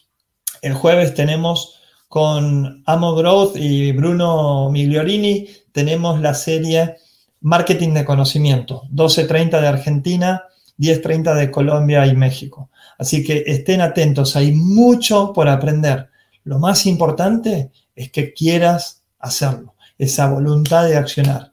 el 0.61 0.75
jueves 0.75 1.15
tenemos 1.15 1.74
con 2.15 2.81
Amo 2.85 3.13
Growth 3.13 3.57
y 3.57 3.91
Bruno 3.91 4.69
Migliorini, 4.71 5.49
tenemos 5.73 6.21
la 6.21 6.33
serie 6.33 6.95
Marketing 7.41 7.89
de 7.89 8.05
Conocimiento, 8.05 8.83
12.30 8.89 9.59
de 9.59 9.67
Argentina, 9.67 10.43
10.30 10.77 11.35
de 11.35 11.51
Colombia 11.51 12.07
y 12.07 12.15
México. 12.15 12.69
Así 12.97 13.21
que 13.21 13.43
estén 13.45 13.81
atentos, 13.81 14.37
hay 14.37 14.53
mucho 14.53 15.33
por 15.33 15.49
aprender. 15.49 16.09
Lo 16.45 16.57
más 16.57 16.85
importante 16.85 17.71
es 17.93 18.11
que 18.11 18.31
quieras 18.31 19.03
hacerlo, 19.19 19.75
esa 19.97 20.29
voluntad 20.29 20.85
de 20.85 20.95
accionar, 20.95 21.51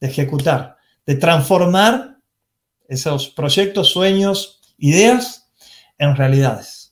de 0.00 0.06
ejecutar, 0.06 0.76
de 1.04 1.16
transformar 1.16 2.18
esos 2.86 3.30
proyectos, 3.30 3.88
sueños, 3.88 4.60
ideas 4.78 5.50
en 5.98 6.14
realidades. 6.14 6.83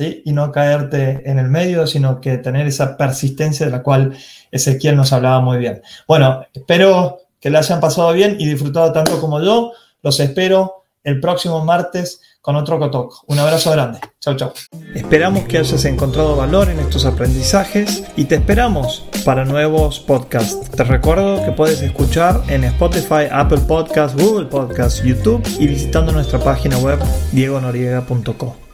Y 0.00 0.32
no 0.32 0.52
caerte 0.52 1.22
en 1.28 1.38
el 1.38 1.48
medio, 1.48 1.86
sino 1.86 2.20
que 2.20 2.38
tener 2.38 2.66
esa 2.66 2.96
persistencia 2.96 3.66
de 3.66 3.72
la 3.72 3.82
cual 3.82 4.16
Ezequiel 4.50 4.96
nos 4.96 5.12
hablaba 5.12 5.40
muy 5.40 5.58
bien. 5.58 5.82
Bueno, 6.06 6.44
espero 6.52 7.20
que 7.40 7.50
la 7.50 7.60
hayan 7.60 7.80
pasado 7.80 8.12
bien 8.12 8.36
y 8.38 8.46
disfrutado 8.46 8.92
tanto 8.92 9.20
como 9.20 9.40
yo. 9.40 9.72
Los 10.02 10.20
espero 10.20 10.84
el 11.04 11.20
próximo 11.20 11.64
martes 11.64 12.20
con 12.40 12.56
otro 12.56 12.78
Cotoc. 12.78 13.24
Un 13.26 13.38
abrazo 13.38 13.70
grande. 13.72 13.98
Chau, 14.20 14.36
chau. 14.36 14.52
Esperamos 14.94 15.44
que 15.44 15.58
hayas 15.58 15.84
encontrado 15.84 16.36
valor 16.36 16.70
en 16.70 16.80
estos 16.80 17.04
aprendizajes 17.04 18.04
y 18.16 18.24
te 18.24 18.36
esperamos 18.36 19.04
para 19.24 19.44
nuevos 19.44 20.00
podcasts. 20.00 20.70
Te 20.70 20.84
recuerdo 20.84 21.44
que 21.44 21.52
puedes 21.52 21.82
escuchar 21.82 22.42
en 22.48 22.64
Spotify, 22.64 23.28
Apple 23.30 23.60
Podcasts, 23.66 24.16
Google 24.16 24.46
Podcasts, 24.46 25.02
YouTube 25.02 25.42
y 25.58 25.66
visitando 25.66 26.12
nuestra 26.12 26.38
página 26.38 26.78
web 26.78 26.98
diegonoriega.com. 27.32 28.67